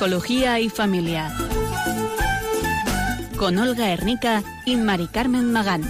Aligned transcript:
Psicología 0.00 0.58
y 0.60 0.70
familia. 0.70 1.30
Con 3.36 3.58
Olga 3.58 3.90
Hernica 3.92 4.42
y 4.64 4.76
Mari 4.76 5.08
Carmen 5.08 5.52
Magán. 5.52 5.82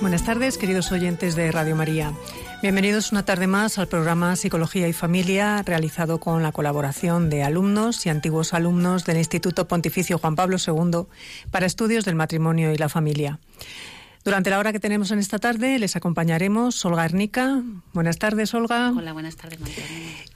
Buenas 0.00 0.24
tardes, 0.24 0.58
queridos 0.58 0.92
oyentes 0.92 1.34
de 1.34 1.50
Radio 1.50 1.74
María. 1.74 2.12
Bienvenidos 2.62 3.10
una 3.10 3.24
tarde 3.24 3.48
más 3.48 3.80
al 3.80 3.88
programa 3.88 4.36
Psicología 4.36 4.86
y 4.86 4.92
Familia, 4.92 5.60
realizado 5.66 6.20
con 6.20 6.44
la 6.44 6.52
colaboración 6.52 7.28
de 7.28 7.42
alumnos 7.42 8.06
y 8.06 8.10
antiguos 8.10 8.54
alumnos 8.54 9.04
del 9.06 9.16
Instituto 9.16 9.66
Pontificio 9.66 10.18
Juan 10.18 10.36
Pablo 10.36 10.58
II 10.64 11.08
para 11.50 11.66
estudios 11.66 12.04
del 12.04 12.14
matrimonio 12.14 12.72
y 12.72 12.78
la 12.78 12.88
familia. 12.88 13.40
Durante 14.24 14.50
la 14.50 14.58
hora 14.58 14.72
que 14.72 14.80
tenemos 14.80 15.10
en 15.10 15.18
esta 15.18 15.38
tarde 15.38 15.78
les 15.78 15.96
acompañaremos 15.96 16.84
Olga 16.84 17.04
Ernica. 17.04 17.62
Buenas 17.92 18.18
tardes, 18.18 18.52
Olga. 18.54 18.92
Hola, 18.96 19.12
buenas 19.12 19.36
tardes, 19.36 19.60
María. 19.60 19.76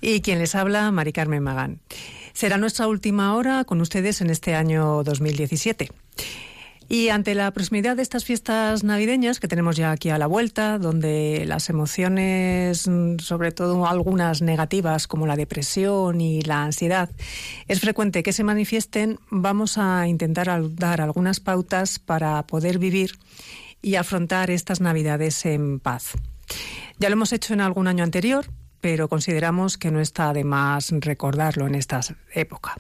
Y 0.00 0.20
quien 0.20 0.38
les 0.38 0.54
habla, 0.54 0.90
Mari 0.90 1.12
Carmen 1.12 1.42
Magán. 1.42 1.80
Será 2.32 2.56
nuestra 2.56 2.86
última 2.86 3.34
hora 3.34 3.64
con 3.64 3.80
ustedes 3.80 4.20
en 4.20 4.30
este 4.30 4.54
año 4.54 5.02
2017. 5.02 5.90
Y 6.88 7.08
ante 7.08 7.34
la 7.34 7.50
proximidad 7.52 7.96
de 7.96 8.02
estas 8.02 8.24
fiestas 8.24 8.84
navideñas 8.84 9.40
que 9.40 9.48
tenemos 9.48 9.76
ya 9.76 9.92
aquí 9.92 10.10
a 10.10 10.18
la 10.18 10.26
vuelta, 10.26 10.78
donde 10.78 11.44
las 11.46 11.70
emociones, 11.70 12.88
sobre 13.18 13.52
todo 13.52 13.86
algunas 13.86 14.42
negativas 14.42 15.06
como 15.06 15.26
la 15.26 15.36
depresión 15.36 16.20
y 16.20 16.42
la 16.42 16.64
ansiedad, 16.64 17.08
es 17.66 17.80
frecuente 17.80 18.22
que 18.22 18.34
se 18.34 18.44
manifiesten, 18.44 19.18
vamos 19.30 19.78
a 19.78 20.06
intentar 20.06 20.50
dar 20.74 21.00
algunas 21.00 21.40
pautas 21.40 21.98
para 21.98 22.46
poder 22.46 22.78
vivir 22.78 23.12
y 23.82 23.96
afrontar 23.96 24.50
estas 24.50 24.80
Navidades 24.80 25.44
en 25.44 25.80
paz. 25.80 26.12
Ya 26.98 27.08
lo 27.08 27.14
hemos 27.14 27.32
hecho 27.32 27.52
en 27.52 27.60
algún 27.60 27.88
año 27.88 28.04
anterior, 28.04 28.46
pero 28.80 29.08
consideramos 29.08 29.76
que 29.76 29.90
no 29.90 30.00
está 30.00 30.32
de 30.32 30.44
más 30.44 30.90
recordarlo 30.90 31.66
en 31.66 31.74
esta 31.74 32.00
época. 32.32 32.76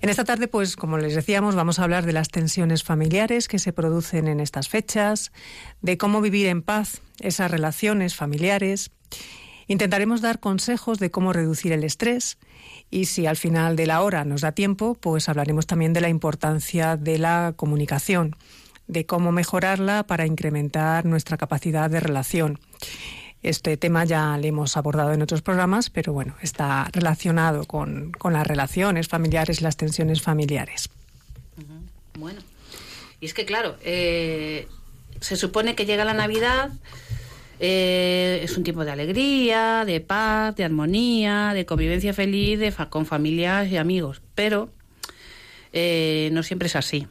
En 0.00 0.08
esta 0.08 0.24
tarde, 0.24 0.48
pues 0.48 0.76
como 0.76 0.98
les 0.98 1.14
decíamos, 1.14 1.54
vamos 1.54 1.78
a 1.78 1.84
hablar 1.84 2.06
de 2.06 2.12
las 2.12 2.30
tensiones 2.30 2.82
familiares 2.82 3.48
que 3.48 3.58
se 3.58 3.72
producen 3.72 4.28
en 4.28 4.40
estas 4.40 4.68
fechas, 4.68 5.30
de 5.82 5.98
cómo 5.98 6.20
vivir 6.20 6.46
en 6.46 6.62
paz 6.62 7.02
esas 7.20 7.50
relaciones 7.50 8.16
familiares. 8.16 8.90
Intentaremos 9.66 10.20
dar 10.20 10.40
consejos 10.40 10.98
de 10.98 11.10
cómo 11.10 11.32
reducir 11.32 11.72
el 11.72 11.84
estrés 11.84 12.38
y 12.90 13.04
si 13.04 13.26
al 13.26 13.36
final 13.36 13.76
de 13.76 13.86
la 13.86 14.02
hora 14.02 14.24
nos 14.24 14.40
da 14.40 14.52
tiempo, 14.52 14.94
pues 14.94 15.28
hablaremos 15.28 15.66
también 15.66 15.92
de 15.92 16.00
la 16.00 16.08
importancia 16.08 16.96
de 16.96 17.18
la 17.18 17.52
comunicación 17.54 18.36
de 18.90 19.06
cómo 19.06 19.30
mejorarla 19.30 20.02
para 20.02 20.26
incrementar 20.26 21.06
nuestra 21.06 21.36
capacidad 21.36 21.88
de 21.88 22.00
relación. 22.00 22.58
Este 23.42 23.76
tema 23.76 24.04
ya 24.04 24.36
lo 24.36 24.44
hemos 24.44 24.76
abordado 24.76 25.12
en 25.12 25.22
otros 25.22 25.40
programas, 25.40 25.88
pero 25.88 26.12
bueno, 26.12 26.34
está 26.42 26.88
relacionado 26.92 27.64
con, 27.64 28.12
las 28.22 28.46
relaciones 28.46 29.08
familiares 29.08 29.60
y 29.60 29.64
las 29.64 29.76
tensiones 29.76 30.20
familiares. 30.20 30.90
Bueno, 32.18 32.40
y 33.20 33.26
es 33.26 33.32
que 33.32 33.46
claro, 33.46 33.76
eh, 33.82 34.66
se 35.20 35.36
supone 35.36 35.74
que 35.74 35.86
llega 35.86 36.04
la 36.04 36.12
Navidad, 36.12 36.70
eh, 37.60 38.40
es 38.42 38.56
un 38.58 38.64
tiempo 38.64 38.84
de 38.84 38.90
alegría, 38.90 39.84
de 39.86 40.00
paz, 40.00 40.56
de 40.56 40.64
armonía, 40.64 41.52
de 41.54 41.64
convivencia 41.64 42.12
feliz 42.12 42.58
de 42.58 42.74
con 42.90 43.06
familias 43.06 43.70
y 43.70 43.76
amigos, 43.76 44.20
pero 44.34 44.68
eh, 45.72 46.28
no 46.32 46.42
siempre 46.42 46.66
es 46.66 46.76
así. 46.76 47.06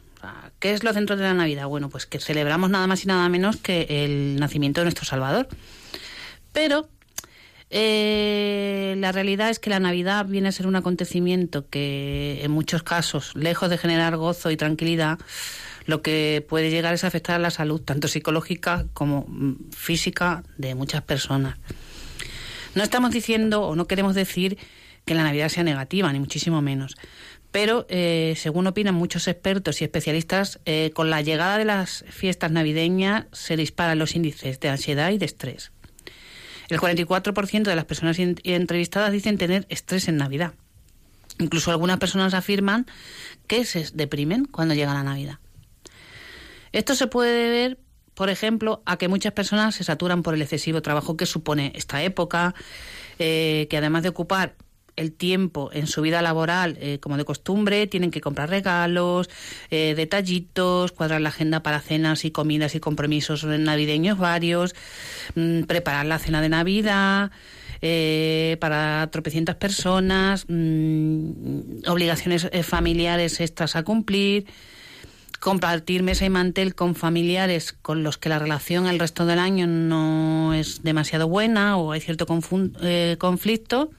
¿Qué 0.60 0.72
es 0.72 0.84
lo 0.84 0.92
centro 0.92 1.16
de 1.16 1.22
la 1.22 1.32
Navidad? 1.34 1.66
Bueno, 1.68 1.88
pues 1.88 2.04
que 2.04 2.20
celebramos 2.20 2.68
nada 2.68 2.86
más 2.86 3.02
y 3.04 3.06
nada 3.06 3.28
menos 3.30 3.56
que 3.56 3.86
el 4.04 4.36
nacimiento 4.36 4.82
de 4.82 4.84
nuestro 4.84 5.06
Salvador. 5.06 5.48
Pero 6.52 6.86
eh, 7.70 8.94
la 8.98 9.10
realidad 9.10 9.48
es 9.48 9.58
que 9.58 9.70
la 9.70 9.80
Navidad 9.80 10.26
viene 10.26 10.48
a 10.48 10.52
ser 10.52 10.66
un 10.66 10.76
acontecimiento 10.76 11.66
que 11.68 12.40
en 12.42 12.50
muchos 12.50 12.82
casos, 12.82 13.34
lejos 13.36 13.70
de 13.70 13.78
generar 13.78 14.16
gozo 14.16 14.50
y 14.50 14.58
tranquilidad, 14.58 15.18
lo 15.86 16.02
que 16.02 16.44
puede 16.46 16.70
llegar 16.70 16.92
es 16.92 17.04
afectar 17.04 17.36
a 17.36 17.38
la 17.38 17.50
salud, 17.50 17.80
tanto 17.80 18.06
psicológica 18.06 18.84
como 18.92 19.24
mm, 19.28 19.70
física, 19.70 20.42
de 20.58 20.74
muchas 20.74 21.02
personas. 21.02 21.56
No 22.74 22.82
estamos 22.82 23.12
diciendo 23.12 23.62
o 23.62 23.76
no 23.76 23.86
queremos 23.86 24.14
decir 24.14 24.58
que 25.04 25.14
la 25.14 25.22
Navidad 25.22 25.48
sea 25.48 25.64
negativa, 25.64 26.12
ni 26.12 26.20
muchísimo 26.20 26.60
menos. 26.60 26.96
Pero, 27.52 27.84
eh, 27.88 28.34
según 28.36 28.66
opinan 28.66 28.94
muchos 28.94 29.26
expertos 29.26 29.80
y 29.80 29.84
especialistas, 29.84 30.60
eh, 30.66 30.92
con 30.94 31.10
la 31.10 31.20
llegada 31.20 31.58
de 31.58 31.64
las 31.64 32.04
fiestas 32.08 32.52
navideñas 32.52 33.26
se 33.32 33.56
disparan 33.56 33.98
los 33.98 34.14
índices 34.14 34.60
de 34.60 34.68
ansiedad 34.68 35.10
y 35.10 35.18
de 35.18 35.26
estrés. 35.26 35.72
El 36.68 36.78
44% 36.78 37.70
de 37.70 37.76
las 37.76 37.84
personas 37.84 38.18
entrevistadas 38.18 39.10
dicen 39.10 39.38
tener 39.38 39.66
estrés 39.68 40.06
en 40.06 40.16
Navidad. 40.16 40.54
Incluso 41.40 41.72
algunas 41.72 41.98
personas 41.98 42.32
afirman 42.34 42.86
que 43.48 43.64
se 43.64 43.88
deprimen 43.92 44.44
cuando 44.44 44.74
llega 44.74 44.94
la 44.94 45.02
Navidad. 45.02 45.38
Esto 46.70 46.94
se 46.94 47.08
puede 47.08 47.50
ver, 47.50 47.78
por 48.14 48.30
ejemplo, 48.30 48.82
a 48.86 48.96
que 48.96 49.08
muchas 49.08 49.32
personas 49.32 49.74
se 49.74 49.82
saturan 49.82 50.22
por 50.22 50.34
el 50.34 50.42
excesivo 50.42 50.82
trabajo 50.82 51.16
que 51.16 51.26
supone 51.26 51.72
esta 51.74 52.04
época, 52.04 52.54
eh, 53.18 53.66
que 53.68 53.76
además 53.76 54.04
de 54.04 54.10
ocupar 54.10 54.54
el 55.00 55.12
tiempo 55.12 55.70
en 55.72 55.86
su 55.86 56.02
vida 56.02 56.20
laboral 56.20 56.76
eh, 56.80 56.98
como 57.00 57.16
de 57.16 57.24
costumbre, 57.24 57.86
tienen 57.86 58.10
que 58.10 58.20
comprar 58.20 58.50
regalos, 58.50 59.30
eh, 59.70 59.94
detallitos, 59.96 60.92
cuadrar 60.92 61.22
la 61.22 61.30
agenda 61.30 61.62
para 61.62 61.80
cenas 61.80 62.24
y 62.24 62.30
comidas 62.30 62.74
y 62.74 62.80
compromisos 62.80 63.44
navideños 63.44 64.18
varios, 64.18 64.74
mm, 65.34 65.62
preparar 65.62 66.06
la 66.06 66.18
cena 66.18 66.42
de 66.42 66.50
Navidad. 66.50 67.30
Eh, 67.82 68.58
para 68.60 69.08
tropecientas 69.10 69.56
personas, 69.56 70.44
mm, 70.48 71.88
obligaciones 71.88 72.46
familiares 72.62 73.40
extras 73.40 73.74
a 73.74 73.84
cumplir, 73.84 74.44
compartir 75.40 76.02
mesa 76.02 76.26
y 76.26 76.28
mantel 76.28 76.74
con 76.74 76.94
familiares 76.94 77.72
con 77.72 78.02
los 78.02 78.18
que 78.18 78.28
la 78.28 78.38
relación 78.38 78.86
el 78.86 78.98
resto 78.98 79.24
del 79.24 79.38
año 79.38 79.66
no 79.66 80.52
es 80.52 80.82
demasiado 80.82 81.26
buena 81.26 81.78
o 81.78 81.92
hay 81.92 82.02
cierto 82.02 82.26
conflicto 82.26 83.90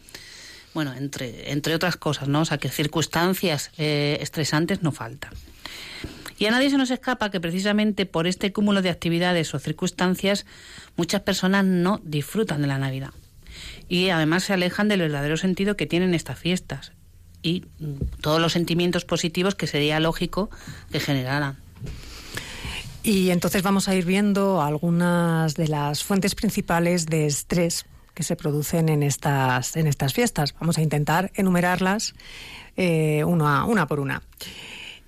bueno, 0.73 0.93
entre, 0.93 1.51
entre 1.51 1.75
otras 1.75 1.97
cosas, 1.97 2.27
¿no? 2.27 2.41
O 2.41 2.45
sea, 2.45 2.57
que 2.57 2.69
circunstancias 2.69 3.71
eh, 3.77 4.17
estresantes 4.21 4.81
no 4.81 4.91
faltan. 4.91 5.33
Y 6.37 6.45
a 6.47 6.51
nadie 6.51 6.69
se 6.69 6.77
nos 6.77 6.89
escapa 6.89 7.29
que 7.29 7.39
precisamente 7.39 8.05
por 8.05 8.25
este 8.25 8.51
cúmulo 8.51 8.81
de 8.81 8.89
actividades 8.89 9.53
o 9.53 9.59
circunstancias 9.59 10.45
muchas 10.95 11.21
personas 11.21 11.65
no 11.65 12.01
disfrutan 12.03 12.61
de 12.61 12.67
la 12.67 12.79
Navidad. 12.79 13.11
Y 13.87 14.09
además 14.09 14.45
se 14.45 14.53
alejan 14.53 14.87
del 14.87 15.01
verdadero 15.01 15.37
sentido 15.37 15.75
que 15.75 15.85
tienen 15.85 16.13
estas 16.15 16.39
fiestas 16.39 16.93
y 17.43 17.65
mm, 17.79 18.21
todos 18.21 18.41
los 18.41 18.53
sentimientos 18.53 19.05
positivos 19.05 19.55
que 19.55 19.67
sería 19.67 19.99
lógico 19.99 20.49
que 20.91 20.99
generaran. 20.99 21.57
Y 23.03 23.31
entonces 23.31 23.63
vamos 23.63 23.87
a 23.87 23.95
ir 23.95 24.05
viendo 24.05 24.61
algunas 24.61 25.55
de 25.55 25.67
las 25.67 26.03
fuentes 26.03 26.35
principales 26.35 27.07
de 27.07 27.25
estrés 27.25 27.85
que 28.13 28.23
se 28.23 28.35
producen 28.35 28.89
en 28.89 29.03
estas, 29.03 29.75
en 29.75 29.87
estas 29.87 30.13
fiestas. 30.13 30.53
Vamos 30.59 30.77
a 30.77 30.81
intentar 30.81 31.31
enumerarlas 31.35 32.13
eh, 32.77 33.23
una, 33.23 33.65
una 33.65 33.87
por 33.87 33.99
una. 33.99 34.21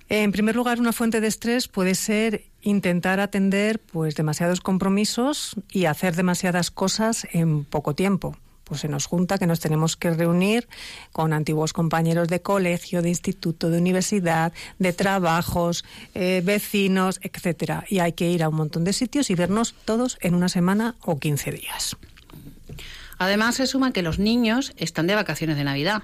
En 0.08 0.32
primer 0.32 0.54
lugar, 0.54 0.80
una 0.80 0.92
fuente 0.92 1.20
de 1.20 1.28
estrés 1.28 1.66
puede 1.66 1.94
ser 1.94 2.44
intentar 2.62 3.20
atender 3.20 3.80
pues 3.80 4.14
demasiados 4.14 4.60
compromisos 4.60 5.56
y 5.70 5.86
hacer 5.86 6.14
demasiadas 6.14 6.70
cosas 6.70 7.26
en 7.32 7.64
poco 7.64 7.94
tiempo. 7.94 8.36
Pues 8.64 8.80
se 8.80 8.88
nos 8.88 9.06
junta 9.06 9.38
que 9.38 9.46
nos 9.46 9.60
tenemos 9.60 9.96
que 9.96 10.10
reunir 10.10 10.68
con 11.12 11.34
antiguos 11.34 11.74
compañeros 11.74 12.28
de 12.28 12.40
colegio, 12.40 13.02
de 13.02 13.10
instituto, 13.10 13.68
de 13.68 13.78
universidad, 13.78 14.52
de 14.78 14.92
trabajos, 14.94 15.84
eh, 16.14 16.42
vecinos, 16.44 17.20
etcétera. 17.22 17.84
Y 17.88 17.98
hay 17.98 18.12
que 18.12 18.30
ir 18.30 18.42
a 18.42 18.48
un 18.48 18.56
montón 18.56 18.84
de 18.84 18.94
sitios 18.94 19.28
y 19.28 19.34
vernos 19.34 19.74
todos 19.84 20.16
en 20.22 20.34
una 20.34 20.48
semana 20.48 20.94
o 21.02 21.18
15 21.18 21.52
días. 21.52 21.96
Además, 23.24 23.54
se 23.54 23.66
suma 23.66 23.90
que 23.90 24.02
los 24.02 24.18
niños 24.18 24.74
están 24.76 25.06
de 25.06 25.14
vacaciones 25.14 25.56
de 25.56 25.64
Navidad, 25.64 26.02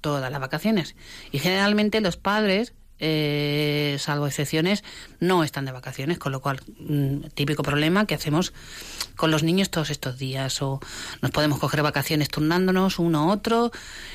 todas 0.00 0.32
las 0.32 0.40
vacaciones. 0.40 0.96
Y 1.30 1.40
generalmente 1.40 2.00
los 2.00 2.16
padres, 2.16 2.72
eh, 3.00 3.96
salvo 3.98 4.26
excepciones, 4.26 4.82
no 5.20 5.44
están 5.44 5.66
de 5.66 5.72
vacaciones, 5.72 6.18
con 6.18 6.32
lo 6.32 6.40
cual, 6.40 6.62
mm, 6.78 7.28
típico 7.34 7.62
problema 7.62 8.06
que 8.06 8.14
hacemos 8.14 8.54
con 9.14 9.30
los 9.30 9.42
niños 9.42 9.68
todos 9.68 9.90
estos 9.90 10.18
días. 10.18 10.62
O 10.62 10.80
nos 11.20 11.32
podemos 11.32 11.58
coger 11.58 11.82
vacaciones 11.82 12.30
turnándonos 12.30 12.98
uno 12.98 13.18
a 13.18 13.26
otro, 13.26 13.70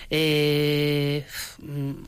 eh, 0.10 1.28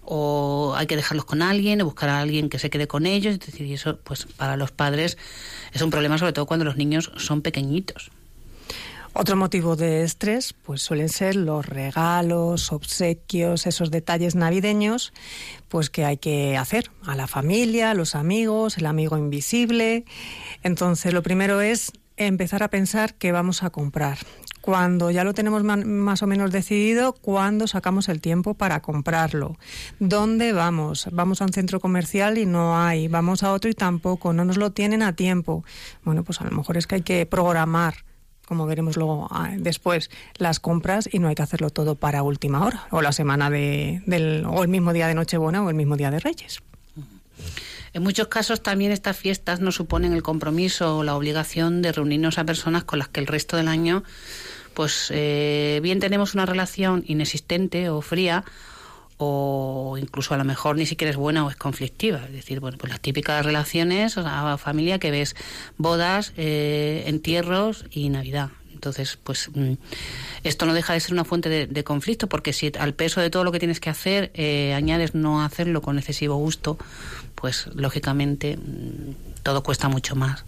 o 0.01 0.74
hay 0.75 0.88
que 0.88 0.95
dejarlos 0.95 1.25
con 1.25 1.44
alguien, 1.44 1.83
o 1.83 1.86
buscar 1.86 2.10
a 2.10 2.19
alguien 2.19 2.50
que 2.50 2.57
se 2.57 2.72
quede 2.72 2.88
con 2.88 3.06
ellos. 3.06 3.36
Es 3.36 3.42
decir, 3.42 3.72
eso, 3.72 4.00
pues 4.04 4.25
para 4.25 4.57
los 4.57 4.72
padres 4.72 5.19
es 5.72 5.83
un 5.83 5.92
problema, 5.92 6.18
sobre 6.18 6.33
todo 6.33 6.48
cuando 6.48 6.66
los 6.66 6.77
niños 6.77 7.12
son 7.18 7.44
pequeñitos. 7.44 8.10
Otro 9.17 9.38
motivo 9.38 9.77
de 9.77 10.03
estrés 10.03 10.51
pues 10.51 10.81
suelen 10.81 11.07
ser 11.07 11.38
los 11.38 11.65
regalos, 11.65 12.73
obsequios, 12.73 13.65
esos 13.65 13.89
detalles 13.89 14.35
navideños 14.35 15.13
pues 15.69 15.89
que 15.89 16.03
hay 16.03 16.17
que 16.17 16.57
hacer 16.57 16.91
a 17.06 17.15
la 17.15 17.25
familia, 17.25 17.94
los 17.94 18.13
amigos, 18.13 18.77
el 18.77 18.85
amigo 18.85 19.17
invisible. 19.17 20.03
Entonces, 20.63 21.13
lo 21.13 21.23
primero 21.23 21.62
es 21.62 21.94
empezar 22.17 22.62
a 22.62 22.69
pensar 22.69 23.13
qué 23.13 23.31
vamos 23.31 23.63
a 23.63 23.69
comprar, 23.69 24.17
Cuando 24.59 25.12
ya 25.12 25.23
lo 25.23 25.33
tenemos 25.33 25.63
más 25.63 26.21
o 26.21 26.27
menos 26.27 26.51
decidido, 26.51 27.13
¿cuándo 27.13 27.67
sacamos 27.67 28.09
el 28.09 28.19
tiempo 28.19 28.56
para 28.56 28.81
comprarlo? 28.81 29.57
¿Dónde 30.00 30.51
vamos? 30.51 31.07
Vamos 31.12 31.41
a 31.41 31.45
un 31.45 31.53
centro 31.53 31.79
comercial 31.79 32.38
y 32.38 32.45
no 32.45 32.77
hay, 32.77 33.07
vamos 33.07 33.44
a 33.44 33.53
otro 33.53 33.69
y 33.69 33.75
tampoco, 33.75 34.33
no 34.33 34.44
nos 34.44 34.57
lo 34.57 34.71
tienen 34.71 35.03
a 35.03 35.15
tiempo. 35.15 35.63
Bueno, 36.03 36.23
pues 36.25 36.41
a 36.41 36.44
lo 36.44 36.51
mejor 36.51 36.75
es 36.75 36.85
que 36.85 36.95
hay 36.95 37.01
que 37.01 37.25
programar 37.25 38.05
como 38.47 38.65
veremos 38.65 38.97
luego 38.97 39.27
ah, 39.31 39.51
después, 39.57 40.09
las 40.38 40.59
compras 40.59 41.09
y 41.12 41.19
no 41.19 41.27
hay 41.27 41.36
que 41.36 41.44
hacerlo 41.44 41.69
todo 41.69 41.95
para 41.95 42.24
última 42.24 42.65
hora 42.65 42.88
o 42.92 43.01
la 43.01 43.12
semana 43.12 43.50
de, 43.50 44.01
del, 44.06 44.45
o 44.45 44.63
el 44.63 44.69
mismo 44.69 44.94
día 44.94 45.07
de 45.07 45.15
Nochebuena 45.15 45.63
o 45.63 45.69
el 45.69 45.75
mismo 45.75 45.97
día 45.97 46.12
de 46.12 46.19
Reyes. 46.19 46.62
En 47.94 48.03
muchos 48.03 48.27
casos 48.27 48.62
también 48.62 48.92
estas 48.92 49.15
fiestas 49.15 49.62
nos 49.62 49.75
suponen 49.75 50.12
el 50.12 50.21
compromiso 50.21 50.97
o 50.97 51.03
la 51.03 51.15
obligación 51.15 51.81
de 51.81 51.94
reunirnos 51.94 52.38
a 52.38 52.44
personas 52.44 52.83
con 52.83 53.00
las 53.00 53.07
que 53.07 53.21
el 53.21 53.27
resto 53.27 53.56
del 53.56 53.69
año, 53.69 54.03
pues 54.74 55.07
eh, 55.12 55.80
bien 55.81 56.01
tenemos 56.01 56.33
una 56.33 56.45
relación 56.45 57.06
inexistente 57.07 57.89
o 57.89 58.01
fría 58.01 58.44
o 59.17 59.97
incluso 60.00 60.33
a 60.33 60.38
lo 60.38 60.44
mejor 60.44 60.75
ni 60.75 60.85
siquiera 60.85 61.12
es 61.12 61.17
buena 61.17 61.45
o 61.45 61.50
es 61.50 61.56
conflictiva. 61.56 62.23
Es 62.25 62.33
decir, 62.33 62.59
bueno, 62.59 62.77
pues 62.77 62.91
las 62.91 63.00
típicas 63.00 63.45
relaciones, 63.45 64.17
a 64.17 64.57
familia 64.57 65.00
que 65.00 65.12
ves 65.12 65.35
bodas, 65.77 66.33
eh, 66.38 67.03
entierros 67.07 67.85
y 67.91 68.09
Navidad. 68.09 68.50
Entonces, 68.73 69.17
pues 69.23 69.50
mm, 69.53 69.73
esto 70.44 70.65
no 70.65 70.73
deja 70.73 70.94
de 70.94 71.00
ser 71.00 71.13
una 71.13 71.23
fuente 71.23 71.50
de, 71.50 71.83
conflicto 71.83 72.27
porque 72.27 72.53
si 72.53 72.71
al 72.77 72.94
peso 72.94 73.21
de 73.21 73.29
todo 73.29 73.44
lo 73.44 73.51
que 73.51 73.59
tienes 73.59 73.79
que 73.79 73.89
hacer 73.89 74.31
eh, 74.33 74.73
añades 74.73 75.15
no 75.15 75.44
hacerlo 75.44 75.81
con 75.81 75.97
excesivo 75.97 76.35
gusto, 76.35 76.77
pues 77.35 77.67
lógicamente 77.73 78.57
mm, 78.57 79.41
todo 79.44 79.63
cuesta 79.63 79.88
mucho 79.88 80.15
más. 80.15 80.44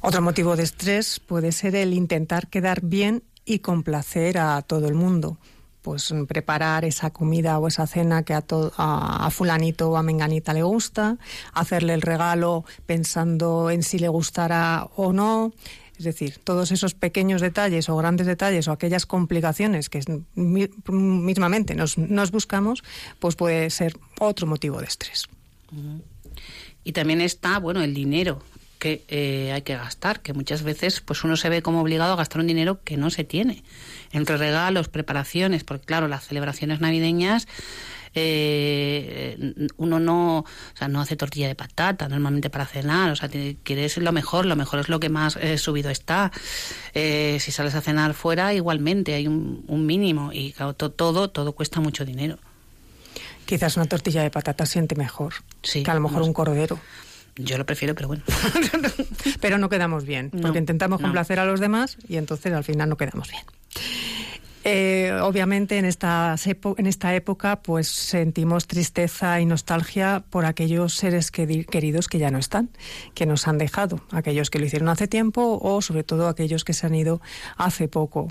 Otro 0.00 0.20
motivo 0.20 0.56
de 0.56 0.62
estrés 0.62 1.20
puede 1.20 1.52
ser 1.52 1.74
el 1.74 1.94
intentar 1.94 2.48
quedar 2.48 2.82
bien 2.82 3.22
y 3.46 3.60
complacer 3.60 4.38
a 4.38 4.60
todo 4.62 4.86
el 4.86 4.94
mundo 4.94 5.38
pues 5.86 6.12
preparar 6.26 6.84
esa 6.84 7.10
comida 7.10 7.60
o 7.60 7.68
esa 7.68 7.86
cena 7.86 8.24
que 8.24 8.34
a, 8.34 8.42
a, 8.76 9.30
fulanito 9.30 9.88
o 9.88 9.96
a 9.96 10.02
menganita 10.02 10.52
le 10.52 10.64
gusta, 10.64 11.16
hacerle 11.52 11.94
el 11.94 12.02
regalo 12.02 12.64
pensando 12.86 13.70
en 13.70 13.84
si 13.84 14.00
le 14.00 14.08
gustará 14.08 14.88
o 14.96 15.12
no. 15.12 15.52
Es 15.96 16.04
decir, 16.04 16.40
todos 16.42 16.72
esos 16.72 16.94
pequeños 16.94 17.40
detalles 17.40 17.88
o 17.88 17.96
grandes 17.96 18.26
detalles 18.26 18.66
o 18.66 18.72
aquellas 18.72 19.06
complicaciones 19.06 19.88
que 19.88 20.02
mismamente 20.34 21.76
nos, 21.76 21.98
nos 21.98 22.32
buscamos, 22.32 22.82
pues 23.20 23.36
puede 23.36 23.70
ser 23.70 23.96
otro 24.18 24.48
motivo 24.48 24.80
de 24.80 24.86
estrés. 24.86 25.28
Y 26.82 26.92
también 26.94 27.20
está, 27.20 27.60
bueno, 27.60 27.80
el 27.80 27.94
dinero 27.94 28.42
que 28.80 29.04
eh, 29.06 29.52
hay 29.54 29.62
que 29.62 29.76
gastar, 29.76 30.18
que 30.18 30.32
muchas 30.32 30.64
veces 30.64 31.00
pues 31.00 31.22
uno 31.22 31.36
se 31.36 31.48
ve 31.48 31.62
como 31.62 31.80
obligado 31.80 32.14
a 32.14 32.16
gastar 32.16 32.40
un 32.40 32.48
dinero 32.48 32.82
que 32.82 32.96
no 32.96 33.10
se 33.10 33.22
tiene 33.22 33.62
entre 34.12 34.36
regalos, 34.36 34.88
preparaciones, 34.88 35.64
porque 35.64 35.86
claro, 35.86 36.08
las 36.08 36.26
celebraciones 36.26 36.80
navideñas 36.80 37.46
eh, 38.18 39.36
uno 39.76 40.00
no, 40.00 40.38
o 40.38 40.44
sea, 40.74 40.88
no 40.88 41.02
hace 41.02 41.16
tortilla 41.16 41.48
de 41.48 41.54
patata 41.54 42.08
normalmente 42.08 42.48
para 42.48 42.64
cenar, 42.64 43.10
o 43.10 43.16
sea, 43.16 43.28
quieres 43.62 43.98
lo 43.98 44.10
mejor, 44.10 44.46
lo 44.46 44.56
mejor 44.56 44.80
es 44.80 44.88
lo 44.88 44.98
que 44.98 45.10
más 45.10 45.36
eh, 45.36 45.58
subido 45.58 45.90
está. 45.90 46.32
Eh, 46.94 47.36
si 47.40 47.52
sales 47.52 47.74
a 47.74 47.82
cenar 47.82 48.14
fuera, 48.14 48.54
igualmente 48.54 49.14
hay 49.14 49.28
un, 49.28 49.64
mínimo 49.86 50.32
y 50.32 50.52
claro, 50.52 50.72
todo, 50.72 51.28
todo 51.28 51.52
cuesta 51.52 51.80
mucho 51.80 52.06
dinero. 52.06 52.38
Quizás 53.44 53.76
una 53.76 53.86
tortilla 53.86 54.22
de 54.22 54.30
patata 54.30 54.64
siente 54.64 54.96
mejor 54.96 55.34
que 55.62 55.88
a 55.88 55.94
lo 55.94 56.00
mejor 56.00 56.22
un 56.22 56.32
cordero. 56.32 56.80
Yo 57.36 57.58
lo 57.58 57.66
prefiero, 57.66 57.94
pero 57.94 58.08
bueno. 58.08 58.22
pero 59.40 59.58
no 59.58 59.68
quedamos 59.68 60.04
bien, 60.04 60.30
porque 60.30 60.58
intentamos 60.58 61.00
complacer 61.00 61.38
a 61.38 61.44
los 61.44 61.60
demás 61.60 61.98
y 62.08 62.16
entonces 62.16 62.52
al 62.52 62.64
final 62.64 62.88
no 62.88 62.96
quedamos 62.96 63.30
bien. 63.30 63.44
Eh, 64.68 65.16
obviamente 65.22 65.78
en 65.78 65.84
esta, 65.84 66.34
en 66.76 66.86
esta 66.88 67.14
época 67.14 67.62
pues 67.62 67.86
sentimos 67.86 68.66
tristeza 68.66 69.40
y 69.40 69.46
nostalgia 69.46 70.24
por 70.28 70.44
aquellos 70.44 70.94
seres 70.94 71.30
queridos 71.30 72.08
que 72.08 72.18
ya 72.18 72.32
no 72.32 72.38
están, 72.38 72.70
que 73.14 73.26
nos 73.26 73.46
han 73.46 73.58
dejado, 73.58 74.00
aquellos 74.10 74.50
que 74.50 74.58
lo 74.58 74.66
hicieron 74.66 74.88
hace 74.88 75.06
tiempo 75.06 75.60
o 75.62 75.80
sobre 75.82 76.02
todo 76.02 76.26
aquellos 76.26 76.64
que 76.64 76.72
se 76.72 76.84
han 76.84 76.96
ido 76.96 77.20
hace 77.56 77.86
poco. 77.86 78.26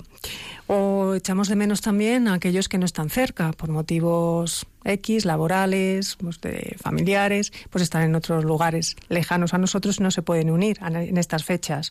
O 0.66 1.14
echamos 1.14 1.48
de 1.48 1.56
menos 1.56 1.80
también 1.80 2.28
a 2.28 2.34
aquellos 2.34 2.68
que 2.68 2.76
no 2.76 2.84
están 2.84 3.08
cerca 3.08 3.52
por 3.52 3.70
motivos 3.70 4.66
X, 4.86 5.24
laborales, 5.24 6.16
pues, 6.16 6.38
familiares, 6.80 7.52
pues 7.70 7.82
están 7.82 8.02
en 8.02 8.14
otros 8.14 8.44
lugares 8.44 8.96
lejanos 9.08 9.54
a 9.54 9.58
nosotros 9.58 9.98
y 9.98 10.02
no 10.02 10.10
se 10.10 10.22
pueden 10.22 10.50
unir 10.50 10.78
en 10.80 11.18
estas 11.18 11.44
fechas. 11.44 11.90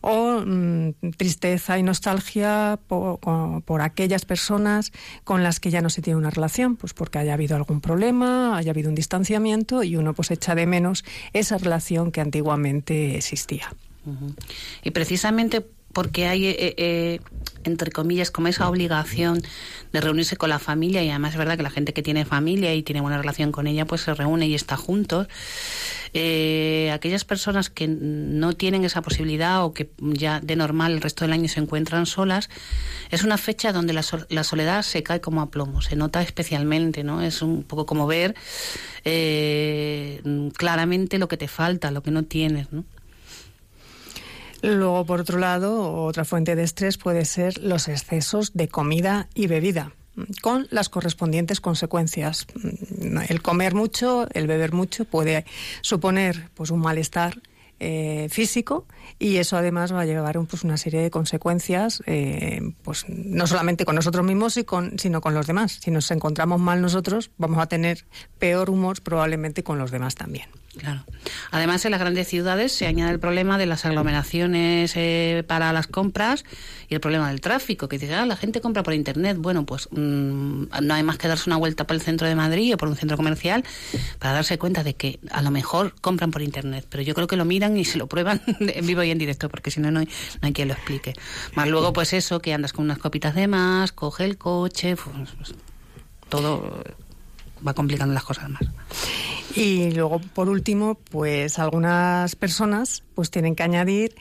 O 0.00 0.42
mm, 0.44 0.90
tristeza 1.16 1.78
y 1.78 1.82
nostalgia 1.82 2.78
por, 2.86 3.80
aquellas 3.80 4.24
personas 4.24 4.92
con 5.24 5.42
las 5.42 5.60
que 5.60 5.70
ya 5.70 5.80
no 5.80 5.90
se 5.90 6.02
tiene 6.02 6.18
una 6.18 6.30
relación, 6.30 6.76
pues 6.76 6.94
porque 6.94 7.18
haya 7.18 7.34
habido 7.34 7.56
algún 7.56 7.80
problema, 7.80 8.56
haya 8.56 8.72
habido 8.72 8.88
un 8.88 8.94
distanciamiento 8.94 9.82
y 9.82 9.96
uno 9.96 10.14
pues 10.14 10.30
echa 10.30 10.54
de 10.54 10.66
menos 10.66 11.04
esa 11.32 11.58
relación 11.58 12.12
que 12.12 12.20
antiguamente 12.20 13.16
existía. 13.16 13.74
Y 14.82 14.90
precisamente 14.90 15.64
porque 15.92 16.26
hay, 16.26 16.46
eh, 16.46 16.74
eh, 16.76 17.20
entre 17.64 17.90
comillas, 17.90 18.30
como 18.30 18.48
esa 18.48 18.68
obligación 18.68 19.42
de 19.92 20.00
reunirse 20.00 20.36
con 20.36 20.48
la 20.50 20.58
familia 20.58 21.02
y 21.02 21.10
además 21.10 21.32
es 21.32 21.38
verdad 21.38 21.56
que 21.56 21.62
la 21.62 21.70
gente 21.70 21.92
que 21.92 22.02
tiene 22.02 22.24
familia 22.24 22.74
y 22.74 22.82
tiene 22.82 23.00
buena 23.00 23.18
relación 23.18 23.50
con 23.50 23.66
ella, 23.66 23.84
pues 23.86 24.02
se 24.02 24.14
reúne 24.14 24.46
y 24.46 24.54
está 24.54 24.76
juntos. 24.76 25.26
Eh, 26.12 26.90
aquellas 26.92 27.24
personas 27.24 27.70
que 27.70 27.86
no 27.88 28.54
tienen 28.54 28.84
esa 28.84 29.02
posibilidad 29.02 29.64
o 29.64 29.72
que 29.74 29.90
ya 29.98 30.40
de 30.40 30.56
normal 30.56 30.92
el 30.92 31.00
resto 31.00 31.24
del 31.24 31.32
año 31.32 31.48
se 31.48 31.60
encuentran 31.60 32.06
solas, 32.06 32.50
es 33.10 33.24
una 33.24 33.36
fecha 33.36 33.72
donde 33.72 33.92
la, 33.92 34.04
la 34.28 34.44
soledad 34.44 34.82
se 34.82 35.02
cae 35.02 35.20
como 35.20 35.42
a 35.42 35.50
plomo, 35.50 35.82
se 35.82 35.96
nota 35.96 36.22
especialmente, 36.22 37.04
¿no? 37.04 37.22
Es 37.22 37.42
un 37.42 37.62
poco 37.62 37.86
como 37.86 38.06
ver 38.06 38.34
claramente 40.56 41.18
lo 41.18 41.26
que 41.26 41.36
te 41.36 41.48
falta, 41.48 41.90
lo 41.90 42.02
que 42.02 42.10
no 42.10 42.24
tienes, 42.24 42.72
¿no? 42.72 42.84
Luego, 44.62 45.04
por 45.06 45.20
otro 45.20 45.38
lado, 45.38 45.92
otra 46.04 46.24
fuente 46.24 46.54
de 46.54 46.62
estrés 46.62 46.98
puede 46.98 47.24
ser 47.24 47.58
los 47.58 47.88
excesos 47.88 48.52
de 48.54 48.68
comida 48.68 49.28
y 49.34 49.46
bebida 49.46 49.92
con 50.42 50.66
las 50.70 50.88
correspondientes 50.88 51.60
consecuencias. 51.60 52.46
El 53.28 53.42
comer 53.42 53.74
mucho, 53.74 54.26
el 54.32 54.46
beber 54.46 54.72
mucho 54.72 55.04
puede 55.04 55.44
suponer 55.80 56.50
pues 56.54 56.70
un 56.70 56.80
malestar 56.80 57.40
eh, 57.82 58.28
físico 58.30 58.86
y 59.18 59.36
eso 59.36 59.56
además 59.56 59.94
va 59.94 60.02
a 60.02 60.04
llevar 60.04 60.38
pues, 60.44 60.64
una 60.64 60.76
serie 60.76 61.00
de 61.00 61.10
consecuencias, 61.10 62.02
eh, 62.04 62.60
pues 62.82 63.06
no 63.08 63.46
solamente 63.46 63.86
con 63.86 63.94
nosotros 63.94 64.24
mismos, 64.24 64.60
sino 64.98 65.20
con 65.22 65.34
los 65.34 65.46
demás. 65.46 65.78
Si 65.82 65.90
nos 65.90 66.10
encontramos 66.10 66.60
mal 66.60 66.82
nosotros, 66.82 67.30
vamos 67.38 67.58
a 67.58 67.66
tener 67.66 68.04
peor 68.38 68.68
humor 68.68 69.00
probablemente 69.02 69.62
con 69.62 69.78
los 69.78 69.90
demás 69.90 70.14
también. 70.14 70.59
Claro. 70.78 71.04
Además, 71.50 71.84
en 71.84 71.90
las 71.90 72.00
grandes 72.00 72.28
ciudades 72.28 72.70
se 72.70 72.86
añade 72.86 73.10
el 73.10 73.18
problema 73.18 73.58
de 73.58 73.66
las 73.66 73.84
aglomeraciones 73.84 74.92
eh, 74.94 75.42
para 75.46 75.72
las 75.72 75.88
compras 75.88 76.44
y 76.88 76.94
el 76.94 77.00
problema 77.00 77.28
del 77.28 77.40
tráfico, 77.40 77.88
que 77.88 77.98
dice, 77.98 78.14
ah, 78.14 78.24
la 78.24 78.36
gente 78.36 78.60
compra 78.60 78.84
por 78.84 78.94
Internet. 78.94 79.36
Bueno, 79.36 79.66
pues 79.66 79.88
mm, 79.90 80.64
no 80.82 80.94
hay 80.94 81.02
más 81.02 81.18
que 81.18 81.26
darse 81.26 81.50
una 81.50 81.56
vuelta 81.56 81.86
por 81.88 81.96
el 81.96 82.02
centro 82.02 82.28
de 82.28 82.36
Madrid 82.36 82.74
o 82.74 82.76
por 82.76 82.88
un 82.88 82.94
centro 82.94 83.16
comercial 83.16 83.64
para 84.20 84.32
darse 84.34 84.58
cuenta 84.58 84.84
de 84.84 84.94
que 84.94 85.18
a 85.32 85.42
lo 85.42 85.50
mejor 85.50 85.94
compran 86.00 86.30
por 86.30 86.40
Internet, 86.40 86.86
pero 86.88 87.02
yo 87.02 87.14
creo 87.14 87.26
que 87.26 87.36
lo 87.36 87.44
miran 87.44 87.76
y 87.76 87.84
se 87.84 87.98
lo 87.98 88.06
prueban 88.06 88.40
en 88.60 88.86
vivo 88.86 89.02
y 89.02 89.10
en 89.10 89.18
directo, 89.18 89.48
porque 89.48 89.72
si 89.72 89.80
no, 89.80 89.90
no 89.90 90.00
hay, 90.00 90.06
no 90.06 90.46
hay 90.46 90.52
quien 90.52 90.68
lo 90.68 90.74
explique. 90.74 91.14
Más 91.56 91.68
luego, 91.68 91.92
pues 91.92 92.12
eso, 92.12 92.40
que 92.40 92.54
andas 92.54 92.72
con 92.72 92.84
unas 92.84 92.98
copitas 92.98 93.34
de 93.34 93.48
más, 93.48 93.90
coge 93.90 94.24
el 94.24 94.38
coche, 94.38 94.94
pues, 94.94 95.30
pues 95.36 95.54
todo 96.28 96.84
va 97.66 97.74
complicando 97.74 98.14
las 98.14 98.24
cosas 98.24 98.48
más. 98.50 98.62
Y 99.54 99.90
luego, 99.90 100.20
por 100.20 100.48
último, 100.48 100.94
pues 100.94 101.58
algunas 101.58 102.36
personas 102.36 103.02
pues 103.14 103.30
tienen 103.30 103.56
que 103.56 103.64
añadir 103.64 104.14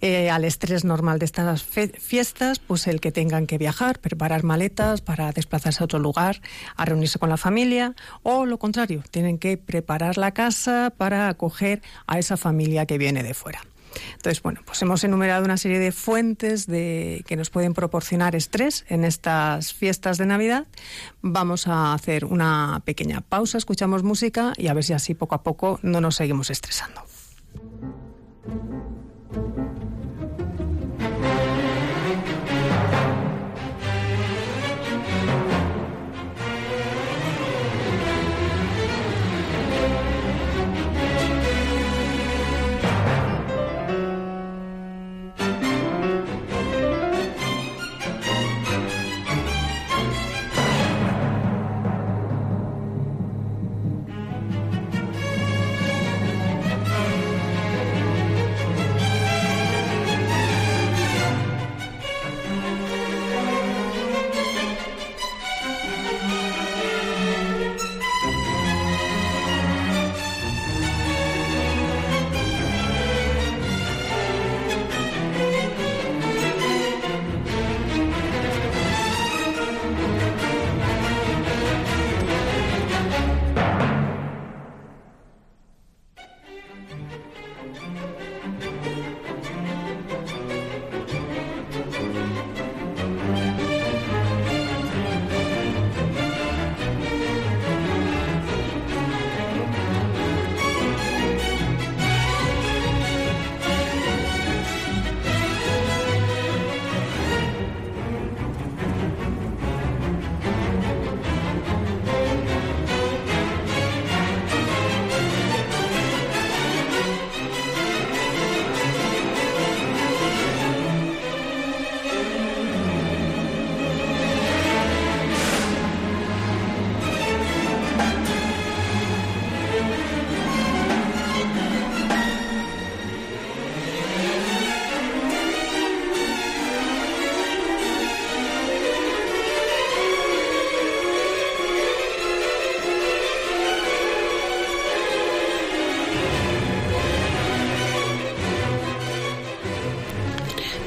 eh, 0.00 0.30
al 0.30 0.44
estrés 0.44 0.84
normal 0.84 1.20
de 1.20 1.26
estas 1.26 1.62
fiestas, 1.62 2.58
pues 2.58 2.88
el 2.88 3.00
que 3.00 3.12
tengan 3.12 3.46
que 3.46 3.58
viajar, 3.58 4.00
preparar 4.00 4.42
maletas 4.42 5.00
para 5.00 5.30
desplazarse 5.30 5.82
a 5.82 5.84
otro 5.84 6.00
lugar, 6.00 6.40
a 6.76 6.84
reunirse 6.84 7.20
con 7.20 7.28
la 7.28 7.36
familia, 7.36 7.94
o 8.24 8.44
lo 8.44 8.58
contrario, 8.58 9.04
tienen 9.12 9.38
que 9.38 9.56
preparar 9.56 10.18
la 10.18 10.32
casa 10.32 10.92
para 10.96 11.28
acoger 11.28 11.82
a 12.08 12.18
esa 12.18 12.36
familia 12.36 12.84
que 12.84 12.98
viene 12.98 13.22
de 13.22 13.34
fuera. 13.34 13.60
Entonces, 14.14 14.42
bueno, 14.42 14.60
pues 14.64 14.80
hemos 14.82 15.02
enumerado 15.04 15.44
una 15.44 15.56
serie 15.56 15.78
de 15.78 15.92
fuentes 15.92 16.66
de, 16.66 17.24
que 17.26 17.36
nos 17.36 17.50
pueden 17.50 17.74
proporcionar 17.74 18.34
estrés 18.36 18.84
en 18.88 19.04
estas 19.04 19.72
fiestas 19.74 20.18
de 20.18 20.26
Navidad. 20.26 20.66
Vamos 21.20 21.66
a 21.68 21.94
hacer 21.94 22.24
una 22.24 22.82
pequeña 22.84 23.20
pausa, 23.20 23.58
escuchamos 23.58 24.02
música 24.02 24.52
y 24.56 24.68
a 24.68 24.74
ver 24.74 24.84
si 24.84 24.92
así 24.92 25.14
poco 25.14 25.34
a 25.34 25.42
poco 25.42 25.78
no 25.82 26.00
nos 26.00 26.16
seguimos 26.16 26.50
estresando. 26.50 27.02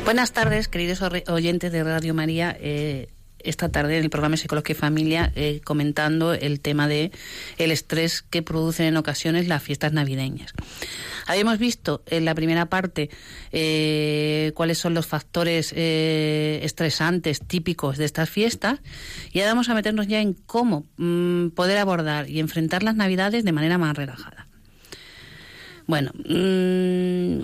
Buenas 0.05 0.33
tardes, 0.33 0.67
queridos 0.67 1.01
oyentes 1.01 1.71
de 1.71 1.83
Radio 1.83 2.13
María. 2.13 2.55
Eh, 2.59 3.09
esta 3.39 3.69
tarde 3.69 3.97
en 3.97 4.03
el 4.03 4.11
programa 4.11 4.37
Psicología 4.37 4.75
y 4.75 4.77
Familia 4.77 5.31
eh, 5.35 5.61
comentando 5.63 6.35
el 6.35 6.59
tema 6.59 6.87
de 6.87 7.11
el 7.57 7.71
estrés 7.71 8.21
que 8.21 8.43
producen 8.43 8.85
en 8.85 8.97
ocasiones 8.97 9.47
las 9.47 9.63
fiestas 9.63 9.93
navideñas. 9.93 10.53
Habíamos 11.25 11.57
visto 11.57 12.03
en 12.05 12.23
la 12.23 12.35
primera 12.35 12.67
parte 12.67 13.09
eh, 13.51 14.51
cuáles 14.53 14.77
son 14.77 14.93
los 14.93 15.07
factores 15.07 15.73
estresantes 15.73 17.39
típicos 17.41 17.97
de 17.97 18.05
estas 18.05 18.29
fiestas 18.29 18.81
y 19.33 19.39
ahora 19.39 19.53
vamos 19.53 19.69
a 19.69 19.73
meternos 19.73 20.05
ya 20.05 20.21
en 20.21 20.33
cómo 20.33 20.85
mm, 20.97 21.47
poder 21.49 21.79
abordar 21.79 22.29
y 22.29 22.39
enfrentar 22.39 22.83
las 22.83 22.95
navidades 22.95 23.43
de 23.43 23.51
manera 23.51 23.79
más 23.79 23.97
relajada. 23.97 24.45
Bueno, 25.87 26.11
mmm, 26.13 27.43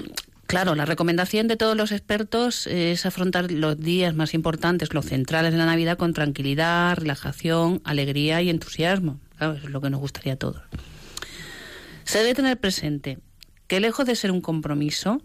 Claro, 0.52 0.76
la 0.76 0.84
recomendación 0.84 1.48
de 1.48 1.56
todos 1.56 1.78
los 1.78 1.94
expertos 1.94 2.68
es 2.68 3.06
afrontar 3.06 3.50
los 3.54 3.80
días 3.80 4.14
más 4.14 4.34
importantes, 4.34 4.94
los 4.94 5.06
centrales 5.06 5.54
de 5.54 5.58
la 5.58 5.66
Navidad, 5.66 5.98
con 5.98 6.12
tranquilidad, 6.12 6.98
relajación, 6.98 7.80
alegría 7.86 8.42
y 8.42 8.50
entusiasmo. 8.50 9.22
Claro, 9.38 9.54
eso 9.54 9.68
es 9.68 9.72
lo 9.72 9.80
que 9.80 9.90
nos 9.90 10.02
gustaría 10.02 10.34
a 10.34 10.36
todos. 10.36 10.62
Se 12.04 12.18
debe 12.18 12.34
tener 12.36 12.60
presente 12.60 13.20
que 13.68 13.80
lejos 13.80 14.06
de 14.06 14.18
ser 14.18 14.30
un 14.30 14.42
compromiso, 14.42 15.22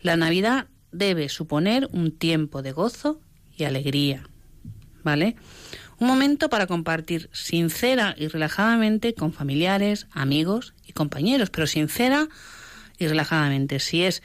la 0.00 0.16
Navidad 0.16 0.66
debe 0.90 1.28
suponer 1.28 1.88
un 1.92 2.10
tiempo 2.10 2.60
de 2.60 2.72
gozo 2.72 3.20
y 3.56 3.62
alegría. 3.62 4.28
¿Vale? 5.04 5.36
Un 6.00 6.08
momento 6.08 6.50
para 6.50 6.66
compartir 6.66 7.30
sincera 7.32 8.16
y 8.18 8.26
relajadamente 8.26 9.14
con 9.14 9.32
familiares, 9.32 10.08
amigos 10.10 10.74
y 10.84 10.94
compañeros, 10.94 11.50
pero 11.50 11.68
sincera 11.68 12.28
y 12.98 13.06
relajadamente. 13.06 13.78
Si 13.78 14.02
es 14.02 14.22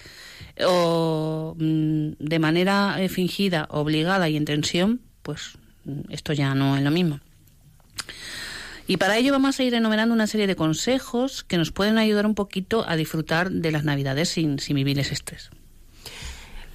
o 0.66 1.56
mm, 1.58 2.12
de 2.20 2.40
manera 2.40 2.96
eh, 3.00 3.10
fingida, 3.10 3.68
obligada 3.70 4.30
y 4.30 4.38
en 4.38 4.46
tensión, 4.46 5.02
pues 5.22 5.58
mm, 5.86 6.12
esto 6.12 6.34
ya 6.34 6.54
no 6.56 6.76
es 6.78 6.84
lo 6.84 6.92
mismo. 6.92 7.20
Y 8.86 8.98
para 8.98 9.18
ello 9.18 9.32
vamos 9.32 9.60
a 9.60 9.64
ir 9.64 9.74
enumerando 9.74 10.14
una 10.14 10.28
serie 10.28 10.48
de 10.48 10.56
consejos 10.56 11.44
que 11.44 11.58
nos 11.58 11.72
pueden 11.72 11.98
ayudar 11.98 12.26
un 12.26 12.36
poquito 12.36 12.88
a 12.88 12.98
disfrutar 12.98 13.50
de 13.50 13.72
las 13.72 13.86
Navidades 13.86 14.30
sin, 14.30 14.60
sin 14.60 14.76
vivir 14.76 15.00
ese 15.00 15.14
estrés. 15.14 15.52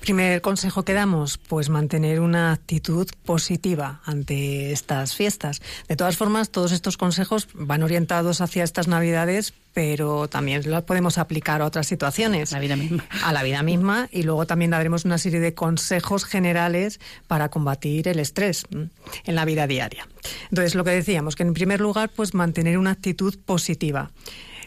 Primer 0.00 0.40
consejo 0.40 0.84
que 0.84 0.94
damos, 0.94 1.38
pues 1.38 1.68
mantener 1.68 2.20
una 2.20 2.52
actitud 2.52 3.08
positiva 3.24 4.00
ante 4.04 4.72
estas 4.72 5.14
fiestas. 5.14 5.60
De 5.86 5.96
todas 5.96 6.16
formas, 6.16 6.50
todos 6.50 6.72
estos 6.72 6.96
consejos 6.96 7.48
van 7.52 7.82
orientados 7.82 8.40
hacia 8.40 8.64
estas 8.64 8.88
Navidades, 8.88 9.52
pero 9.74 10.28
también 10.28 10.62
los 10.70 10.84
podemos 10.84 11.18
aplicar 11.18 11.60
a 11.60 11.66
otras 11.66 11.86
situaciones. 11.86 12.52
La 12.52 12.58
vida 12.58 12.76
misma. 12.76 13.04
A 13.22 13.32
la 13.32 13.42
vida 13.42 13.62
misma 13.62 14.08
y 14.10 14.22
luego 14.22 14.46
también 14.46 14.70
daremos 14.70 15.04
una 15.04 15.18
serie 15.18 15.40
de 15.40 15.54
consejos 15.54 16.24
generales 16.24 17.00
para 17.26 17.48
combatir 17.50 18.08
el 18.08 18.18
estrés 18.18 18.64
en 18.70 19.34
la 19.34 19.44
vida 19.44 19.66
diaria. 19.66 20.08
Entonces, 20.50 20.74
lo 20.74 20.84
que 20.84 20.90
decíamos, 20.90 21.36
que 21.36 21.42
en 21.42 21.54
primer 21.54 21.80
lugar, 21.80 22.10
pues 22.14 22.34
mantener 22.34 22.78
una 22.78 22.92
actitud 22.92 23.36
positiva 23.44 24.10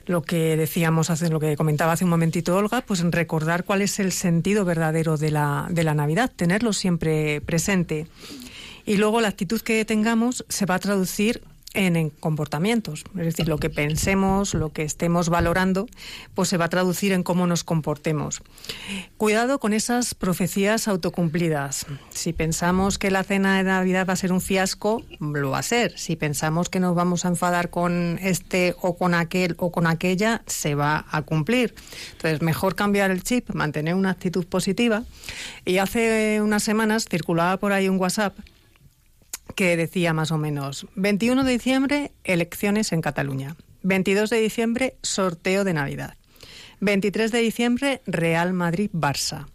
lo 0.05 0.21
que 0.21 0.57
decíamos 0.57 1.09
hace, 1.09 1.29
lo 1.29 1.39
que 1.39 1.55
comentaba 1.55 1.93
hace 1.93 2.03
un 2.03 2.09
momentito 2.09 2.55
Olga, 2.55 2.81
pues 2.81 3.01
recordar 3.11 3.63
cuál 3.63 3.81
es 3.81 3.99
el 3.99 4.11
sentido 4.11 4.65
verdadero 4.65 5.17
de 5.17 5.31
la, 5.31 5.67
de 5.69 5.83
la 5.83 5.93
Navidad, 5.93 6.31
tenerlo 6.35 6.73
siempre 6.73 7.41
presente. 7.41 8.07
Y 8.85 8.97
luego 8.97 9.21
la 9.21 9.27
actitud 9.27 9.61
que 9.61 9.85
tengamos 9.85 10.45
se 10.49 10.65
va 10.65 10.75
a 10.75 10.79
traducir 10.79 11.41
en, 11.73 12.09
comportamientos. 12.09 13.03
Es 13.17 13.25
decir, 13.25 13.47
lo 13.47 13.57
que 13.57 13.69
pensemos, 13.69 14.53
lo 14.53 14.69
que 14.69 14.83
estemos 14.83 15.29
valorando, 15.29 15.87
pues 16.35 16.49
se 16.49 16.57
va 16.57 16.65
a 16.65 16.69
traducir 16.69 17.11
en 17.11 17.23
cómo 17.23 17.47
nos 17.47 17.63
comportemos. 17.63 18.41
Cuidado 19.17 19.59
con 19.59 19.73
esas 19.73 20.13
profecías 20.13 20.87
autocumplidas. 20.87 21.85
Si 22.09 22.33
pensamos 22.33 22.97
que 22.97 23.11
la 23.11 23.23
cena 23.23 23.57
de 23.57 23.63
Navidad 23.63 24.05
va 24.07 24.13
a 24.13 24.17
ser 24.17 24.31
un 24.31 24.41
fiasco, 24.41 25.03
lo 25.19 25.51
va 25.51 25.59
a 25.59 25.63
ser. 25.63 25.97
Si 25.97 26.15
pensamos 26.15 26.69
que 26.69 26.79
nos 26.79 26.95
vamos 26.95 27.25
a 27.25 27.29
enfadar 27.29 27.69
con 27.69 28.19
este 28.21 28.75
o 28.81 28.97
con 28.97 29.13
aquel 29.13 29.55
o 29.57 29.71
con 29.71 29.87
aquella, 29.87 30.43
se 30.47 30.75
va 30.75 31.05
a 31.09 31.21
cumplir. 31.21 31.73
Entonces, 32.13 32.41
mejor 32.41 32.75
cambiar 32.75 33.11
el 33.11 33.23
chip, 33.23 33.51
mantener 33.53 33.95
una 33.95 34.11
actitud 34.11 34.45
positiva. 34.45 35.03
Y 35.65 35.77
hace 35.77 36.41
unas 36.41 36.63
semanas 36.63 37.05
circulaba 37.09 37.57
por 37.57 37.71
ahí 37.71 37.87
un 37.87 37.97
WhatsApp 37.97 38.37
que 39.55 39.77
decía 39.77 40.13
más 40.13 40.31
o 40.31 40.37
menos 40.37 40.87
21 40.95 41.43
de 41.43 41.51
diciembre, 41.51 42.11
elecciones 42.23 42.91
en 42.91 43.01
Cataluña. 43.01 43.55
22 43.83 44.29
de 44.29 44.39
diciembre, 44.39 44.95
sorteo 45.01 45.63
de 45.63 45.73
Navidad. 45.73 46.15
23 46.79 47.31
de 47.31 47.39
diciembre, 47.39 48.01
Real 48.05 48.53
Madrid-Barça. 48.53 49.45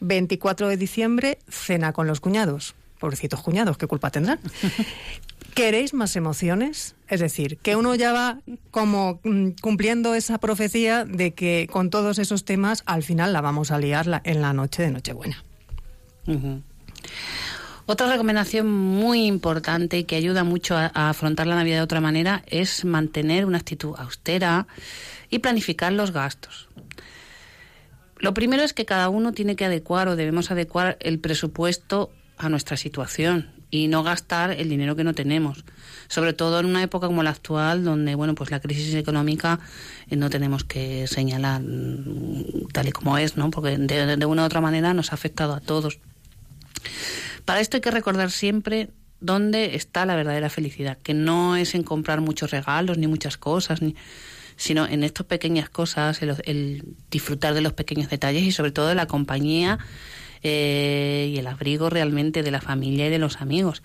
24 0.00 0.68
de 0.68 0.76
diciembre, 0.76 1.38
cena 1.48 1.92
con 1.92 2.06
los 2.06 2.20
cuñados. 2.20 2.74
Pobrecitos 2.98 3.42
cuñados, 3.42 3.78
¿qué 3.78 3.86
culpa 3.86 4.10
tendrán? 4.10 4.40
¿Queréis 5.54 5.94
más 5.94 6.16
emociones? 6.16 6.94
Es 7.08 7.20
decir, 7.20 7.58
que 7.58 7.76
uno 7.76 7.94
ya 7.94 8.12
va 8.12 8.38
como 8.70 9.20
mm, 9.24 9.50
cumpliendo 9.60 10.14
esa 10.14 10.38
profecía 10.38 11.04
de 11.04 11.32
que 11.32 11.68
con 11.70 11.90
todos 11.90 12.18
esos 12.18 12.44
temas 12.44 12.82
al 12.86 13.02
final 13.02 13.32
la 13.32 13.40
vamos 13.40 13.70
a 13.70 13.78
liar 13.78 14.22
en 14.24 14.42
la 14.42 14.52
noche 14.52 14.82
de 14.82 14.90
Nochebuena. 14.90 15.42
Otra 17.86 18.08
recomendación 18.08 18.70
muy 18.70 19.26
importante 19.26 19.98
y 19.98 20.04
que 20.04 20.16
ayuda 20.16 20.44
mucho 20.44 20.76
a, 20.76 20.86
afrontar 20.86 21.46
la 21.46 21.56
Navidad 21.56 21.78
de 21.78 21.82
otra 21.82 22.00
manera 22.00 22.42
es 22.46 22.84
mantener 22.84 23.46
una 23.46 23.58
actitud 23.58 23.94
austera 23.98 24.66
y 25.28 25.40
planificar 25.40 25.92
los 25.92 26.12
gastos. 26.12 26.68
Lo 28.18 28.34
primero 28.34 28.62
es 28.62 28.74
que 28.74 28.84
cada 28.84 29.08
uno 29.08 29.32
tiene 29.32 29.56
que 29.56 29.64
adecuar 29.64 30.08
o 30.08 30.16
debemos 30.16 30.50
adecuar 30.50 30.98
el 31.00 31.18
presupuesto 31.18 32.10
a 32.36 32.48
nuestra 32.48 32.76
situación 32.76 33.50
y 33.70 33.88
no 33.88 34.02
gastar 34.02 34.50
el 34.50 34.68
dinero 34.68 34.96
que 34.96 35.04
no 35.04 35.14
tenemos. 35.14 35.64
Sobre 36.08 36.32
todo 36.32 36.58
en 36.60 36.66
una 36.66 36.82
época 36.82 37.06
como 37.06 37.22
la 37.22 37.30
actual, 37.30 37.84
donde 37.84 38.14
bueno, 38.14 38.34
pues 38.34 38.50
la 38.50 38.60
crisis 38.60 38.94
económica 38.94 39.60
eh, 40.08 40.16
no 40.16 40.28
tenemos 40.28 40.64
que 40.64 41.06
señalar 41.06 41.62
mm, 41.62 42.68
tal 42.72 42.88
y 42.88 42.92
como 42.92 43.16
es, 43.16 43.36
¿no? 43.36 43.50
Porque 43.50 43.78
de, 43.78 44.16
de 44.16 44.26
una 44.26 44.42
u 44.42 44.46
otra 44.46 44.60
manera 44.60 44.92
nos 44.92 45.12
ha 45.12 45.14
afectado 45.14 45.54
a 45.54 45.60
todos. 45.60 45.98
Para 47.44 47.60
esto 47.60 47.76
hay 47.76 47.80
que 47.80 47.90
recordar 47.90 48.30
siempre 48.30 48.90
dónde 49.20 49.76
está 49.76 50.06
la 50.06 50.16
verdadera 50.16 50.50
felicidad, 50.50 50.98
que 50.98 51.14
no 51.14 51.56
es 51.56 51.74
en 51.74 51.82
comprar 51.82 52.20
muchos 52.20 52.50
regalos 52.50 52.98
ni 52.98 53.06
muchas 53.06 53.36
cosas, 53.36 53.80
sino 54.56 54.86
en 54.86 55.04
estas 55.04 55.26
pequeñas 55.26 55.68
cosas, 55.68 56.22
el, 56.22 56.84
disfrutar 57.10 57.54
de 57.54 57.60
los 57.60 57.72
pequeños 57.72 58.10
detalles 58.10 58.42
y 58.42 58.52
sobre 58.52 58.72
todo 58.72 58.88
de 58.88 58.94
la 58.94 59.06
compañía 59.06 59.78
eh, 60.42 61.30
y 61.34 61.38
el 61.38 61.46
abrigo 61.46 61.90
realmente 61.90 62.42
de 62.42 62.50
la 62.50 62.60
familia 62.60 63.06
y 63.06 63.10
de 63.10 63.18
los 63.18 63.40
amigos. 63.40 63.82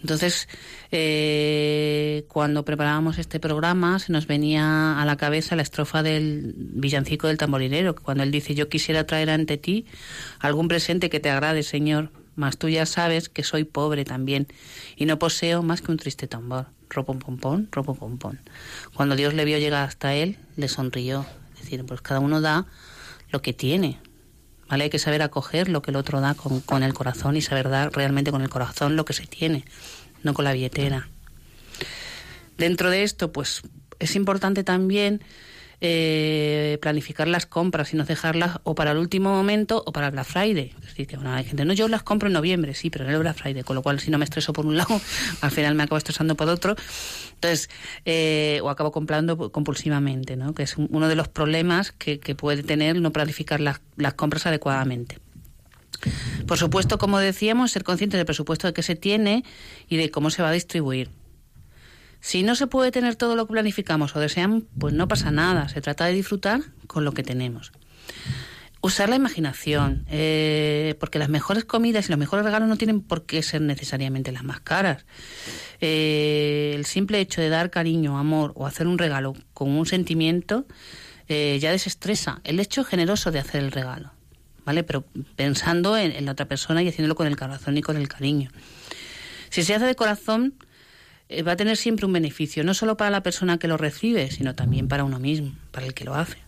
Entonces, 0.00 0.46
eh, 0.92 2.26
cuando 2.28 2.64
preparábamos 2.64 3.18
este 3.18 3.40
programa, 3.40 3.98
se 3.98 4.12
nos 4.12 4.26
venía 4.26 5.00
a 5.00 5.04
la 5.06 5.16
cabeza 5.16 5.56
la 5.56 5.62
estrofa 5.62 6.02
del 6.02 6.54
villancico 6.56 7.28
del 7.28 7.38
tamborilero, 7.38 7.94
cuando 7.94 8.22
él 8.22 8.30
dice, 8.30 8.54
yo 8.54 8.68
quisiera 8.68 9.06
traer 9.06 9.30
ante 9.30 9.56
ti 9.56 9.86
algún 10.38 10.68
presente 10.68 11.08
que 11.08 11.18
te 11.18 11.30
agrade, 11.30 11.62
Señor, 11.62 12.10
mas 12.36 12.58
tú 12.58 12.68
ya 12.68 12.86
sabes 12.86 13.28
que 13.28 13.42
soy 13.42 13.64
pobre 13.64 14.04
también 14.04 14.46
y 14.94 15.06
no 15.06 15.18
poseo 15.18 15.62
más 15.62 15.82
que 15.82 15.90
un 15.90 15.96
triste 15.96 16.28
tambor. 16.28 16.66
Ropon 16.88 17.18
pompón, 17.18 17.68
ropo 17.72 17.94
pompón. 17.94 18.40
Cuando 18.94 19.16
Dios 19.16 19.34
le 19.34 19.44
vio 19.44 19.58
llegar 19.58 19.88
hasta 19.88 20.14
él, 20.14 20.38
le 20.56 20.68
sonrió. 20.68 21.26
Es 21.54 21.62
decir, 21.62 21.84
pues 21.84 22.00
cada 22.00 22.20
uno 22.20 22.40
da 22.40 22.66
lo 23.30 23.42
que 23.42 23.52
tiene. 23.52 23.98
¿Vale? 24.68 24.84
Hay 24.84 24.90
que 24.90 24.98
saber 24.98 25.22
acoger 25.22 25.68
lo 25.68 25.82
que 25.82 25.90
el 25.90 25.96
otro 25.96 26.20
da 26.20 26.34
con, 26.34 26.60
con 26.60 26.82
el 26.82 26.94
corazón 26.94 27.36
y 27.36 27.42
saber 27.42 27.68
dar 27.68 27.92
realmente 27.92 28.30
con 28.30 28.42
el 28.42 28.48
corazón 28.48 28.96
lo 28.96 29.04
que 29.04 29.12
se 29.12 29.26
tiene, 29.26 29.64
no 30.22 30.34
con 30.34 30.44
la 30.44 30.52
billetera. 30.52 31.08
Dentro 32.58 32.90
de 32.90 33.02
esto, 33.02 33.32
pues 33.32 33.62
es 33.98 34.16
importante 34.16 34.64
también 34.64 35.22
eh, 35.80 36.78
planificar 36.80 37.28
las 37.28 37.46
compras 37.46 37.92
y 37.92 37.96
no 37.96 38.04
dejarlas 38.04 38.58
o 38.64 38.74
para 38.74 38.92
el 38.92 38.98
último 38.98 39.30
momento 39.30 39.82
o 39.86 39.92
para 39.92 40.06
el 40.06 40.12
Black 40.12 40.26
Friday. 40.26 40.74
Decir, 40.80 41.06
que 41.06 41.16
bueno, 41.16 41.32
hay 41.32 41.44
gente, 41.44 41.64
no, 41.64 41.72
yo 41.72 41.88
las 41.88 42.02
compro 42.02 42.28
en 42.28 42.32
noviembre, 42.32 42.74
sí, 42.74 42.90
pero 42.90 43.04
en 43.04 43.10
el 43.10 43.18
Black 43.18 43.36
Friday, 43.36 43.62
con 43.62 43.76
lo 43.76 43.82
cual 43.82 44.00
si 44.00 44.10
no 44.10 44.18
me 44.18 44.24
estreso 44.24 44.52
por 44.52 44.66
un 44.66 44.76
lado, 44.76 45.00
al 45.40 45.50
final 45.50 45.74
me 45.74 45.82
acabo 45.82 45.98
estresando 45.98 46.34
por 46.34 46.48
otro. 46.48 46.76
Entonces, 47.34 47.68
eh, 48.04 48.60
o 48.62 48.70
acabo 48.70 48.92
comprando 48.92 49.50
compulsivamente, 49.52 50.36
¿no? 50.36 50.54
que 50.54 50.62
es 50.62 50.76
uno 50.76 51.08
de 51.08 51.14
los 51.14 51.28
problemas 51.28 51.92
que, 51.92 52.18
que 52.18 52.34
puede 52.34 52.62
tener 52.62 53.00
no 53.00 53.12
planificar 53.12 53.60
las, 53.60 53.80
las 53.96 54.14
compras 54.14 54.46
adecuadamente. 54.46 55.18
Por 56.46 56.58
supuesto, 56.58 56.98
como 56.98 57.18
decíamos, 57.18 57.72
ser 57.72 57.84
consciente 57.84 58.16
del 58.16 58.26
presupuesto 58.26 58.72
que 58.72 58.82
se 58.82 58.96
tiene 58.96 59.44
y 59.88 59.96
de 59.96 60.10
cómo 60.10 60.30
se 60.30 60.42
va 60.42 60.50
a 60.50 60.52
distribuir. 60.52 61.10
Si 62.26 62.42
no 62.42 62.56
se 62.56 62.66
puede 62.66 62.90
tener 62.90 63.14
todo 63.14 63.36
lo 63.36 63.46
que 63.46 63.52
planificamos 63.52 64.16
o 64.16 64.18
deseamos, 64.18 64.64
pues 64.80 64.92
no 64.92 65.06
pasa 65.06 65.30
nada. 65.30 65.68
Se 65.68 65.80
trata 65.80 66.06
de 66.06 66.12
disfrutar 66.12 66.60
con 66.88 67.04
lo 67.04 67.12
que 67.12 67.22
tenemos. 67.22 67.70
Usar 68.80 69.08
la 69.08 69.14
imaginación, 69.14 70.04
eh, 70.10 70.96
porque 70.98 71.20
las 71.20 71.28
mejores 71.28 71.64
comidas 71.64 72.08
y 72.08 72.10
los 72.10 72.18
mejores 72.18 72.44
regalos 72.44 72.68
no 72.68 72.76
tienen 72.76 73.00
por 73.00 73.26
qué 73.26 73.44
ser 73.44 73.62
necesariamente 73.62 74.32
las 74.32 74.42
más 74.42 74.58
caras. 74.58 75.06
Eh, 75.80 76.72
el 76.74 76.84
simple 76.84 77.20
hecho 77.20 77.40
de 77.40 77.48
dar 77.48 77.70
cariño, 77.70 78.18
amor 78.18 78.52
o 78.56 78.66
hacer 78.66 78.88
un 78.88 78.98
regalo 78.98 79.34
con 79.54 79.70
un 79.70 79.86
sentimiento 79.86 80.66
eh, 81.28 81.60
ya 81.60 81.70
desestresa. 81.70 82.40
El 82.42 82.58
hecho 82.58 82.82
generoso 82.82 83.30
de 83.30 83.38
hacer 83.38 83.62
el 83.62 83.70
regalo, 83.70 84.10
¿vale? 84.64 84.82
Pero 84.82 85.04
pensando 85.36 85.96
en, 85.96 86.10
en 86.10 86.24
la 86.24 86.32
otra 86.32 86.46
persona 86.46 86.82
y 86.82 86.88
haciéndolo 86.88 87.14
con 87.14 87.28
el 87.28 87.36
corazón 87.36 87.78
y 87.78 87.82
con 87.82 87.96
el 87.96 88.08
cariño. 88.08 88.50
Si 89.48 89.62
se 89.62 89.76
hace 89.76 89.84
de 89.84 89.94
corazón, 89.94 90.54
eh, 91.28 91.42
va 91.42 91.52
a 91.52 91.56
tener 91.56 91.76
siempre 91.76 92.06
un 92.06 92.12
beneficio, 92.12 92.64
no 92.64 92.74
solo 92.74 92.96
para 92.96 93.10
la 93.10 93.22
persona 93.22 93.58
que 93.58 93.68
lo 93.68 93.76
recibe, 93.76 94.30
sino 94.30 94.54
también 94.54 94.88
para 94.88 95.04
uno 95.04 95.18
mismo, 95.18 95.52
para 95.72 95.86
el 95.86 95.94
que 95.94 96.04
lo 96.04 96.14
hace. 96.14 96.38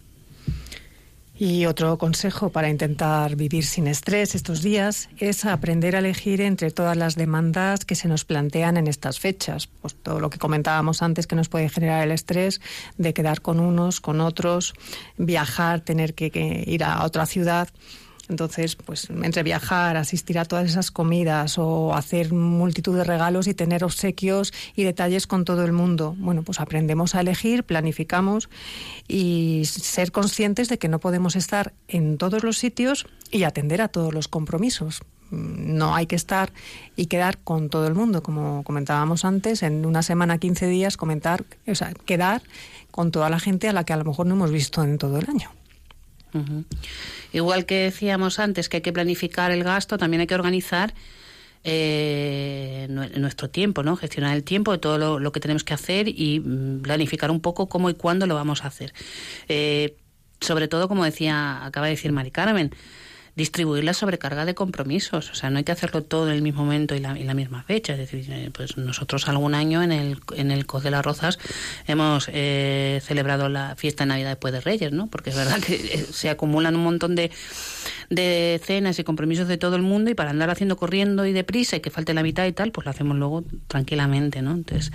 Y 1.40 1.66
otro 1.66 1.98
consejo 1.98 2.50
para 2.50 2.68
intentar 2.68 3.36
vivir 3.36 3.64
sin 3.64 3.86
estrés 3.86 4.34
estos 4.34 4.60
días 4.60 5.08
es 5.18 5.44
aprender 5.44 5.94
a 5.94 6.00
elegir 6.00 6.40
entre 6.40 6.72
todas 6.72 6.96
las 6.96 7.14
demandas 7.14 7.84
que 7.84 7.94
se 7.94 8.08
nos 8.08 8.24
plantean 8.24 8.76
en 8.76 8.88
estas 8.88 9.20
fechas. 9.20 9.68
Pues 9.68 9.94
todo 9.94 10.18
lo 10.18 10.30
que 10.30 10.38
comentábamos 10.38 11.00
antes 11.00 11.28
que 11.28 11.36
nos 11.36 11.48
puede 11.48 11.68
generar 11.68 12.02
el 12.02 12.10
estrés 12.10 12.60
de 12.96 13.14
quedar 13.14 13.40
con 13.40 13.60
unos, 13.60 14.00
con 14.00 14.20
otros, 14.20 14.74
viajar, 15.16 15.80
tener 15.80 16.14
que, 16.14 16.32
que 16.32 16.64
ir 16.66 16.82
a 16.82 17.04
otra 17.04 17.24
ciudad. 17.24 17.68
Entonces, 18.28 18.76
pues 18.76 19.08
entre 19.10 19.42
viajar, 19.42 19.96
asistir 19.96 20.38
a 20.38 20.44
todas 20.44 20.68
esas 20.68 20.90
comidas 20.90 21.56
o 21.58 21.94
hacer 21.94 22.32
multitud 22.32 22.96
de 22.96 23.04
regalos 23.04 23.46
y 23.46 23.54
tener 23.54 23.84
obsequios 23.84 24.52
y 24.76 24.84
detalles 24.84 25.26
con 25.26 25.44
todo 25.44 25.64
el 25.64 25.72
mundo, 25.72 26.14
bueno, 26.18 26.42
pues 26.42 26.60
aprendemos 26.60 27.14
a 27.14 27.20
elegir, 27.20 27.64
planificamos 27.64 28.50
y 29.06 29.62
ser 29.64 30.12
conscientes 30.12 30.68
de 30.68 30.78
que 30.78 30.88
no 30.88 30.98
podemos 30.98 31.36
estar 31.36 31.72
en 31.88 32.18
todos 32.18 32.44
los 32.44 32.58
sitios 32.58 33.06
y 33.30 33.44
atender 33.44 33.80
a 33.80 33.88
todos 33.88 34.12
los 34.12 34.28
compromisos. 34.28 35.00
No 35.30 35.94
hay 35.94 36.06
que 36.06 36.16
estar 36.16 36.52
y 36.96 37.06
quedar 37.06 37.38
con 37.38 37.68
todo 37.68 37.86
el 37.86 37.94
mundo, 37.94 38.22
como 38.22 38.62
comentábamos 38.64 39.24
antes, 39.24 39.62
en 39.62 39.84
una 39.84 40.02
semana, 40.02 40.38
15 40.38 40.66
días, 40.66 40.96
comentar, 40.96 41.44
o 41.66 41.74
sea, 41.74 41.92
quedar 41.92 42.42
con 42.90 43.10
toda 43.10 43.28
la 43.28 43.38
gente 43.38 43.68
a 43.68 43.72
la 43.72 43.84
que 43.84 43.92
a 43.92 43.96
lo 43.96 44.04
mejor 44.04 44.26
no 44.26 44.34
hemos 44.34 44.50
visto 44.50 44.82
en 44.82 44.96
todo 44.96 45.18
el 45.18 45.28
año. 45.28 45.50
Ujú. 46.34 46.64
Igual 47.32 47.66
que 47.66 47.74
decíamos 47.84 48.38
antes 48.38 48.68
que 48.68 48.78
hay 48.78 48.82
que 48.82 48.92
planificar 48.92 49.50
el 49.50 49.64
gasto, 49.64 49.98
también 49.98 50.20
hay 50.22 50.26
que 50.26 50.34
organizar 50.34 50.94
eh, 51.64 52.86
nue- 52.90 53.10
nuestro 53.18 53.50
tiempo, 53.50 53.82
¿no? 53.82 53.96
Gestionar 53.96 54.34
el 54.36 54.44
tiempo 54.44 54.72
de 54.72 54.78
todo 54.78 54.98
lo, 54.98 55.18
lo 55.18 55.32
que 55.32 55.40
tenemos 55.40 55.64
que 55.64 55.74
hacer 55.74 56.08
y 56.08 56.40
mm, 56.40 56.82
planificar 56.82 57.30
un 57.30 57.40
poco 57.40 57.68
cómo 57.68 57.90
y 57.90 57.94
cuándo 57.94 58.26
lo 58.26 58.34
vamos 58.34 58.64
a 58.64 58.68
hacer. 58.68 58.92
Eh, 59.48 59.96
sobre 60.40 60.68
todo, 60.68 60.88
como 60.88 61.04
decía, 61.04 61.64
acaba 61.64 61.86
de 61.86 61.92
decir 61.94 62.12
Mari 62.12 62.30
Carmen, 62.30 62.70
distribuir 63.38 63.84
la 63.84 63.94
sobrecarga 63.94 64.44
de 64.44 64.56
compromisos. 64.56 65.30
O 65.30 65.34
sea, 65.34 65.48
no 65.48 65.58
hay 65.58 65.64
que 65.64 65.70
hacerlo 65.70 66.02
todo 66.02 66.28
en 66.28 66.34
el 66.34 66.42
mismo 66.42 66.64
momento 66.64 66.96
y 66.96 66.98
la, 66.98 67.16
y 67.16 67.22
la 67.22 67.34
misma 67.34 67.62
fecha. 67.62 67.92
Es 67.92 67.98
decir, 68.00 68.26
eh, 68.30 68.50
pues 68.52 68.76
nosotros 68.76 69.28
algún 69.28 69.54
año 69.54 69.80
en 69.80 69.92
el, 69.92 70.18
en 70.34 70.50
el 70.50 70.66
COS 70.66 70.82
de 70.82 70.90
las 70.90 71.04
Rozas 71.04 71.38
hemos 71.86 72.28
eh, 72.32 73.00
celebrado 73.04 73.48
la 73.48 73.76
fiesta 73.76 74.02
de 74.02 74.08
Navidad 74.08 74.30
después 74.30 74.52
de 74.52 74.60
Reyes, 74.60 74.90
¿no? 74.90 75.06
Porque 75.06 75.30
es 75.30 75.36
verdad 75.36 75.60
que 75.60 75.76
eh, 75.76 76.06
se 76.10 76.30
acumulan 76.30 76.74
un 76.74 76.82
montón 76.82 77.14
de, 77.14 77.30
de 78.10 78.60
cenas 78.64 78.98
y 78.98 79.04
compromisos 79.04 79.46
de 79.46 79.56
todo 79.56 79.76
el 79.76 79.82
mundo 79.82 80.10
y 80.10 80.14
para 80.14 80.30
andar 80.30 80.50
haciendo 80.50 80.76
corriendo 80.76 81.24
y 81.24 81.32
deprisa 81.32 81.76
y 81.76 81.80
que 81.80 81.90
falte 81.90 82.14
la 82.14 82.24
mitad 82.24 82.44
y 82.44 82.52
tal, 82.52 82.72
pues 82.72 82.86
lo 82.86 82.90
hacemos 82.90 83.16
luego 83.16 83.44
tranquilamente, 83.68 84.42
¿no? 84.42 84.50
Entonces, 84.50 84.90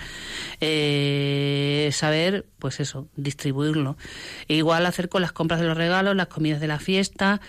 eh, 0.59 1.89
saber, 1.93 2.45
pues 2.59 2.81
eso, 2.81 3.07
distribuirlo. 3.15 3.95
E 4.49 4.55
igual 4.55 4.85
hacer 4.85 5.07
con 5.07 5.21
las 5.21 5.31
compras 5.31 5.61
de 5.61 5.67
los 5.67 5.77
regalos, 5.77 6.13
las 6.13 6.27
comidas 6.27 6.59
de 6.59 6.67
la 6.67 6.79
fiesta, 6.79 7.39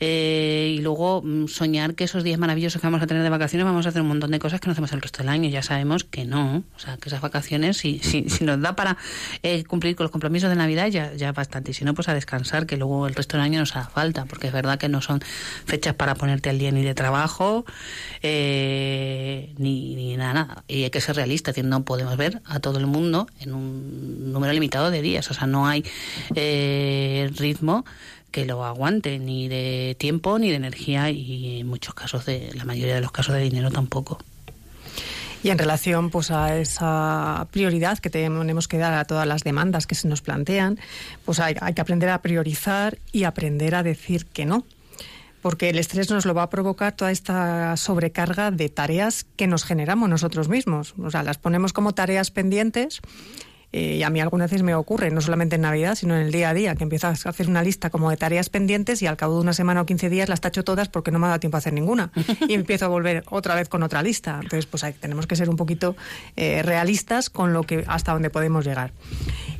eh, 0.00 0.74
y 0.76 0.80
luego 0.80 1.22
mm, 1.22 1.48
soñar 1.48 1.94
que 1.94 2.04
esos 2.04 2.24
días 2.24 2.38
maravillosos 2.38 2.80
que 2.80 2.86
vamos 2.86 3.02
a 3.02 3.06
tener 3.06 3.22
de 3.22 3.28
vacaciones 3.28 3.64
vamos 3.66 3.86
a 3.86 3.90
hacer 3.90 4.02
un 4.02 4.08
montón 4.08 4.30
de 4.30 4.38
cosas 4.38 4.60
que 4.60 4.66
no 4.66 4.72
hacemos 4.72 4.92
el 4.92 5.02
resto 5.02 5.18
del 5.18 5.28
año. 5.28 5.48
Ya 5.50 5.62
sabemos 5.62 6.04
que 6.04 6.24
no. 6.24 6.64
O 6.74 6.78
sea, 6.78 6.96
que 6.96 7.08
esas 7.08 7.20
vacaciones, 7.20 7.76
si, 7.76 7.98
si, 7.98 8.28
si 8.30 8.44
nos 8.44 8.60
da 8.60 8.76
para 8.76 8.96
eh, 9.42 9.64
cumplir 9.64 9.96
con 9.96 10.04
los 10.04 10.10
compromisos 10.10 10.48
de 10.50 10.56
Navidad, 10.56 10.88
ya, 10.88 11.12
ya 11.14 11.32
bastante. 11.32 11.72
Y 11.72 11.74
si 11.74 11.84
no, 11.84 11.94
pues 11.94 12.08
a 12.08 12.14
descansar, 12.14 12.66
que 12.66 12.76
luego 12.76 13.06
el 13.06 13.14
resto 13.14 13.36
del 13.36 13.44
año 13.44 13.60
nos 13.60 13.76
haga 13.76 13.88
falta, 13.88 14.24
porque 14.24 14.46
es 14.46 14.52
verdad 14.52 14.78
que 14.78 14.88
no 14.88 15.02
son 15.02 15.20
fechas 15.66 15.94
para 15.94 16.14
ponerte 16.14 16.50
al 16.50 16.58
día 16.58 16.70
ni 16.70 16.82
de 16.82 16.94
trabajo, 16.94 17.64
eh, 18.22 19.52
ni, 19.58 19.94
ni 19.96 20.16
nada. 20.16 20.64
Y 20.68 20.84
hay 20.84 20.90
que 20.90 21.00
ser 21.00 21.16
realista, 21.16 21.52
no 21.62 21.84
podemos 21.84 22.16
ver 22.16 22.40
a 22.44 22.60
todo 22.60 22.78
el 22.78 22.86
mundo 22.86 23.26
en 23.40 23.52
un 23.52 24.32
número 24.32 24.52
limitado 24.52 24.90
de 24.90 25.02
días. 25.02 25.30
O 25.30 25.34
sea, 25.34 25.46
no 25.46 25.66
hay 25.66 25.84
eh, 26.34 27.30
ritmo 27.36 27.84
que 28.30 28.44
lo 28.44 28.64
aguante, 28.64 29.18
ni 29.18 29.48
de 29.48 29.96
tiempo, 29.98 30.38
ni 30.38 30.50
de 30.50 30.56
energía, 30.56 31.10
y 31.10 31.60
en 31.60 31.66
muchos 31.66 31.94
casos, 31.94 32.26
de 32.26 32.50
la 32.54 32.64
mayoría 32.64 32.94
de 32.94 33.00
los 33.00 33.12
casos 33.12 33.34
de 33.34 33.42
dinero 33.42 33.70
tampoco. 33.70 34.18
Y 35.42 35.50
en 35.50 35.58
relación 35.58 36.10
pues 36.10 36.30
a 36.30 36.56
esa 36.58 37.46
prioridad 37.52 37.98
que 37.98 38.10
tenemos 38.10 38.66
que 38.66 38.78
dar 38.78 38.94
a 38.94 39.04
todas 39.04 39.26
las 39.26 39.44
demandas 39.44 39.86
que 39.86 39.94
se 39.94 40.08
nos 40.08 40.20
plantean, 40.20 40.78
pues 41.24 41.38
hay, 41.38 41.54
hay 41.60 41.74
que 41.74 41.80
aprender 41.80 42.08
a 42.08 42.22
priorizar 42.22 42.98
y 43.12 43.24
aprender 43.24 43.74
a 43.74 43.82
decir 43.82 44.26
que 44.26 44.46
no. 44.46 44.64
Porque 45.40 45.70
el 45.70 45.78
estrés 45.78 46.10
nos 46.10 46.26
lo 46.26 46.34
va 46.34 46.42
a 46.42 46.50
provocar 46.50 46.96
toda 46.96 47.12
esta 47.12 47.76
sobrecarga 47.76 48.50
de 48.50 48.68
tareas 48.68 49.24
que 49.36 49.46
nos 49.46 49.62
generamos 49.62 50.08
nosotros 50.08 50.48
mismos. 50.48 50.94
O 51.00 51.12
sea, 51.12 51.22
las 51.22 51.38
ponemos 51.38 51.72
como 51.72 51.94
tareas 51.94 52.32
pendientes 52.32 53.00
eh, 53.72 53.96
y 53.96 54.02
a 54.02 54.10
mí 54.10 54.20
algunas 54.20 54.50
veces 54.50 54.62
me 54.62 54.74
ocurre, 54.74 55.10
no 55.10 55.20
solamente 55.20 55.56
en 55.56 55.62
Navidad, 55.62 55.94
sino 55.94 56.14
en 56.14 56.22
el 56.22 56.32
día 56.32 56.50
a 56.50 56.54
día, 56.54 56.74
que 56.74 56.84
empiezas 56.84 57.26
a 57.26 57.28
hacer 57.28 57.48
una 57.48 57.62
lista 57.62 57.90
como 57.90 58.10
de 58.10 58.16
tareas 58.16 58.48
pendientes 58.48 59.02
y 59.02 59.06
al 59.06 59.16
cabo 59.16 59.34
de 59.34 59.42
una 59.42 59.52
semana 59.52 59.82
o 59.82 59.86
15 59.86 60.08
días 60.08 60.28
las 60.28 60.40
tacho 60.40 60.64
todas 60.64 60.88
porque 60.88 61.10
no 61.10 61.18
me 61.18 61.26
ha 61.26 61.28
dado 61.28 61.40
tiempo 61.40 61.56
a 61.56 61.58
hacer 61.58 61.72
ninguna. 61.72 62.10
Y 62.48 62.54
empiezo 62.54 62.86
a 62.86 62.88
volver 62.88 63.24
otra 63.30 63.54
vez 63.54 63.68
con 63.68 63.82
otra 63.82 64.02
lista. 64.02 64.40
Entonces, 64.42 64.66
pues 64.66 64.84
hay, 64.84 64.94
tenemos 64.94 65.26
que 65.26 65.36
ser 65.36 65.50
un 65.50 65.56
poquito 65.56 65.96
eh, 66.36 66.62
realistas 66.62 67.28
con 67.30 67.52
lo 67.52 67.62
que 67.64 67.84
hasta 67.86 68.12
donde 68.12 68.30
podemos 68.30 68.64
llegar. 68.64 68.92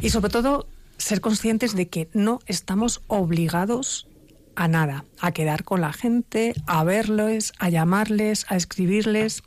Y 0.00 0.10
sobre 0.10 0.30
todo, 0.30 0.66
ser 0.96 1.20
conscientes 1.20 1.74
de 1.74 1.88
que 1.88 2.08
no 2.14 2.40
estamos 2.46 3.02
obligados 3.08 4.08
a 4.56 4.68
nada, 4.68 5.04
a 5.20 5.32
quedar 5.32 5.64
con 5.64 5.80
la 5.80 5.92
gente, 5.92 6.54
a 6.66 6.82
verles, 6.82 7.52
a 7.58 7.68
llamarles, 7.68 8.46
a 8.48 8.56
escribirles 8.56 9.42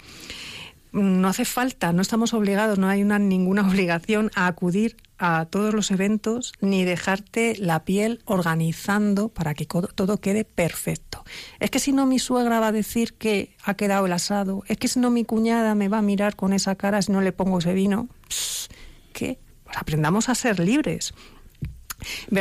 no 0.91 1.27
hace 1.27 1.45
falta, 1.45 1.93
no 1.93 2.01
estamos 2.01 2.33
obligados, 2.33 2.77
no 2.77 2.89
hay 2.89 3.01
una, 3.01 3.19
ninguna 3.19 3.61
obligación 3.67 4.31
a 4.35 4.47
acudir 4.47 4.97
a 5.17 5.45
todos 5.45 5.73
los 5.73 5.91
eventos 5.91 6.53
ni 6.61 6.83
dejarte 6.83 7.55
la 7.57 7.85
piel 7.85 8.21
organizando 8.25 9.29
para 9.29 9.53
que 9.53 9.65
todo 9.65 10.17
quede 10.17 10.45
perfecto. 10.45 11.23
Es 11.59 11.69
que 11.69 11.79
si 11.79 11.91
no 11.91 12.07
mi 12.07 12.17
suegra 12.17 12.59
va 12.59 12.67
a 12.67 12.71
decir 12.71 13.13
que 13.13 13.55
ha 13.63 13.75
quedado 13.75 14.07
el 14.07 14.13
asado, 14.13 14.63
es 14.67 14.77
que 14.77 14.87
si 14.87 14.99
no 14.99 15.11
mi 15.11 15.23
cuñada 15.23 15.75
me 15.75 15.89
va 15.89 15.99
a 15.99 16.01
mirar 16.01 16.35
con 16.35 16.53
esa 16.53 16.75
cara 16.75 17.01
si 17.03 17.11
no 17.11 17.21
le 17.21 17.31
pongo 17.31 17.59
ese 17.59 17.73
vino. 17.73 18.09
¿Qué? 19.13 19.39
Pues 19.63 19.77
aprendamos 19.77 20.27
a 20.27 20.35
ser 20.35 20.59
libres. 20.59 21.13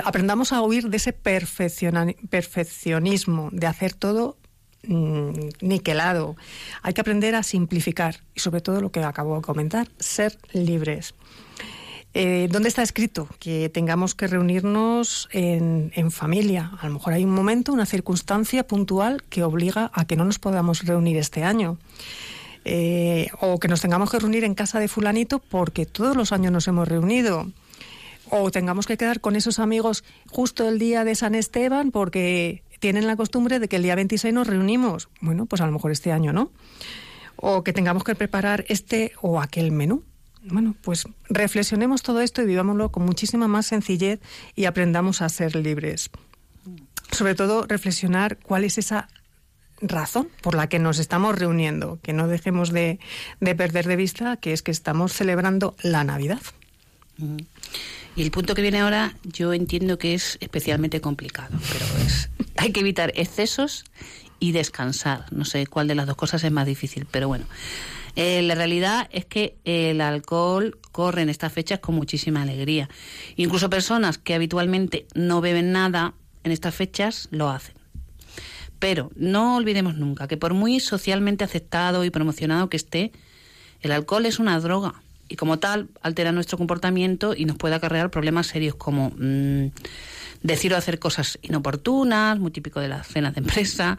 Aprendamos 0.05 0.55
a 0.55 0.63
huir 0.63 0.89
de 0.89 0.97
ese 0.97 1.13
perfeccionismo, 1.13 3.51
de 3.53 3.67
hacer 3.67 3.93
todo 3.93 4.39
niquelado. 4.83 6.37
Hay 6.83 6.95
que 6.95 7.01
aprender 7.01 7.35
a 7.35 7.43
simplificar 7.43 8.21
y 8.35 8.41
sobre 8.41 8.61
todo 8.61 8.81
lo 8.81 8.91
que 8.91 9.03
acabo 9.03 9.37
de 9.37 9.43
comentar, 9.43 9.89
ser 9.99 10.39
libres. 10.53 11.15
Eh, 12.13 12.49
¿Dónde 12.51 12.69
está 12.69 12.83
escrito 12.83 13.29
que 13.39 13.69
tengamos 13.69 14.17
que 14.17 14.27
reunirnos 14.27 15.29
en, 15.31 15.93
en, 15.95 16.11
familia? 16.11 16.73
A 16.81 16.87
lo 16.89 16.95
mejor 16.95 17.13
hay 17.13 17.25
un 17.25 17.31
momento, 17.31 17.73
una 17.73 17.87
circunstancia 17.87 18.67
puntual 18.67 19.23
que 19.29 19.45
obliga 19.45 19.93
a 19.95 20.05
que 20.07 20.17
no 20.17 20.25
nos 20.25 20.41
podamos 20.41 20.85
reunir 20.85 21.17
este 21.17 21.45
año. 21.45 21.79
Eh, 22.65 23.29
o 23.41 23.59
que 23.59 23.69
nos 23.69 23.81
tengamos 23.81 24.11
que 24.11 24.19
reunir 24.19 24.45
en 24.45 24.55
casa 24.55 24.81
de 24.81 24.89
fulanito 24.89 25.39
porque 25.39 25.87
todos 25.87 26.15
los 26.15 26.31
años 26.31 26.53
nos 26.53 26.69
hemos 26.69 26.87
reunido 26.87 27.51
o 28.29 28.51
tengamos 28.51 28.87
que 28.87 28.99
quedar 28.99 29.21
con 29.21 29.35
esos 29.35 29.59
amigos 29.59 30.05
justo 30.29 30.69
el 30.69 30.79
día 30.79 31.05
de 31.05 31.15
San 31.15 31.35
Esteban 31.35 31.91
porque 31.91 32.63
tienen 32.81 33.07
la 33.07 33.17
costumbre 33.17 33.61
de 33.61 33.69
que 33.69 33.77
el 33.77 33.83
día 33.83 33.95
26 33.95 34.35
nos 34.35 34.47
reunimos. 34.47 35.09
Bueno, 35.21 35.47
pues 35.47 35.63
a 35.63 35.67
lo 35.67 35.73
mejor 35.73 35.93
este 35.93 36.13
año 36.13 36.33
no. 36.33 36.51
O 37.37 37.63
que 37.63 37.73
tengamos 37.73 38.05
que 38.05 38.15
preparar 38.15 38.65
este 38.69 39.13
o 39.21 39.41
aquel 39.41 39.71
menú. 39.71 40.03
Bueno, 40.43 40.75
pues 40.83 41.07
reflexionemos 41.29 42.03
todo 42.03 42.21
esto 42.21 42.43
y 42.43 42.47
vivámoslo 42.47 42.91
con 42.91 43.05
muchísima 43.05 43.47
más 43.47 43.67
sencillez 43.67 44.21
y 44.57 44.65
aprendamos 44.65 45.23
a 45.23 45.29
ser 45.29 45.55
libres. 45.55 46.11
Sobre 47.13 47.35
todo, 47.35 47.67
reflexionar 47.67 48.39
cuál 48.39 48.65
es 48.65 48.79
esa 48.79 49.09
razón 49.83 50.29
por 50.43 50.55
la 50.55 50.69
que 50.69 50.79
nos 50.79 50.99
estamos 50.99 51.39
reuniendo, 51.39 51.99
que 52.03 52.13
no 52.13 52.29
dejemos 52.29 52.71
de, 52.71 52.99
perder 53.41 53.87
de 53.87 53.97
vista 53.97 54.37
que 54.37 54.53
es 54.53 54.63
que 54.63 54.71
estamos 54.71 55.13
celebrando 55.13 55.75
la 55.83 56.05
Navidad. 56.05 56.41
Y 58.17 58.23
el 58.23 58.31
punto 58.31 58.55
que 58.55 58.63
viene 58.63 58.81
ahora 58.81 59.15
yo 59.25 59.53
entiendo 59.53 59.99
que 59.99 60.15
es 60.15 60.37
especialmente 60.41 61.01
complicado, 61.01 61.57
pero 61.73 61.85
es 62.05 62.29
hay 62.57 62.73
que 62.73 62.81
evitar 62.81 63.13
excesos 63.15 63.85
y 64.39 64.53
descansar. 64.53 65.27
No 65.31 65.45
sé 65.45 65.67
cuál 65.67 65.89
de 65.89 65.95
las 65.95 66.07
dos 66.07 66.17
cosas 66.17 66.43
es 66.45 66.51
más 66.51 66.67
difícil, 66.67 67.07
pero 67.11 67.29
bueno. 67.29 67.47
Eh, 68.17 68.43
la 68.43 68.57
realidad 68.57 69.09
es 69.13 69.25
que 69.25 69.57
el 69.65 70.01
alcohol 70.01 70.79
corre 70.91 71.23
en 71.23 71.29
estas 71.29 71.53
fechas 71.53 71.79
con 71.79 71.95
muchísima 71.95 72.43
alegría. 72.43 72.89
Incluso 73.37 73.71
personas 73.71 74.19
que 74.19 74.35
habitualmente 74.35 75.07
no 75.15 75.41
beben 75.41 75.73
nada 75.73 76.15
en 76.43 76.53
estas 76.53 76.75
fechas 76.75 77.29
lo 77.31 77.51
hacen. 77.51 77.77
Pero 78.79 79.11
no 79.15 79.57
olvidemos 79.57 79.95
nunca 79.95 80.27
que 80.27 80.37
por 80.37 80.55
muy 80.55 80.81
socialmente 80.81 81.45
aceptado 81.45 82.05
y 82.05 82.11
promocionado 82.11 82.69
que 82.69 82.79
esté, 82.79 83.13
el 83.83 83.93
alcohol 83.93 84.27
es 84.27 84.39
una 84.39 84.59
droga 84.59 85.03
y 85.31 85.37
como 85.37 85.61
tal 85.61 85.89
altera 86.03 86.33
nuestro 86.33 86.59
comportamiento 86.59 87.35
y 87.35 87.45
nos 87.45 87.57
puede 87.57 87.77
acarrear 87.77 88.11
problemas 88.11 88.49
serios 88.49 88.75
como 88.75 89.13
mm, 89.17 89.69
decir 90.43 90.75
o 90.75 90.77
hacer 90.77 90.99
cosas 90.99 91.39
inoportunas, 91.41 92.39
muy 92.39 92.51
típico 92.51 92.81
de 92.81 92.89
las 92.89 93.07
cenas 93.07 93.35
de 93.35 93.41
empresa. 93.41 93.97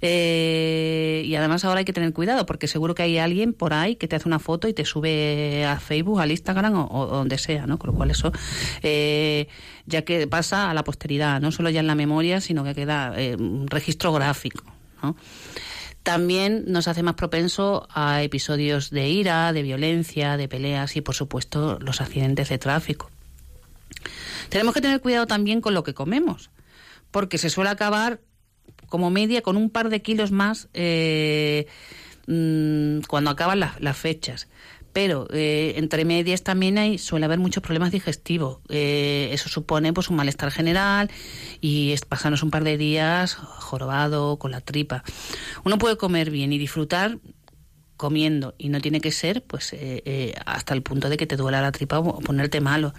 Eh, 0.00 1.24
y 1.24 1.34
además 1.34 1.64
ahora 1.64 1.80
hay 1.80 1.84
que 1.84 1.92
tener 1.92 2.12
cuidado 2.12 2.46
porque 2.46 2.68
seguro 2.68 2.94
que 2.94 3.02
hay 3.02 3.18
alguien 3.18 3.52
por 3.52 3.72
ahí 3.72 3.96
que 3.96 4.06
te 4.06 4.14
hace 4.14 4.28
una 4.28 4.38
foto 4.38 4.68
y 4.68 4.74
te 4.74 4.84
sube 4.84 5.64
a 5.64 5.80
Facebook, 5.80 6.20
al 6.20 6.30
Instagram 6.30 6.86
o, 6.90 7.06
donde 7.06 7.38
sea, 7.38 7.66
¿no? 7.66 7.78
Con 7.78 7.90
lo 7.90 7.96
cual 7.96 8.10
eso 8.10 8.30
eh, 8.82 9.48
ya 9.86 10.02
que 10.02 10.26
pasa 10.28 10.70
a 10.70 10.74
la 10.74 10.84
posteridad, 10.84 11.40
no 11.40 11.50
solo 11.50 11.70
ya 11.70 11.80
en 11.80 11.86
la 11.86 11.94
memoria, 11.94 12.40
sino 12.40 12.62
que 12.62 12.74
queda 12.74 13.14
eh, 13.16 13.36
un 13.36 13.66
registro 13.66 14.12
gráfico, 14.12 14.62
¿no? 15.02 15.16
También 16.02 16.64
nos 16.66 16.88
hace 16.88 17.02
más 17.02 17.14
propenso 17.14 17.86
a 17.92 18.22
episodios 18.22 18.90
de 18.90 19.08
ira, 19.08 19.52
de 19.52 19.62
violencia, 19.62 20.36
de 20.36 20.48
peleas 20.48 20.96
y, 20.96 21.00
por 21.00 21.14
supuesto, 21.14 21.78
los 21.80 22.00
accidentes 22.00 22.48
de 22.48 22.58
tráfico. 22.58 23.10
Tenemos 24.48 24.74
que 24.74 24.80
tener 24.80 25.00
cuidado 25.00 25.26
también 25.26 25.60
con 25.60 25.74
lo 25.74 25.84
que 25.84 25.94
comemos, 25.94 26.50
porque 27.10 27.38
se 27.38 27.50
suele 27.50 27.70
acabar 27.70 28.20
como 28.88 29.10
media 29.10 29.42
con 29.42 29.56
un 29.56 29.70
par 29.70 29.90
de 29.90 30.02
kilos 30.02 30.32
más 30.32 30.68
eh, 30.72 31.66
mm, 32.26 33.00
cuando 33.08 33.30
acaban 33.30 33.60
las, 33.60 33.96
fechas. 33.96 34.48
Pero 34.98 35.28
eh, 35.30 35.74
entre 35.76 36.04
medias 36.04 36.42
también 36.42 36.76
hay, 36.76 36.98
suele 36.98 37.26
haber 37.26 37.38
muchos 37.38 37.62
problemas 37.62 37.92
digestivos. 37.92 38.58
Eh, 38.68 39.28
eso 39.30 39.48
supone 39.48 39.92
pues 39.92 40.08
un 40.08 40.16
malestar 40.16 40.50
general 40.50 41.08
y 41.60 41.94
pasarnos 42.08 42.42
un 42.42 42.50
par 42.50 42.64
de 42.64 42.76
días 42.76 43.36
jorobado, 43.36 44.40
con 44.40 44.50
la 44.50 44.60
tripa. 44.60 45.04
Uno 45.62 45.78
puede 45.78 45.96
comer 45.96 46.32
bien 46.32 46.52
y 46.52 46.58
disfrutar 46.58 47.20
comiendo 47.96 48.56
y 48.58 48.70
no 48.70 48.80
tiene 48.80 49.00
que 49.00 49.12
ser 49.12 49.44
pues 49.44 49.72
hasta 50.44 50.74
el 50.74 50.82
punto 50.82 51.08
de 51.08 51.16
que 51.16 51.28
te 51.28 51.36
duela 51.36 51.62
la 51.62 51.70
tripa 51.70 52.00
o 52.00 52.18
ponerte 52.18 52.60
malo. 52.60 52.92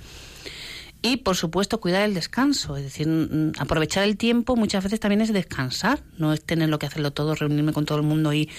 Y, 1.02 1.18
por 1.18 1.36
supuesto, 1.36 1.82
cuidar 1.82 2.04
el 2.04 2.14
descanso, 2.14 2.78
es 2.78 2.84
decir, 2.84 3.10
mm, 3.10 3.60
aprovechar 3.60 4.06
el 4.06 4.16
tiempo 4.16 4.56
muchas 4.56 4.86
veces 4.86 5.02
también 5.02 5.20
es 5.20 5.34
descansar, 5.34 6.02
no 6.18 6.32
es 6.32 6.46
tener 6.46 6.70
lo 6.70 6.80
que 6.80 6.86
hacerlo 6.86 7.12
todo, 7.12 7.36
reunirme 7.36 7.74
con 7.74 7.84
todo 7.84 7.98
el 7.98 8.06
mundo 8.06 8.32
y... 8.32 8.50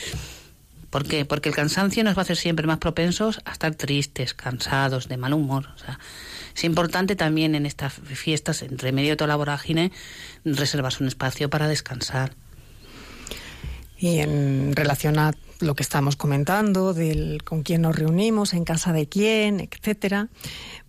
¿Por 0.91 1.07
qué? 1.07 1.25
Porque 1.25 1.49
el 1.49 1.55
cansancio 1.55 2.03
nos 2.03 2.17
va 2.17 2.21
a 2.21 2.23
hacer 2.23 2.37
siempre 2.37 2.67
más 2.67 2.79
propensos 2.79 3.41
a 3.45 3.53
estar 3.53 3.75
tristes, 3.77 4.35
cansados, 4.35 5.09
de 5.09 5.17
mal 5.17 5.33
humor. 5.33 5.69
O 5.75 5.79
sea, 5.79 6.01
es 6.55 6.65
importante 6.65 7.15
también 7.15 7.55
en 7.55 7.65
estas 7.65 7.93
fiestas, 7.93 8.63
entre 8.63 8.91
medio 8.91 9.11
de 9.11 9.17
toda 9.17 9.29
la 9.29 9.37
vorágine, 9.37 9.93
reservarse 10.45 11.03
un 11.03 11.09
espacio 11.09 11.49
para 11.49 11.69
descansar. 11.69 12.35
Y 13.99 14.19
en 14.19 14.75
relación 14.75 15.19
a 15.19 15.33
lo 15.61 15.75
que 15.75 15.83
estamos 15.83 16.17
comentando, 16.17 16.93
del 16.93 17.45
con 17.45 17.63
quién 17.63 17.83
nos 17.83 17.95
reunimos, 17.95 18.55
en 18.55 18.65
casa 18.65 18.93
de 18.93 19.09
quién, 19.09 19.61
etcétera, 19.61 20.29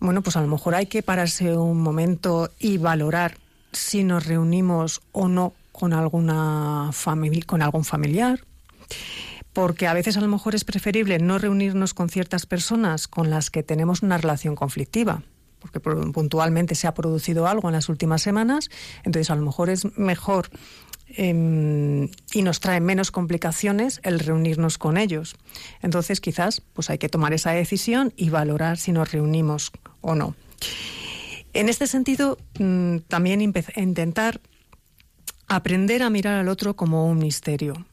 bueno, 0.00 0.22
pues 0.22 0.36
a 0.36 0.40
lo 0.40 0.48
mejor 0.48 0.74
hay 0.74 0.86
que 0.86 1.02
pararse 1.02 1.56
un 1.56 1.80
momento 1.80 2.50
y 2.58 2.78
valorar 2.78 3.36
si 3.72 4.02
nos 4.02 4.26
reunimos 4.26 5.02
o 5.12 5.28
no 5.28 5.52
con 5.72 5.92
alguna 5.92 6.90
con 7.46 7.62
algún 7.62 7.84
familiar, 7.84 8.40
porque 9.52 9.86
a 9.86 9.94
veces 9.94 10.16
a 10.16 10.20
lo 10.20 10.28
mejor 10.28 10.54
es 10.54 10.64
preferible 10.64 11.18
no 11.18 11.38
reunirnos 11.38 11.94
con 11.94 12.08
ciertas 12.08 12.46
personas 12.46 13.08
con 13.08 13.30
las 13.30 13.50
que 13.50 13.62
tenemos 13.62 14.02
una 14.02 14.18
relación 14.18 14.54
conflictiva, 14.54 15.22
porque 15.58 15.80
puntualmente 15.80 16.74
se 16.74 16.86
ha 16.86 16.94
producido 16.94 17.46
algo 17.46 17.68
en 17.68 17.74
las 17.74 17.88
últimas 17.88 18.22
semanas, 18.22 18.70
entonces 19.04 19.30
a 19.30 19.36
lo 19.36 19.42
mejor 19.42 19.70
es 19.70 19.96
mejor 19.98 20.50
Em, 21.14 22.08
y 22.32 22.42
nos 22.42 22.60
trae 22.60 22.80
menos 22.80 23.10
complicaciones 23.10 24.00
el 24.02 24.18
reunirnos 24.18 24.78
con 24.78 24.96
ellos. 24.96 25.36
Entonces, 25.82 26.20
quizás 26.20 26.62
pues 26.72 26.88
hay 26.88 26.98
que 26.98 27.10
tomar 27.10 27.34
esa 27.34 27.50
decisión 27.50 28.14
y 28.16 28.30
valorar 28.30 28.78
si 28.78 28.92
nos 28.92 29.12
reunimos 29.12 29.72
o 30.00 30.14
no. 30.14 30.34
En 31.52 31.68
este 31.68 31.86
sentido, 31.86 32.38
mm, 32.58 32.98
también 33.08 33.42
intentar 33.42 34.40
aprender 35.48 36.02
a 36.02 36.08
mirar 36.08 36.38
al 36.38 36.48
otro 36.48 36.76
como 36.76 37.06
un 37.06 37.18
misterio. 37.18 37.84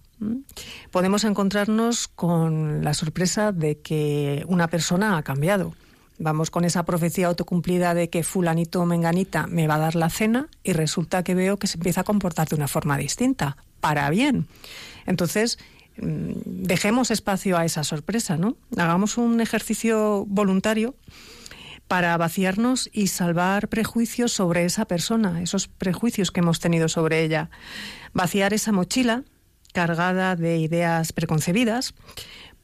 Podemos 0.92 1.24
encontrarnos 1.24 2.08
con 2.08 2.84
la 2.84 2.94
sorpresa 2.94 3.52
de 3.52 3.80
que 3.80 4.44
una 4.48 4.68
persona 4.68 5.18
ha 5.18 5.24
cambiado 5.24 5.74
vamos 6.20 6.52
con 6.52 6.66
esa 6.66 6.84
profecía 6.84 7.28
autocumplida 7.28 7.94
de 7.94 8.10
que 8.10 8.24
fulanito 8.24 8.82
o 8.82 8.86
menganita 8.86 9.48
me 9.48 9.68
va 9.68 9.76
a 9.76 9.80
dar 9.80 9.96
la 9.96 10.10
cena 10.10 10.48
y 10.64 10.74
resulta 10.74 11.24
que 11.24 11.34
veo 11.34 11.58
que 11.58 11.68
se 11.68 11.78
empieza 11.78 12.02
a 12.02 12.04
comportar 12.04 12.48
de 12.48 12.56
una 12.56 12.68
forma 12.68 12.98
distinta, 12.98 13.58
para 13.80 14.10
bien. 14.10 14.48
Entonces, 15.06 15.58
mm, 15.98 16.32
dejemos 16.46 17.10
espacio 17.10 17.58
a 17.58 17.66
esa 17.66 17.84
sorpresa, 17.84 18.38
¿no? 18.38 18.58
Hagamos 18.78 19.18
un 19.18 19.40
ejercicio 19.42 20.26
voluntario 20.28 20.96
para 21.88 22.16
vaciarnos 22.18 22.90
y 22.94 23.08
salvar 23.08 23.70
prejuicios 23.70 24.32
sobre 24.32 24.66
esa 24.66 24.86
persona, 24.86 25.42
esos 25.42 25.68
prejuicios 25.68 26.32
que 26.32 26.42
hemos 26.42 26.60
tenido 26.60 26.88
sobre 26.88 27.24
ella. 27.24 27.50
Vaciar 28.14 28.54
esa 28.54 28.72
mochila 28.72 29.24
cargada 29.74 30.36
de 30.36 30.58
ideas 30.58 31.14
preconcebidas 31.14 31.94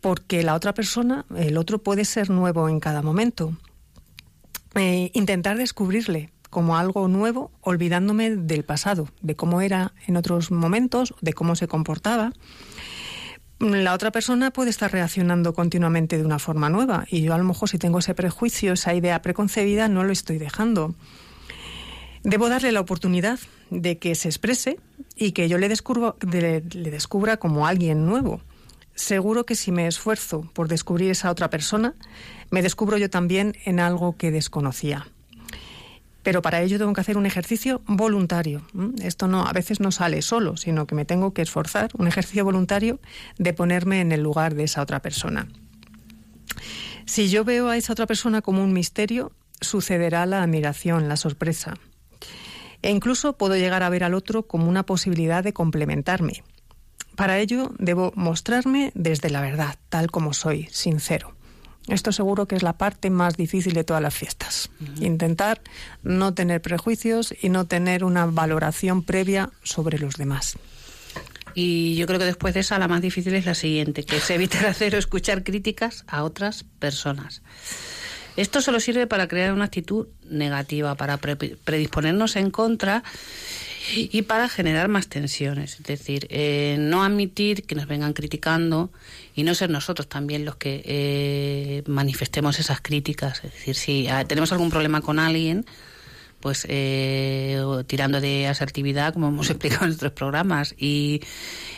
porque 0.01 0.43
la 0.43 0.53
otra 0.53 0.73
persona, 0.73 1.25
el 1.35 1.57
otro 1.57 1.79
puede 1.79 2.05
ser 2.05 2.29
nuevo 2.29 2.69
en 2.69 2.79
cada 2.79 3.01
momento. 3.01 3.57
Eh, 4.75 5.09
intentar 5.13 5.57
descubrirle 5.57 6.31
como 6.51 6.77
algo 6.77 7.07
nuevo, 7.07 7.51
olvidándome 7.61 8.35
del 8.35 8.63
pasado, 8.63 9.09
de 9.21 9.35
cómo 9.35 9.61
era 9.61 9.93
en 10.05 10.15
otros 10.15 10.51
momentos, 10.51 11.15
de 11.21 11.33
cómo 11.33 11.55
se 11.55 11.67
comportaba. 11.67 12.33
La 13.59 13.93
otra 13.93 14.11
persona 14.11 14.51
puede 14.51 14.69
estar 14.69 14.91
reaccionando 14.91 15.53
continuamente 15.53 16.17
de 16.17 16.25
una 16.25 16.39
forma 16.39 16.69
nueva 16.69 17.05
y 17.09 17.21
yo 17.21 17.33
a 17.33 17.37
lo 17.37 17.43
mejor 17.43 17.69
si 17.69 17.77
tengo 17.77 17.99
ese 17.99 18.13
prejuicio, 18.13 18.73
esa 18.73 18.93
idea 18.93 19.21
preconcebida, 19.21 19.87
no 19.87 20.03
lo 20.03 20.11
estoy 20.11 20.37
dejando. 20.37 20.93
Debo 22.25 22.49
darle 22.49 22.73
la 22.73 22.81
oportunidad 22.81 23.39
de 23.69 23.97
que 23.97 24.15
se 24.15 24.27
exprese 24.27 24.77
y 25.15 25.31
que 25.31 25.47
yo 25.47 25.57
le, 25.57 25.69
le 25.69 26.91
descubra 26.91 27.37
como 27.37 27.65
alguien 27.65 28.05
nuevo 28.05 28.41
seguro 28.95 29.45
que 29.45 29.55
si 29.55 29.71
me 29.71 29.87
esfuerzo 29.87 30.49
por 30.53 30.67
descubrir 30.67 31.11
esa 31.11 31.29
otra 31.29 31.49
persona, 31.49 31.93
me 32.49 32.61
descubro 32.61 32.97
yo 32.97 33.09
también 33.09 33.55
en 33.65 33.79
algo 33.79 34.17
que 34.17 34.31
desconocía. 34.31 35.07
Pero 36.23 36.41
para 36.41 36.61
ello 36.61 36.79
tengo 36.79 36.93
que 36.93 37.01
hacer 37.01 37.17
un 37.17 37.27
ejercicio 37.27 37.81
voluntario. 37.85 38.65
Esto 38.99 39.27
no, 39.27 39.45
a 39.45 39.53
veces 39.53 39.79
no 39.79 39.91
sale 39.91 40.23
solo, 40.23 40.57
sino 40.57 40.87
que 40.87 40.95
me 40.95 41.05
tengo 41.05 41.33
que 41.33 41.43
esforzar, 41.43 41.91
un 41.97 42.07
ejercicio 42.07 42.43
voluntario 42.43 42.99
de 43.37 43.53
ponerme 43.53 44.01
en 44.01 44.11
el 44.11 44.23
lugar 44.23 44.55
de 44.55 44.63
esa 44.63 44.81
otra 44.81 45.01
persona. 45.01 45.47
Si 47.05 47.29
yo 47.29 47.43
veo 47.43 47.69
a 47.69 47.77
esa 47.77 47.93
otra 47.93 48.07
persona 48.07 48.41
como 48.41 48.63
un 48.63 48.73
misterio, 48.73 49.33
sucederá 49.61 50.25
la 50.25 50.41
admiración, 50.41 51.07
la 51.07 51.17
sorpresa. 51.17 51.75
E 52.85 52.91
incluso 52.91 53.33
puedo 53.33 53.55
llegar 53.55 53.81
a 53.81 53.89
ver 53.89 54.03
al 54.03 54.13
otro 54.13 54.43
como 54.43 54.69
una 54.69 54.85
posibilidad 54.85 55.43
de 55.43 55.53
complementarme, 55.53 56.43
para 57.15 57.39
ello 57.39 57.73
debo 57.79 58.11
mostrarme 58.15 58.91
desde 58.93 59.29
la 59.29 59.41
verdad, 59.41 59.77
tal 59.89 60.11
como 60.11 60.33
soy, 60.33 60.67
sincero. 60.71 61.33
Esto 61.87 62.11
seguro 62.11 62.47
que 62.47 62.55
es 62.55 62.63
la 62.63 62.77
parte 62.77 63.09
más 63.09 63.37
difícil 63.37 63.73
de 63.73 63.83
todas 63.83 64.01
las 64.01 64.13
fiestas. 64.13 64.69
Intentar 64.99 65.61
no 66.03 66.33
tener 66.33 66.61
prejuicios 66.61 67.33
y 67.41 67.49
no 67.49 67.65
tener 67.65 68.03
una 68.03 68.25
valoración 68.25 69.03
previa 69.03 69.51
sobre 69.63 69.99
los 69.99 70.17
demás. 70.17 70.57
Y 71.53 71.95
yo 71.95 72.07
creo 72.07 72.19
que 72.19 72.25
después 72.25 72.53
de 72.53 72.61
esa 72.61 72.79
la 72.79 72.87
más 72.87 73.01
difícil 73.01 73.33
es 73.35 73.45
la 73.45 73.55
siguiente, 73.55 74.03
que 74.03 74.17
es 74.17 74.29
evitar 74.29 74.65
hacer 74.67 74.95
o 74.95 74.97
escuchar 74.97 75.43
críticas 75.43 76.03
a 76.07 76.23
otras 76.23 76.65
personas. 76.79 77.43
Esto 78.37 78.61
solo 78.61 78.79
sirve 78.79 79.07
para 79.07 79.27
crear 79.27 79.53
una 79.53 79.65
actitud 79.65 80.07
negativa, 80.29 80.95
para 80.95 81.17
predisponernos 81.17 82.35
en 82.35 82.51
contra 82.51 83.03
y 83.93 84.23
para 84.23 84.49
generar 84.49 84.87
más 84.87 85.07
tensiones. 85.07 85.75
Es 85.79 85.83
decir, 85.83 86.27
eh, 86.29 86.75
no 86.79 87.03
admitir 87.03 87.63
que 87.63 87.75
nos 87.75 87.87
vengan 87.87 88.13
criticando 88.13 88.91
y 89.35 89.43
no 89.43 89.55
ser 89.55 89.69
nosotros 89.69 90.09
también 90.09 90.43
los 90.43 90.55
que 90.55 90.81
eh, 90.85 91.83
manifestemos 91.85 92.59
esas 92.59 92.81
críticas. 92.81 93.43
Es 93.43 93.53
decir, 93.53 93.75
si 93.75 94.07
ah, 94.07 94.25
tenemos 94.25 94.51
algún 94.51 94.69
problema 94.69 95.01
con 95.01 95.19
alguien, 95.19 95.65
pues 96.45 96.67
eh, 96.69 97.59
tirando 97.87 98.21
de 98.21 98.45
asertividad, 98.45 99.13
como 99.15 99.29
hemos 99.29 99.49
explicado 99.49 99.85
en 99.85 99.89
nuestros 99.89 100.11
programas, 100.11 100.75
y, 100.77 101.21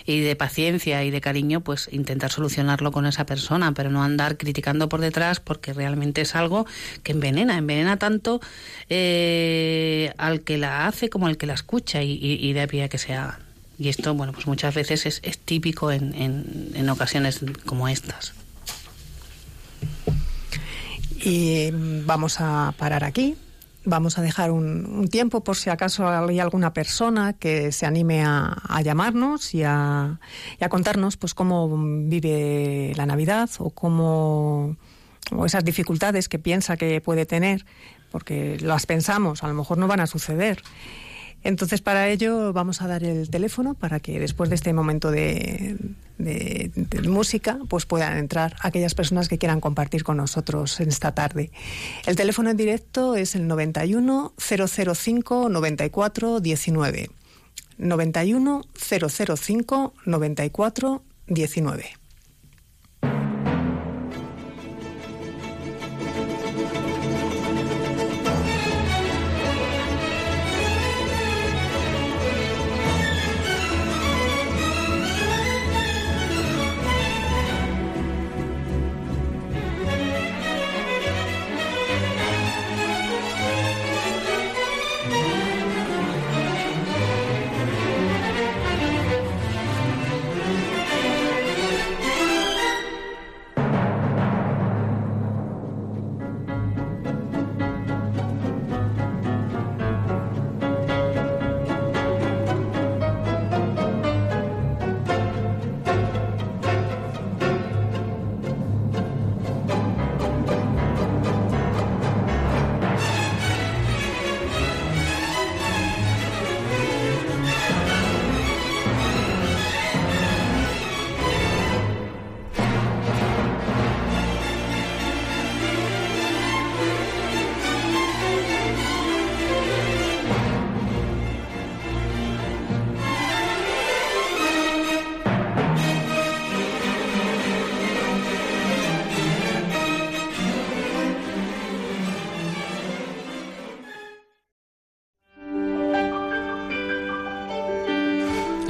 y, 0.06 0.20
de 0.20 0.36
paciencia 0.36 1.06
y 1.06 1.10
de 1.10 1.22
cariño, 1.22 1.62
pues 1.62 1.88
intentar 1.90 2.34
solucionarlo 2.34 2.92
con 2.92 3.06
esa 3.06 3.26
persona, 3.26 3.74
pero 3.74 3.92
no 3.92 4.04
andar 4.04 4.36
criticando 4.36 4.90
por 4.90 5.00
detrás 5.00 5.40
porque 5.40 5.72
realmente 5.72 6.20
es 6.20 6.36
algo 6.36 6.66
que 7.02 7.14
envenena, 7.14 7.58
envenena 7.58 7.96
tanto 7.96 8.42
eh, 8.90 10.12
al 10.18 10.42
que 10.42 10.58
la 10.58 10.86
hace 10.86 11.10
como 11.10 11.28
al 11.28 11.38
que 11.38 11.46
la 11.46 11.54
escucha 11.54 12.04
y, 12.04 12.20
y, 12.22 12.52
de 12.52 12.68
pie 12.68 12.90
que 12.90 12.98
se 12.98 13.14
haga. 13.14 13.40
Y 13.80 13.88
esto, 13.88 14.16
bueno, 14.16 14.34
pues 14.34 14.48
muchas 14.48 14.76
veces 14.76 15.06
es, 15.06 15.22
es 15.24 15.38
típico 15.38 15.94
en, 15.94 16.14
en, 16.14 16.72
en 16.74 16.90
ocasiones 16.90 17.40
como 17.66 17.88
estas. 17.88 18.34
Y 21.24 21.70
vamos 21.72 22.42
a 22.42 22.74
parar 22.78 23.06
aquí. 23.06 23.38
Vamos 23.90 24.18
a 24.18 24.22
dejar 24.22 24.52
un, 24.52 25.08
tiempo 25.08 25.46
por 25.46 25.56
si 25.56 25.70
acaso 25.70 26.10
hay 26.10 26.42
alguna 26.42 26.74
persona 26.74 27.32
que 27.32 27.72
se 27.72 27.86
anime 27.86 28.22
a, 28.22 28.82
llamarnos 28.84 29.54
y 29.54 29.64
a, 29.64 30.20
y 30.60 30.66
a, 30.66 30.68
contarnos 30.68 31.16
pues 31.16 31.34
cómo 31.34 31.70
vive 32.04 32.92
la 32.98 33.06
Navidad 33.06 33.50
o 33.60 33.70
cómo 33.70 34.76
o 35.32 35.46
esas 35.46 35.64
dificultades 35.64 36.28
que 36.28 36.38
piensa 36.38 36.76
que 36.76 37.00
puede 37.00 37.26
tener, 37.26 37.66
porque 38.12 38.58
las 38.60 38.86
pensamos, 38.86 39.42
a 39.46 39.48
lo 39.48 39.54
mejor 39.54 39.78
no 39.78 39.88
van 39.88 40.02
a 40.02 40.08
suceder. 40.08 40.62
Entonces, 41.44 41.82
para 41.82 42.10
ello 42.10 42.52
vamos 42.52 42.82
a 42.82 42.88
dar 42.88 43.04
el 43.04 43.30
teléfono 43.30 43.74
para 43.74 44.00
que 44.00 44.20
después 44.20 44.50
de 44.50 44.56
este 44.56 44.74
momento 44.74 45.12
de, 45.12 45.78
música, 47.08 47.60
pues 47.70 47.86
puedan 47.86 48.18
entrar 48.18 48.56
aquellas 48.62 48.96
personas 48.96 49.30
que 49.30 49.38
quieran 49.38 49.62
compartir 49.62 50.04
con 50.04 50.18
nosotros 50.18 50.80
en 50.80 50.90
esta 50.90 51.14
tarde. 51.14 51.52
El 52.06 52.16
teléfono 52.16 52.50
en 52.50 52.58
directo 52.58 53.16
es 53.16 53.36
el 53.36 53.48
91 53.48 54.34
005 54.38 55.50
94 55.50 56.40
19. 56.40 57.10
91 57.78 58.62
005 58.74 59.94
94 60.06 61.04
19. 61.28 62.07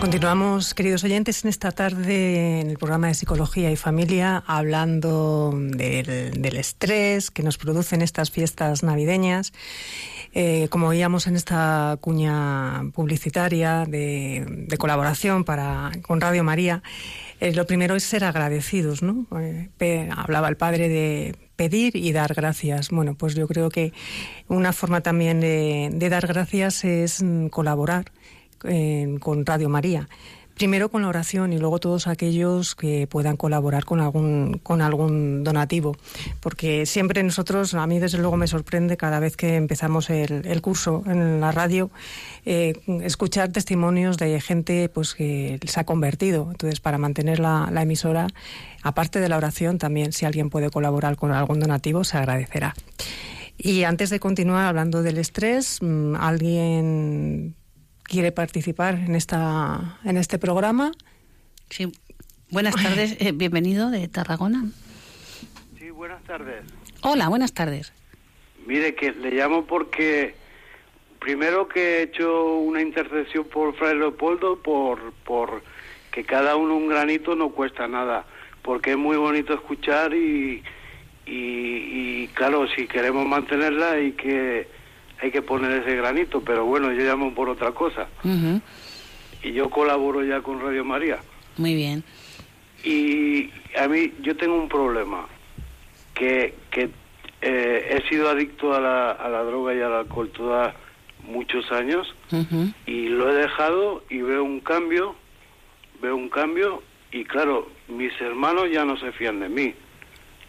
Continuamos, 0.00 0.74
queridos 0.74 1.04
oyentes, 1.04 1.42
en 1.42 1.48
esta 1.48 1.72
tarde 1.72 2.60
en 2.60 2.68
el 2.68 2.76
programa 2.76 3.08
de 3.08 3.14
Psicología 3.14 3.70
y 3.70 3.76
Familia, 3.76 4.44
hablando 4.46 5.52
del, 5.56 6.56
estrés 6.56 7.30
que 7.30 7.42
nos 7.42 7.56
producen 7.56 8.02
estas 8.02 8.30
fiestas 8.30 8.82
navideñas. 8.82 9.54
Eh, 10.34 10.68
como 10.68 10.88
veíamos 10.88 11.26
en 11.26 11.34
esta 11.34 11.96
cuña 12.02 12.84
publicitaria 12.92 13.86
de, 13.86 14.68
colaboración 14.78 15.44
para, 15.44 15.90
con 16.02 16.20
Radio 16.20 16.44
María, 16.44 16.82
eh, 17.40 17.54
lo 17.54 17.66
primero 17.66 17.96
es 17.96 18.04
ser 18.04 18.24
agradecidos, 18.24 19.02
¿no? 19.02 19.26
Eh, 19.40 20.10
hablaba 20.14 20.48
el 20.48 20.58
padre 20.58 20.90
de 20.90 21.36
pedir 21.56 21.96
y 21.96 22.12
dar 22.12 22.34
gracias. 22.34 22.90
Bueno, 22.90 23.14
pues 23.14 23.34
yo 23.34 23.48
creo 23.48 23.70
que 23.70 23.94
una 24.46 24.74
forma 24.74 25.00
también 25.00 25.40
de 25.40 26.08
dar 26.10 26.26
gracias 26.26 26.84
es 26.84 27.22
mm, 27.22 27.46
con 29.20 29.46
Radio 29.46 29.68
María 29.68 30.08
primero 30.56 30.88
con 30.90 31.02
la 31.02 31.08
oración 31.08 31.52
y 31.52 31.58
luego 31.58 31.78
todos 31.78 32.06
aquellos 32.06 32.74
que 32.74 33.06
puedan 33.06 33.36
colaborar 33.36 33.84
con 33.84 34.00
algún, 34.00 34.58
con 34.62 34.80
algún 34.80 35.44
donativo. 35.44 35.96
Porque 36.40 36.86
siempre 36.86 37.22
nosotros, 37.22 37.74
a 37.74 37.86
mí 37.86 37.98
desde 37.98 38.18
luego 38.18 38.36
me 38.36 38.46
sorprende 38.46 38.96
cada 38.96 39.20
vez 39.20 39.36
que 39.36 39.56
empezamos 39.56 40.08
el, 40.08 40.62
curso 40.62 41.02
en 41.06 41.40
la 41.40 41.52
radio, 41.52 41.90
eh, 42.46 42.72
escuchar 43.02 43.50
testimonios 43.50 44.16
de 44.16 44.40
gente 44.40 44.88
pues 44.88 45.14
que 45.14 45.60
se 45.64 45.80
ha 45.80 45.84
convertido. 45.84 46.48
Entonces, 46.50 46.80
para 46.80 46.96
mantener 46.96 47.38
la, 47.38 47.68
la 47.70 47.82
emisora, 47.82 48.26
aparte 48.82 49.20
de 49.20 49.28
la 49.28 49.36
oración, 49.36 49.76
también 49.76 50.12
si 50.12 50.24
alguien 50.24 50.48
puede 50.48 50.70
colaborar 50.70 51.16
con 51.16 51.32
algún 51.32 51.60
donativo, 51.60 52.02
se 52.02 52.16
agradecerá. 52.16 52.74
Y 53.58 53.84
antes 53.84 54.08
de 54.10 54.20
continuar 54.20 54.66
hablando 54.66 55.02
del 55.02 55.18
estrés, 55.18 55.78
mm, 55.82 56.14
¿alguien 56.16 57.54
quiere 58.06 58.32
participar 58.32 58.94
en 58.94 59.14
esta 59.14 59.98
en 60.04 60.16
este 60.16 60.38
programa. 60.38 60.92
Sí. 61.70 61.92
Buenas 62.50 62.76
tardes, 62.76 63.16
eh, 63.20 63.32
bienvenido 63.32 63.90
de 63.90 64.06
Tarragona. 64.08 64.64
Sí, 65.78 65.90
buenas 65.90 66.22
tardes. 66.24 66.62
Hola, 67.02 67.28
buenas 67.28 67.52
tardes. 67.52 67.92
Mire 68.66 68.94
que 68.94 69.12
le 69.12 69.32
llamo 69.32 69.64
porque 69.66 70.34
primero 71.18 71.68
que 71.68 71.80
he 71.80 72.02
hecho 72.02 72.56
una 72.58 72.80
intercesión 72.80 73.44
por 73.44 73.74
Fray 73.76 73.98
Leopoldo 73.98 74.62
por 74.62 75.12
por 75.24 75.62
que 76.12 76.24
cada 76.24 76.56
uno 76.56 76.76
un 76.76 76.88
granito 76.88 77.34
no 77.34 77.50
cuesta 77.50 77.88
nada, 77.88 78.24
porque 78.62 78.92
es 78.92 78.96
muy 78.96 79.16
bonito 79.16 79.54
escuchar 79.54 80.14
y 80.14 80.62
y, 81.28 82.28
claro, 82.28 82.68
si 82.68 82.86
queremos 82.86 83.26
mantenerla 83.26 83.92
hay 83.92 84.12
que 84.12 84.68
hay 85.20 85.30
que 85.30 85.42
poner 85.42 85.82
ese 85.82 85.96
granito, 85.96 86.40
pero 86.40 86.64
bueno, 86.64 86.92
yo 86.92 87.04
llamo 87.04 87.34
por 87.34 87.48
otra 87.48 87.72
cosa. 87.72 88.08
Y 89.42 89.52
yo 89.52 89.70
colaboro 89.70 90.24
ya 90.24 90.40
con 90.40 90.60
Radio 90.60 90.84
María. 90.84 91.18
Muy 91.56 91.74
bien. 91.74 92.04
Y 92.84 93.50
a 93.78 93.88
mí, 93.88 94.12
yo 94.22 94.36
tengo 94.36 94.56
un 94.56 94.68
problema, 94.68 95.26
que, 96.14 96.54
que 96.70 96.90
eh, 97.42 97.88
he 97.90 98.08
sido 98.08 98.28
adicto 98.28 98.74
a 98.74 98.80
la, 98.80 99.10
a 99.12 99.28
la 99.28 99.42
droga 99.42 99.74
y 99.74 99.80
al 99.80 99.92
alcohol 99.92 100.30
toda 100.30 100.74
muchos 101.26 101.70
años 101.72 102.14
y 102.86 103.08
lo 103.08 103.30
he 103.30 103.34
dejado 103.34 104.04
y 104.08 104.18
veo 104.18 104.44
un 104.44 104.60
cambio, 104.60 105.14
veo 106.00 106.16
un 106.16 106.28
cambio 106.28 106.82
y 107.10 107.24
claro, 107.24 107.68
mis 107.88 108.12
hermanos 108.20 108.66
ya 108.72 108.84
no 108.84 108.96
se 108.98 109.12
fían 109.12 109.40
de 109.40 109.48
mí. 109.48 109.74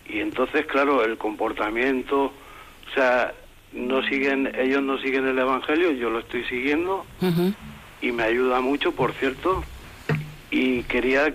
Y 0.08 0.20
entonces, 0.20 0.66
claro, 0.66 1.04
el 1.04 1.18
comportamiento, 1.18 2.26
o 2.26 2.94
sea, 2.94 3.34
no 3.74 4.02
siguen, 4.04 4.52
ellos 4.58 4.82
no 4.84 5.00
siguen 5.00 5.28
el 5.28 5.38
Evangelio, 5.38 5.92
yo 5.92 6.10
lo 6.10 6.20
estoy 6.20 6.44
siguiendo 6.46 7.06
y 8.02 8.12
me 8.12 8.24
ayuda 8.24 8.62
mucho, 8.62 8.92
por 8.92 9.14
cierto. 9.14 9.64
Y 10.50 10.84
quería 10.84 11.34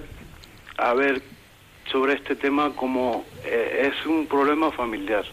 a 0.78 0.94
ver 0.94 1.22
sobre 1.90 2.14
este 2.14 2.34
tema 2.34 2.74
como 2.74 3.24
eh, 3.44 3.90
es 3.92 4.06
un 4.06 4.26
problema 4.26 4.70
familiar. 4.72 5.24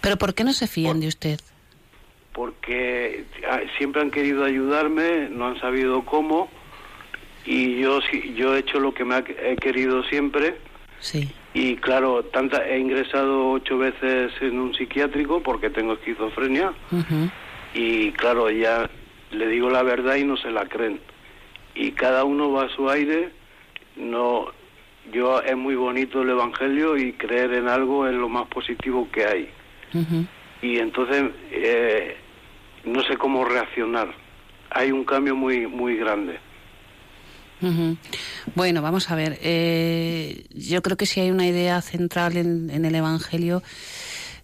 ¿Pero 0.00 0.16
por 0.16 0.34
qué 0.34 0.44
no 0.44 0.52
se 0.52 0.66
fían 0.66 1.00
de 1.00 1.08
usted? 1.08 1.40
Porque 2.32 3.24
ah, 3.48 3.60
siempre 3.78 4.02
han 4.02 4.10
querido 4.10 4.44
ayudarme, 4.44 5.28
no 5.30 5.46
han 5.46 5.60
sabido 5.60 6.04
cómo 6.04 6.48
y 7.44 7.80
yo 7.80 8.00
yo 8.34 8.54
he 8.54 8.60
hecho 8.60 8.80
lo 8.80 8.92
que 8.92 9.04
me 9.04 9.18
he 9.18 9.56
querido 9.56 10.02
siempre. 10.04 10.56
Sí. 11.00 11.30
Y 11.52 11.76
claro, 11.76 12.24
tanta, 12.24 12.66
he 12.68 12.78
ingresado 12.78 13.50
ocho 13.50 13.76
veces 13.78 14.32
en 14.40 14.58
un 14.58 14.74
psiquiátrico 14.74 15.42
porque 15.42 15.70
tengo 15.70 15.94
esquizofrenia. 15.94 16.72
Y 17.74 18.12
claro, 18.12 18.50
ya 18.50 18.88
le 19.32 19.48
digo 19.48 19.70
la 19.70 19.82
verdad 19.82 20.16
y 20.16 20.24
no 20.24 20.36
se 20.36 20.50
la 20.50 20.66
creen. 20.66 21.00
Y 21.74 21.92
cada 21.92 22.24
uno 22.24 22.52
va 22.52 22.64
a 22.64 22.68
su 22.68 22.88
aire. 22.88 23.30
No, 23.96 24.46
yo 25.12 25.40
es 25.40 25.56
muy 25.56 25.74
bonito 25.74 26.22
el 26.22 26.30
evangelio 26.30 26.96
y 26.96 27.12
creer 27.14 27.52
en 27.54 27.68
algo 27.68 28.06
es 28.06 28.14
lo 28.14 28.28
más 28.28 28.46
positivo 28.48 29.08
que 29.10 29.24
hay. 29.24 29.48
Y 30.62 30.78
entonces 30.78 31.30
eh, 31.50 32.16
no 32.84 33.02
sé 33.02 33.16
cómo 33.16 33.44
reaccionar. 33.44 34.14
Hay 34.70 34.92
un 34.92 35.04
cambio 35.04 35.34
muy 35.34 35.66
muy 35.66 35.96
grande. 35.96 36.38
Bueno, 38.54 38.82
vamos 38.82 39.10
a 39.10 39.14
ver. 39.14 39.38
Eh, 39.42 40.46
yo 40.54 40.82
creo 40.82 40.96
que 40.96 41.06
si 41.06 41.20
hay 41.20 41.30
una 41.30 41.46
idea 41.46 41.80
central 41.82 42.36
en, 42.36 42.84
el 42.84 42.94
Evangelio 42.94 43.62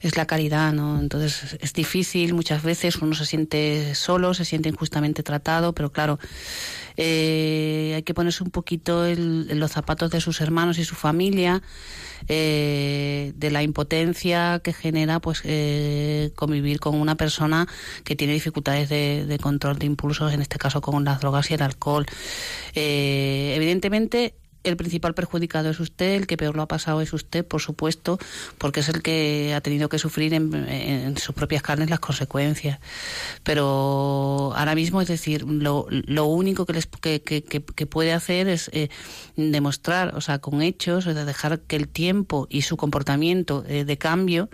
es 0.01 0.17
la 0.17 0.27
caridad, 0.27 0.73
¿no? 0.73 0.99
Entonces 1.01 1.57
es 1.61 1.73
difícil 1.73 2.35
muchas 2.35 2.63
veces, 2.63 2.97
uno 2.97 3.15
se 3.15 3.27
siente 3.27 3.95
solo, 3.95 4.35
se 4.35 4.45
siente 4.45 4.69
injustamente 4.69 5.23
tratado, 5.23 5.75
pero 5.75 5.91
claro, 5.91 6.19
eh, 6.97 7.93
hay 7.97 8.03
que 8.03 8.15
ponerse 8.15 8.43
un 8.43 8.51
poquito 8.51 9.07
en 9.07 9.59
los 9.59 9.73
zapatos 9.73 10.11
de 10.11 10.21
sus 10.21 10.41
hermanos 10.41 10.79
y 10.79 10.85
su 10.85 10.95
familia, 10.95 11.63
eh, 12.29 13.33
de 13.37 13.51
la 13.51 13.63
impotencia 13.63 14.61
que 14.65 14.73
genera 14.73 15.21
pues 15.21 15.43
eh, 15.45 16.33
convivir 16.35 16.81
con 16.81 16.95
una 16.95 17.15
persona 17.15 17.69
que 18.05 18.17
tiene 18.17 18.33
dificultades 18.33 18.89
de, 18.89 19.39
control 19.43 19.79
de 19.79 19.87
impulsos, 19.87 20.33
en 20.33 20.41
este 20.41 20.59
caso 20.59 20.81
con 20.81 21.05
las 21.05 21.21
drogas 21.21 21.51
y 21.51 21.55
el 21.55 21.63
alcohol. 21.63 22.07
evidentemente 22.75 24.35
el 24.71 24.77
principal 24.77 25.15
perjudicado 25.15 25.71
es 25.71 25.81
usted, 25.81 26.15
el 26.15 26.27
que 26.27 26.37
peor 26.37 26.57
lo 26.57 26.63
ha 26.63 26.69
pasado 26.69 27.01
es 27.01 27.13
usted, 27.13 27.45
por 27.45 27.61
supuesto, 27.61 28.19
porque 28.59 28.81
es 28.81 28.89
el 28.89 29.03
que 29.03 29.55
ha 29.55 29.61
tenido 29.61 29.89
que 29.89 29.99
sufrir 29.99 30.35
en, 30.35 31.17
sus 31.19 31.35
propias 31.35 31.63
carnes 31.63 31.91
las 31.91 32.01
consecuencias. 32.01 32.79
Pero 33.43 34.53
ahora 34.57 34.75
mismo, 34.75 35.01
es 35.01 35.09
decir, 35.09 35.45
lo, 35.45 35.87
lo 35.91 36.27
único 36.27 36.67
que, 36.67 36.73
les, 36.73 36.87
que, 36.87 37.23
que, 37.23 37.87
puede 37.87 38.13
hacer 38.13 38.49
es 38.49 38.71
eh, 38.73 38.89
demostrar, 39.37 40.15
o 40.17 40.21
sea, 40.21 40.39
con 40.39 40.63
hechos, 40.63 41.05
de 41.05 41.25
dejar 41.25 41.61
que 41.61 41.77
el 41.77 41.89
tiempo 41.89 42.47
y 42.51 42.63
su 42.63 42.77
comportamiento 42.77 43.65
eh, 43.69 43.85
de 43.85 43.99
cambio 43.99 44.49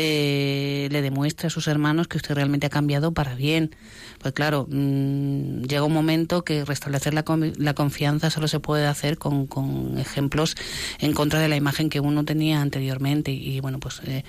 eh, 0.00 0.88
le 0.92 1.02
demuestre 1.02 1.48
a 1.48 1.50
sus 1.50 1.66
hermanos 1.66 2.06
que 2.06 2.18
usted 2.18 2.36
realmente 2.36 2.68
ha 2.68 2.70
cambiado 2.70 3.12
para 3.12 3.34
bien. 3.34 3.74
Pues 4.20 4.32
claro, 4.32 4.68
mm, 4.70 5.62
llega 5.62 5.82
un 5.82 5.92
momento 5.92 6.44
que 6.44 6.64
restablecer 6.64 7.14
la, 7.14 7.24
la 7.56 7.74
confianza 7.74 8.30
solo 8.30 8.46
se 8.46 8.60
puede 8.60 8.86
hacer 8.86 9.18
con, 9.18 9.48
con, 9.48 9.98
ejemplos 9.98 10.54
en 11.00 11.14
contra 11.14 11.40
de 11.40 11.48
la 11.48 11.56
imagen 11.56 11.90
que 11.90 11.98
uno 11.98 12.24
tenía 12.24 12.60
anteriormente. 12.60 13.32
Y, 13.32 13.58
bueno, 13.58 13.80
pues 13.80 14.00
eh, 14.06 14.22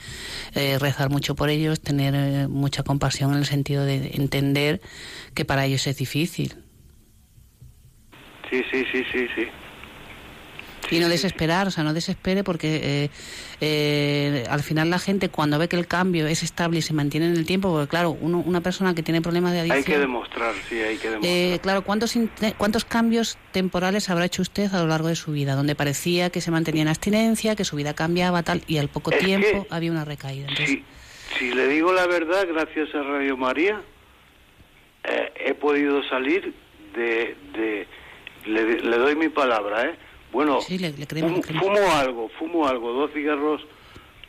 eh, 0.55 0.79
rezar 0.79 1.11
mucho 1.11 1.35
por 1.35 1.49
ellos, 1.49 1.81
tener 1.81 2.15
eh, 2.15 2.47
mucha 2.47 2.81
compasión 2.81 3.33
en 3.33 3.37
el 3.37 3.45
sentido 3.45 3.85
de 3.85 4.15
entender 4.15 4.81
que 5.35 5.45
para 5.45 5.67
ellos 5.67 5.85
es 5.85 5.97
difícil. 5.97 6.55
Sí, 8.49 8.63
sí, 8.71 8.83
sí, 8.91 9.03
sí, 9.11 9.27
sí. 9.35 9.47
Y 10.91 10.99
no 10.99 11.07
desesperar, 11.07 11.67
o 11.67 11.71
sea, 11.71 11.83
no 11.83 11.93
desespere 11.93 12.43
porque 12.43 12.79
eh, 12.81 13.09
eh, 13.61 14.43
al 14.49 14.63
final 14.63 14.89
la 14.89 14.97
gente 14.97 15.29
cuando 15.29 15.59
ve 15.59 15.67
que 15.67 15.75
el 15.75 15.85
cambio 15.85 16.25
es 16.25 16.41
estable 16.41 16.79
y 16.79 16.81
se 16.81 16.93
mantiene 16.93 17.27
en 17.27 17.35
el 17.35 17.45
tiempo, 17.45 17.71
porque 17.71 17.87
claro, 17.87 18.17
uno, 18.19 18.43
una 18.45 18.61
persona 18.61 18.95
que 18.95 19.03
tiene 19.03 19.21
problemas 19.21 19.53
de 19.53 19.59
adicción... 19.59 19.77
Hay 19.77 19.83
que 19.83 19.99
demostrar, 19.99 20.53
sí, 20.67 20.79
hay 20.81 20.97
que 20.97 21.09
demostrar. 21.09 21.35
Eh, 21.35 21.59
claro, 21.61 21.83
¿cuántos, 21.83 22.17
¿cuántos 22.57 22.85
cambios 22.85 23.37
temporales 23.51 24.09
habrá 24.09 24.25
hecho 24.25 24.41
usted 24.41 24.73
a 24.73 24.81
lo 24.81 24.87
largo 24.87 25.09
de 25.09 25.15
su 25.15 25.31
vida? 25.31 25.55
Donde 25.55 25.75
parecía 25.75 26.29
que 26.29 26.41
se 26.41 26.49
mantenía 26.49 26.81
en 26.81 26.87
abstinencia, 26.87 27.55
que 27.55 27.65
su 27.65 27.75
vida 27.75 27.93
cambiaba, 27.93 28.41
tal, 28.41 28.63
y 28.65 28.77
al 28.77 28.89
poco 28.89 29.11
tiempo 29.11 29.67
había 29.69 29.91
una 29.91 30.05
recaída. 30.05 30.47
Sí, 30.57 30.83
si 31.37 31.53
le 31.53 31.67
digo 31.67 31.93
la 31.93 32.07
verdad, 32.07 32.47
gracias 32.47 32.95
a 32.95 33.03
Radio 33.03 33.37
María, 33.37 33.81
he 35.35 35.53
podido 35.53 36.03
salir 36.09 36.53
de... 36.95 37.35
de 37.53 37.87
le, 38.45 38.79
le 38.79 38.97
doy 38.97 39.15
mi 39.15 39.29
palabra, 39.29 39.85
¿eh? 39.85 39.95
Bueno, 40.31 40.59
fumo, 41.59 41.91
algo, 41.95 42.29
fumo 42.37 42.67
algo, 42.67 42.93
dos 42.93 43.11
cigarros 43.13 43.61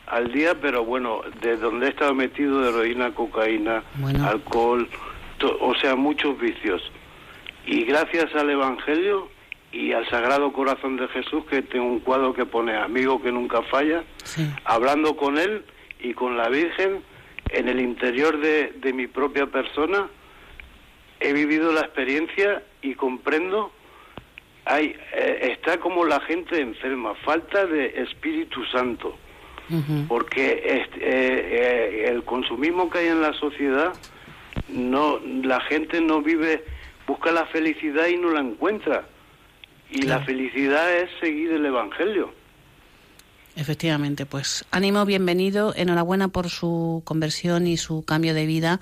al 0.07 0.31
día, 0.31 0.55
pero 0.59 0.83
bueno, 0.83 1.21
de 1.41 1.57
donde 1.57 1.87
he 1.87 1.89
estado 1.89 2.13
metido 2.13 2.67
heroína, 2.67 3.13
cocaína, 3.13 3.83
alcohol, 4.25 4.87
o 5.59 5.75
sea, 5.75 5.95
muchos 5.95 6.39
vicios. 6.39 6.81
Y 7.65 7.83
gracias 7.85 8.33
al 8.35 8.49
Evangelio 8.49 9.29
y 9.71 9.93
al 9.93 10.09
Sagrado 10.09 10.51
Corazón 10.51 10.97
de 10.97 11.07
Jesús, 11.09 11.45
que 11.45 11.61
tengo 11.61 11.85
un 11.85 11.99
cuadro 11.99 12.33
que 12.33 12.45
pone 12.45 12.75
amigo 12.75 13.21
que 13.21 13.31
nunca 13.31 13.61
falla, 13.63 14.03
hablando 14.65 15.15
con 15.15 15.37
él 15.37 15.63
y 15.99 16.13
con 16.13 16.35
la 16.35 16.49
Virgen 16.49 17.03
en 17.51 17.69
el 17.69 17.79
interior 17.79 18.39
de, 18.39 18.73
de 18.81 18.93
mi 18.93 19.07
propia 19.07 19.45
persona, 19.45 20.09
he 21.19 21.31
vivido 21.33 21.71
la 21.71 21.81
experiencia 21.81 22.63
y 22.81 22.95
comprendo 22.95 23.71
hay, 24.71 24.95
eh, 25.13 25.55
está 25.57 25.79
como 25.79 26.05
la 26.05 26.19
gente 26.21 26.59
enferma, 26.59 27.13
falta 27.25 27.65
de 27.65 28.01
Espíritu 28.01 28.63
Santo, 28.65 29.17
porque 30.07 30.63
este, 30.65 30.99
eh, 30.99 32.09
el 32.09 32.23
consumismo 32.23 32.89
que 32.89 32.99
hay 32.99 33.07
en 33.07 33.21
la 33.21 33.33
sociedad, 33.33 33.93
no, 34.69 35.19
la 35.19 35.61
gente 35.61 36.01
no 36.01 36.21
vive, 36.21 36.63
busca 37.07 37.31
la 37.31 37.45
felicidad 37.47 38.07
y 38.07 38.17
no 38.17 38.31
la 38.31 38.41
encuentra, 38.41 39.07
y 39.89 40.03
la 40.03 40.19
felicidad 40.19 40.93
es 40.97 41.09
seguir 41.19 41.51
el 41.51 41.65
Evangelio. 41.65 42.33
Efectivamente, 43.55 44.25
pues 44.25 44.65
ánimo, 44.71 45.05
bienvenido, 45.05 45.73
enhorabuena 45.75 46.29
por 46.29 46.49
su 46.49 47.01
conversión 47.03 47.67
y 47.67 47.75
su 47.75 48.03
cambio 48.05 48.33
de 48.33 48.45
vida. 48.45 48.79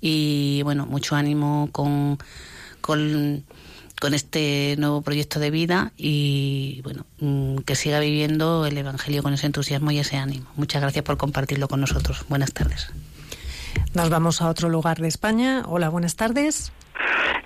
Y 0.00 0.62
bueno, 0.62 0.86
mucho 0.86 1.16
ánimo 1.16 1.68
con, 1.72 2.18
con 2.80 3.44
con 4.00 4.14
este 4.14 4.76
nuevo 4.78 5.02
proyecto 5.02 5.40
de 5.40 5.50
vida 5.50 5.92
y 5.96 6.80
bueno, 6.84 7.04
mm, 7.20 7.58
que 7.58 7.74
siga 7.74 8.00
viviendo 8.00 8.66
el 8.66 8.76
Evangelio 8.78 9.22
con 9.22 9.32
ese 9.34 9.46
entusiasmo 9.46 9.90
y 9.90 9.98
ese 9.98 10.16
ánimo. 10.16 10.50
Muchas 10.56 10.82
gracias 10.82 11.04
por 11.04 11.16
compartirlo 11.16 11.68
con 11.68 11.80
nosotros. 11.80 12.24
Buenas 12.28 12.52
tardes. 12.52 12.92
Nos 13.94 14.10
vamos 14.10 14.40
a 14.42 14.48
otro 14.48 14.68
lugar 14.68 14.98
de 14.98 15.08
España. 15.08 15.62
Hola, 15.66 15.88
buenas 15.88 16.16
tardes. 16.16 16.72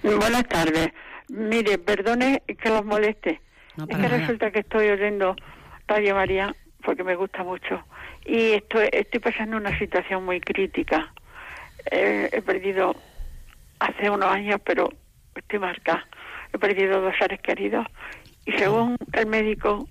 Buenas 0.03 0.47
tardes. 0.49 0.91
Mire, 1.29 1.79
perdone 1.79 2.43
que 2.47 2.69
los 2.69 2.85
moleste. 2.85 3.41
es 3.89 3.97
que 3.97 4.09
resulta 4.09 4.51
que 4.51 4.61
estoy 4.61 4.89
oyendo 4.89 5.37
Radio 5.87 6.15
María 6.15 6.55
porque 6.85 7.05
me 7.05 7.15
gusta 7.15 7.45
mucho 7.45 7.85
y 8.25 8.53
estoy, 8.53 8.89
estoy 8.93 9.21
pasando 9.21 9.57
una 9.57 9.77
situación 9.79 10.25
muy 10.25 10.41
crítica. 10.41 11.13
Eh, 11.91 12.29
he 12.33 12.43
perdido 12.43 12.95
hace 13.79 14.11
unos 14.11 14.29
años, 14.29 14.61
pero 14.65 14.91
estoy 15.35 15.59
marcada. 15.59 16.07
He 16.53 16.59
perdido 16.59 17.01
dos 17.01 17.15
seres 17.19 17.41
queridos 17.41 17.87
y 18.45 18.53
según 18.53 18.97
el 19.13 19.27
médico, 19.27 19.89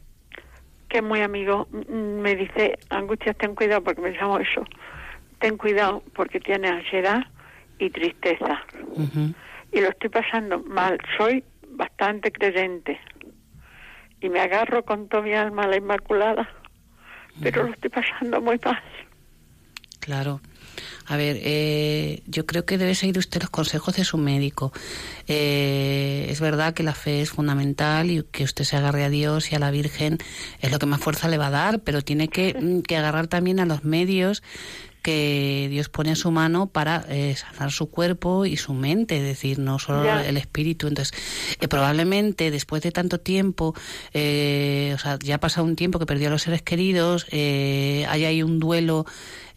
que 0.89 0.97
es 0.97 1.03
muy 1.03 1.21
amigo, 1.21 1.67
me 1.71 2.35
dice, 2.35 2.77
Angustia, 2.89 3.33
ten 3.33 3.55
cuidado 3.55 3.83
porque 3.83 4.01
me 4.01 4.11
llamo 4.11 4.39
eso. 4.39 4.65
Ten 5.39 5.57
cuidado 5.57 6.03
porque 6.13 6.39
tiene 6.39 6.67
ansiedad 6.67 7.21
y 7.79 7.89
tristeza. 7.89 8.61
Y 9.71 9.79
lo 9.79 9.89
estoy 9.89 10.09
pasando 10.09 10.59
mal. 10.59 10.97
Soy 11.17 11.43
bastante 11.69 12.31
creyente 12.31 12.99
y 14.19 14.29
me 14.29 14.41
agarro 14.41 14.83
con 14.83 15.07
toda 15.07 15.23
mi 15.23 15.33
alma 15.33 15.63
a 15.63 15.67
la 15.67 15.77
Inmaculada, 15.77 16.49
pero 17.41 17.63
lo 17.63 17.73
estoy 17.73 17.89
pasando 17.89 18.41
muy 18.41 18.59
mal. 18.63 18.83
Claro. 19.99 20.41
A 21.05 21.17
ver, 21.17 21.39
eh, 21.41 22.21
yo 22.27 22.45
creo 22.45 22.65
que 22.65 22.77
debe 22.77 22.95
seguir 22.95 23.17
usted 23.17 23.41
los 23.41 23.49
consejos 23.49 23.95
de 23.95 24.05
su 24.05 24.17
médico. 24.17 24.71
Eh, 25.27 26.27
es 26.29 26.39
verdad 26.39 26.73
que 26.73 26.83
la 26.83 26.93
fe 26.93 27.21
es 27.21 27.31
fundamental 27.31 28.09
y 28.11 28.23
que 28.31 28.43
usted 28.43 28.63
se 28.63 28.77
agarre 28.77 29.03
a 29.03 29.09
Dios 29.09 29.51
y 29.51 29.55
a 29.55 29.59
la 29.59 29.71
Virgen 29.71 30.17
es 30.59 30.71
lo 30.71 30.79
que 30.79 30.85
más 30.85 31.01
fuerza 31.01 31.27
le 31.27 31.37
va 31.37 31.47
a 31.47 31.51
dar, 31.51 31.79
pero 31.81 32.01
tiene 32.01 32.27
que, 32.27 32.53
mm, 32.59 32.81
que 32.81 32.97
agarrar 32.97 33.27
también 33.27 33.59
a 33.59 33.65
los 33.65 33.83
medios 33.83 34.41
que 35.01 35.67
Dios 35.71 35.89
pone 35.89 36.11
a 36.11 36.15
su 36.15 36.31
mano 36.31 36.67
para 36.67 37.05
eh, 37.09 37.35
sanar 37.35 37.71
su 37.71 37.89
cuerpo 37.89 38.45
y 38.45 38.57
su 38.57 38.73
mente, 38.73 39.17
es 39.17 39.23
decir, 39.23 39.59
no 39.59 39.79
solo 39.79 40.07
el 40.19 40.37
espíritu. 40.37 40.87
Entonces, 40.87 41.17
eh, 41.59 41.67
probablemente 41.67 42.51
después 42.51 42.83
de 42.83 42.91
tanto 42.91 43.19
tiempo, 43.19 43.73
eh, 44.13 44.91
o 44.95 44.99
sea, 44.99 45.17
ya 45.19 45.35
ha 45.35 45.39
pasado 45.39 45.65
un 45.65 45.75
tiempo 45.75 45.97
que 45.97 46.05
perdió 46.05 46.27
a 46.27 46.31
los 46.31 46.43
seres 46.43 46.61
queridos, 46.61 47.25
eh, 47.31 48.05
hay 48.09 48.25
ahí 48.25 48.43
un 48.43 48.59
duelo 48.59 49.05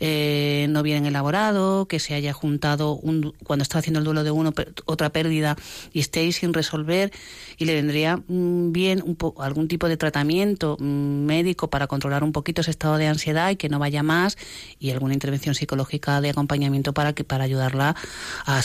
eh, 0.06 0.66
no 0.68 0.82
bien 0.82 1.06
elaborado, 1.06 1.86
que 1.86 1.98
se 1.98 2.12
haya 2.12 2.34
juntado 2.34 2.92
un, 2.92 3.32
cuando 3.42 3.62
está 3.62 3.78
haciendo 3.78 4.00
el 4.00 4.04
duelo 4.04 4.22
de 4.22 4.30
uno 4.30 4.52
otra 4.84 5.08
pérdida 5.08 5.56
y 5.94 6.00
esté 6.00 6.20
ahí 6.20 6.32
sin 6.32 6.52
resolver 6.52 7.10
y 7.56 7.64
le 7.64 7.72
vendría 7.72 8.18
mm, 8.18 8.70
bien 8.70 9.02
un 9.02 9.16
algún 9.38 9.66
tipo 9.66 9.88
de 9.88 9.96
tratamiento 9.96 10.76
mm, 10.78 11.24
médico 11.24 11.70
para 11.70 11.86
controlar 11.86 12.22
un 12.22 12.32
poquito 12.32 12.60
ese 12.60 12.70
estado 12.70 12.98
de 12.98 13.06
ansiedad 13.06 13.48
y 13.48 13.56
que 13.56 13.70
no 13.70 13.78
vaya 13.78 14.02
más 14.02 14.36
y 14.78 14.90
alguna 14.90 15.14
intervención 15.14 15.54
psicológica 15.54 16.20
de 16.20 16.28
acompañamiento 16.28 16.92
para 16.92 17.14
que 17.14 17.24
para 17.24 17.44
ayudarla 17.44 17.96
a, 18.44 18.60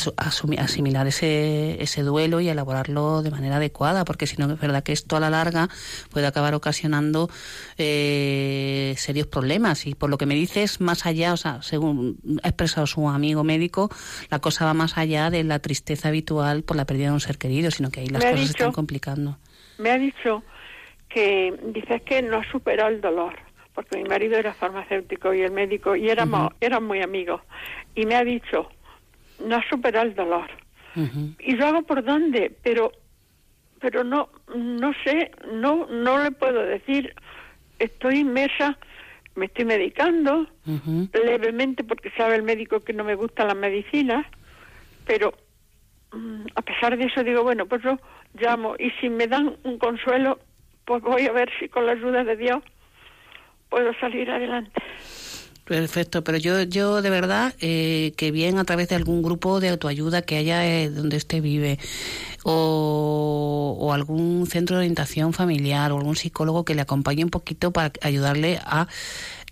asimilar 0.57 1.07
ese, 1.07 1.81
ese 1.81 2.03
duelo 2.03 2.41
y 2.41 2.49
elaborarlo 2.49 3.21
de 3.21 3.31
manera 3.31 3.55
adecuada 3.55 4.03
porque 4.03 4.27
si 4.27 4.35
no 4.35 4.51
es 4.51 4.59
verdad 4.59 4.83
que 4.83 4.91
esto 4.91 5.15
a 5.15 5.21
la 5.21 5.29
larga 5.29 5.69
puede 6.11 6.27
acabar 6.27 6.53
ocasionando 6.53 7.29
eh, 7.77 8.93
serios 8.97 9.27
problemas. 9.27 9.85
Y 9.85 9.95
por 9.95 10.09
lo 10.09 10.17
que 10.17 10.25
me 10.25 10.35
dices 10.35 10.81
más 10.81 11.05
allá 11.05 11.28
o 11.33 11.37
sea, 11.37 11.61
según 11.61 12.17
ha 12.43 12.47
expresado 12.49 12.87
su 12.87 13.07
amigo 13.09 13.43
médico, 13.43 13.89
la 14.29 14.39
cosa 14.39 14.65
va 14.65 14.73
más 14.73 14.97
allá 14.97 15.29
de 15.29 15.43
la 15.43 15.59
tristeza 15.59 16.09
habitual 16.09 16.63
por 16.63 16.77
la 16.77 16.85
pérdida 16.85 17.07
de 17.07 17.13
un 17.13 17.19
ser 17.19 17.37
querido, 17.37 17.71
sino 17.71 17.91
que 17.91 18.01
ahí 18.01 18.07
las 18.07 18.23
cosas 18.23 18.39
se 18.39 18.51
están 18.51 18.71
complicando. 18.71 19.37
Me 19.77 19.91
ha 19.91 19.97
dicho 19.97 20.43
que 21.07 21.53
dices 21.73 22.01
que 22.03 22.21
no 22.21 22.37
ha 22.37 22.51
superado 22.51 22.89
el 22.89 23.01
dolor, 23.01 23.35
porque 23.73 23.97
mi 23.97 24.03
marido 24.03 24.37
era 24.37 24.53
farmacéutico 24.53 25.33
y 25.33 25.41
el 25.41 25.51
médico, 25.51 25.95
y 25.95 26.09
éramos, 26.09 26.53
eran 26.61 26.83
muy 26.83 27.01
amigos, 27.01 27.41
y 27.95 28.05
me 28.05 28.15
ha 28.15 28.23
dicho, 28.23 28.69
no 29.45 29.55
ha 29.55 29.69
superado 29.69 30.05
el 30.05 30.15
dolor. 30.15 30.49
Y 31.39 31.57
yo 31.57 31.67
hago 31.67 31.83
por 31.83 32.03
dónde, 32.03 32.55
pero 32.61 32.91
pero 33.79 34.03
no 34.03 34.29
no 34.53 34.91
sé, 35.05 35.31
no 35.53 35.85
no 35.87 36.21
le 36.21 36.31
puedo 36.31 36.61
decir, 36.61 37.15
estoy 37.77 38.19
inmersa 38.19 38.77
me 39.35 39.45
estoy 39.45 39.65
medicando 39.65 40.47
levemente 41.13 41.83
porque 41.83 42.11
sabe 42.11 42.35
el 42.35 42.43
médico 42.43 42.81
que 42.81 42.93
no 42.93 43.03
me 43.03 43.15
gustan 43.15 43.47
las 43.47 43.55
medicinas, 43.55 44.25
pero 45.05 45.33
mm, 46.11 46.45
a 46.55 46.61
pesar 46.61 46.97
de 46.97 47.05
eso 47.05 47.23
digo, 47.23 47.43
bueno, 47.43 47.65
pues 47.65 47.81
yo 47.83 47.97
llamo 48.33 48.75
y 48.77 48.91
si 48.99 49.09
me 49.09 49.27
dan 49.27 49.55
un 49.63 49.77
consuelo, 49.77 50.39
pues 50.85 51.01
voy 51.01 51.25
a 51.25 51.31
ver 51.31 51.49
si 51.59 51.69
con 51.69 51.85
la 51.85 51.93
ayuda 51.93 52.23
de 52.23 52.35
Dios 52.35 52.63
puedo 53.69 53.93
salir 53.99 54.29
adelante. 54.29 54.81
Perfecto, 55.69 56.23
pero 56.23 56.39
yo, 56.39 56.63
yo 56.63 57.03
de 57.03 57.11
verdad 57.11 57.53
eh, 57.61 58.13
que 58.17 58.31
bien 58.31 58.57
a 58.57 58.63
través 58.63 58.89
de 58.89 58.95
algún 58.95 59.21
grupo 59.21 59.59
de 59.59 59.69
autoayuda 59.69 60.23
que 60.23 60.35
haya 60.37 60.65
eh, 60.65 60.89
donde 60.89 61.17
usted 61.17 61.43
vive 61.43 61.77
o, 62.43 63.77
o, 63.79 63.93
algún 63.93 64.47
centro 64.47 64.77
de 64.77 64.79
orientación 64.79 65.31
familiar 65.31 65.91
o 65.91 65.97
algún 65.97 66.15
psicólogo 66.15 66.65
que 66.65 66.73
le 66.73 66.81
acompañe 66.81 67.23
un 67.23 67.29
poquito 67.29 67.69
para 67.69 67.91
ayudarle 68.01 68.59
a 68.65 68.87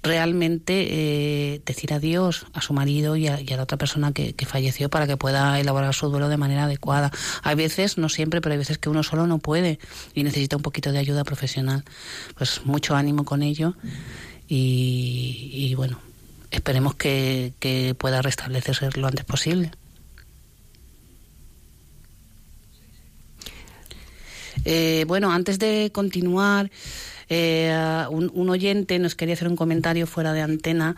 realmente 0.01 0.87
eh, 0.89 1.61
decir 1.63 1.93
adiós 1.93 2.47
a 2.51 2.61
su 2.61 2.73
marido 2.73 3.15
y 3.15 3.27
a, 3.27 3.39
la 3.39 3.61
otra 3.61 3.77
persona 3.77 4.11
que, 4.11 4.33
que, 4.33 4.47
falleció 4.47 4.89
para 4.89 5.05
que 5.05 5.17
pueda 5.17 5.59
elaborar 5.59 5.93
su 5.93 6.09
duelo 6.09 6.29
de 6.29 6.37
manera 6.37 6.63
adecuada. 6.63 7.11
Hay 7.43 7.53
veces, 7.53 7.99
no 7.99 8.09
siempre, 8.09 8.41
pero 8.41 8.53
hay 8.53 8.59
veces 8.59 8.79
que 8.79 8.89
uno 8.89 9.03
solo 9.03 9.27
no 9.27 9.37
puede 9.37 9.77
y 10.15 10.23
necesita 10.23 10.55
un 10.55 10.63
poquito 10.63 10.91
de 10.91 10.97
ayuda 10.97 11.23
profesional. 11.23 11.83
Pues 12.35 12.61
mucho 12.65 12.95
ánimo 12.95 13.23
con 13.23 13.43
ello 13.43 13.75
y, 14.47 15.51
y 15.53 15.75
bueno, 15.75 15.99
esperemos 16.51 16.95
que, 16.95 17.53
que 17.59 17.95
pueda 17.97 18.21
restablecerse 18.21 18.89
lo 18.95 19.07
antes 19.07 19.25
posible. 19.25 19.71
Eh, 24.65 25.05
bueno, 25.07 25.31
antes 25.31 25.59
de 25.59 25.91
continuar, 25.93 26.69
eh, 27.29 27.73
un, 28.09 28.31
un, 28.33 28.49
oyente 28.49 28.99
nos 28.99 29.15
quería 29.15 29.33
hacer 29.35 29.47
un 29.47 29.55
comentario 29.55 30.07
fuera 30.07 30.33
de 30.33 30.41
antena 30.41 30.95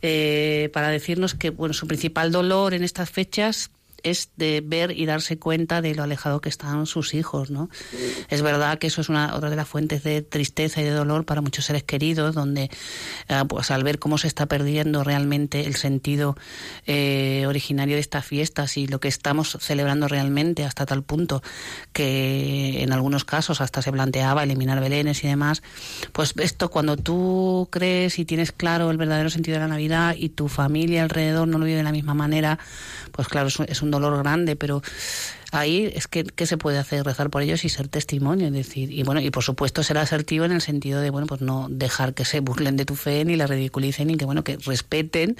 eh, 0.00 0.70
para 0.72 0.88
decirnos 0.88 1.34
que 1.34 1.50
bueno, 1.50 1.74
su 1.74 1.86
principal 1.86 2.32
dolor 2.32 2.74
en 2.74 2.84
estas 2.84 3.10
fechas 3.10 3.70
es 4.02 4.30
de 4.36 4.62
ver 4.64 4.92
y 4.92 5.06
darse 5.06 5.38
cuenta 5.38 5.80
de 5.80 5.94
lo 5.94 6.02
alejado 6.02 6.40
que 6.40 6.48
están 6.48 6.86
sus 6.86 7.14
hijos, 7.14 7.50
¿no? 7.50 7.68
Es 8.28 8.42
verdad 8.42 8.78
que 8.78 8.88
eso 8.88 9.00
es 9.00 9.08
una 9.08 9.34
otra 9.34 9.50
de 9.50 9.56
las 9.56 9.68
fuentes 9.68 10.02
de 10.02 10.22
tristeza 10.22 10.80
y 10.80 10.84
de 10.84 10.90
dolor 10.90 11.24
para 11.24 11.40
muchos 11.40 11.66
seres 11.66 11.82
queridos, 11.82 12.34
donde 12.34 12.70
eh, 13.28 13.42
pues 13.48 13.70
al 13.70 13.84
ver 13.84 13.98
cómo 13.98 14.18
se 14.18 14.26
está 14.26 14.46
perdiendo 14.46 15.04
realmente 15.04 15.66
el 15.66 15.76
sentido 15.76 16.36
eh, 16.86 17.44
originario 17.46 17.96
de 17.96 18.00
estas 18.00 18.24
fiestas 18.24 18.76
y 18.76 18.86
lo 18.86 19.00
que 19.00 19.08
estamos 19.08 19.56
celebrando 19.60 20.08
realmente 20.08 20.64
hasta 20.64 20.86
tal 20.86 21.02
punto 21.02 21.42
que 21.92 22.82
en 22.82 22.92
algunos 22.92 23.24
casos 23.24 23.60
hasta 23.60 23.82
se 23.82 23.92
planteaba 23.92 24.42
eliminar 24.42 24.80
belenes 24.80 25.22
y 25.24 25.28
demás, 25.28 25.62
pues 26.12 26.34
esto 26.38 26.70
cuando 26.70 26.96
tú 26.96 27.68
crees 27.70 28.18
y 28.18 28.24
tienes 28.24 28.52
claro 28.52 28.90
el 28.90 28.96
verdadero 28.96 29.30
sentido 29.30 29.56
de 29.56 29.60
la 29.60 29.68
Navidad 29.68 30.14
y 30.18 30.30
tu 30.30 30.48
familia 30.48 31.02
alrededor 31.02 31.46
no 31.46 31.58
lo 31.58 31.64
vive 31.64 31.78
de 31.78 31.82
la 31.84 31.92
misma 31.92 32.14
manera, 32.14 32.58
pues 33.12 33.28
claro, 33.28 33.48
es 33.48 33.82
un 33.82 33.91
dolor 33.98 34.22
grande, 34.22 34.56
pero 34.56 34.82
ahí 35.52 35.92
es 35.94 36.08
que 36.08 36.24
¿qué 36.24 36.46
se 36.46 36.56
puede 36.56 36.78
hacer 36.78 37.04
rezar 37.04 37.30
por 37.30 37.42
ellos 37.42 37.64
y 37.64 37.68
ser 37.68 37.88
testimonio 37.88 38.48
es 38.48 38.52
decir 38.52 38.90
y 38.90 39.02
bueno 39.04 39.20
y 39.20 39.30
por 39.30 39.44
supuesto 39.44 39.82
ser 39.82 39.98
asertivo 39.98 40.44
en 40.44 40.52
el 40.52 40.60
sentido 40.60 41.00
de 41.00 41.10
bueno 41.10 41.26
pues 41.28 41.40
no 41.40 41.68
dejar 41.70 42.14
que 42.14 42.24
se 42.24 42.40
burlen 42.40 42.76
de 42.76 42.84
tu 42.84 42.96
fe 42.96 43.24
ni 43.24 43.36
la 43.36 43.46
ridiculicen 43.46 44.08
ni 44.08 44.16
que 44.16 44.24
bueno 44.24 44.42
que 44.42 44.56
respeten 44.56 45.36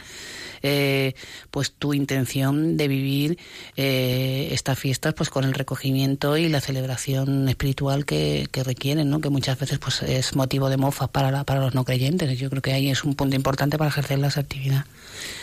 eh, 0.62 1.14
pues 1.50 1.72
tu 1.72 1.92
intención 1.92 2.76
de 2.76 2.86
vivir 2.86 3.38
eh, 3.76 4.48
estas 4.52 4.78
fiestas 4.78 5.14
pues 5.14 5.28
con 5.28 5.44
el 5.44 5.54
recogimiento 5.54 6.36
y 6.36 6.48
la 6.48 6.60
celebración 6.60 7.48
espiritual 7.48 8.04
que, 8.04 8.46
que 8.52 8.62
requieren 8.62 9.10
no 9.10 9.20
que 9.20 9.28
muchas 9.28 9.58
veces 9.58 9.80
pues 9.80 10.02
es 10.02 10.36
motivo 10.36 10.68
de 10.68 10.76
mofa 10.76 11.08
para 11.08 11.32
para 11.44 11.60
los 11.60 11.74
no 11.74 11.84
creyentes. 11.84 12.38
Yo 12.38 12.50
creo 12.50 12.62
que 12.62 12.72
ahí 12.72 12.90
es 12.90 13.04
un 13.04 13.14
punto 13.14 13.36
importante 13.36 13.78
para 13.78 13.88
ejercer 13.88 14.18
la 14.18 14.28
asertividad. 14.28 14.84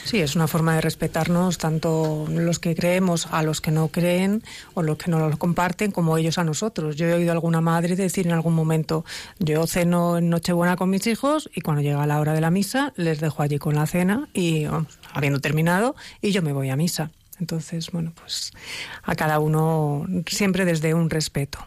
Sí 0.05 0.19
es 0.19 0.35
una 0.35 0.47
forma 0.47 0.75
de 0.75 0.81
respetarnos 0.81 1.57
tanto 1.57 2.27
los 2.29 2.59
que 2.59 2.75
creemos 2.75 3.27
a 3.31 3.43
los 3.43 3.61
que 3.61 3.71
no 3.71 3.87
creen 3.87 4.43
o 4.73 4.81
los 4.81 4.97
que 4.97 5.11
no 5.11 5.29
lo 5.29 5.37
comparten 5.37 5.91
como 5.91 6.17
ellos 6.17 6.37
a 6.37 6.43
nosotros. 6.43 6.95
Yo 6.95 7.07
he 7.07 7.13
oído 7.13 7.31
alguna 7.31 7.61
madre 7.61 7.95
decir 7.95 8.27
en 8.27 8.33
algún 8.33 8.53
momento, 8.53 9.05
yo 9.39 9.67
ceno 9.67 10.17
en 10.17 10.29
Nochebuena 10.29 10.75
con 10.75 10.89
mis 10.89 11.07
hijos 11.07 11.49
y 11.53 11.61
cuando 11.61 11.81
llega 11.81 12.05
la 12.05 12.19
hora 12.19 12.33
de 12.33 12.41
la 12.41 12.51
misa 12.51 12.93
les 12.95 13.19
dejo 13.19 13.43
allí 13.43 13.57
con 13.57 13.75
la 13.75 13.85
cena 13.85 14.29
y 14.33 14.65
habiendo 15.13 15.39
terminado 15.39 15.95
y 16.21 16.31
yo 16.31 16.41
me 16.41 16.53
voy 16.53 16.69
a 16.69 16.75
misa. 16.75 17.11
Entonces, 17.39 17.91
bueno, 17.91 18.11
pues 18.15 18.51
a 19.03 19.15
cada 19.15 19.39
uno 19.39 20.05
siempre 20.27 20.65
desde 20.65 20.93
un 20.93 21.09
respeto. 21.09 21.59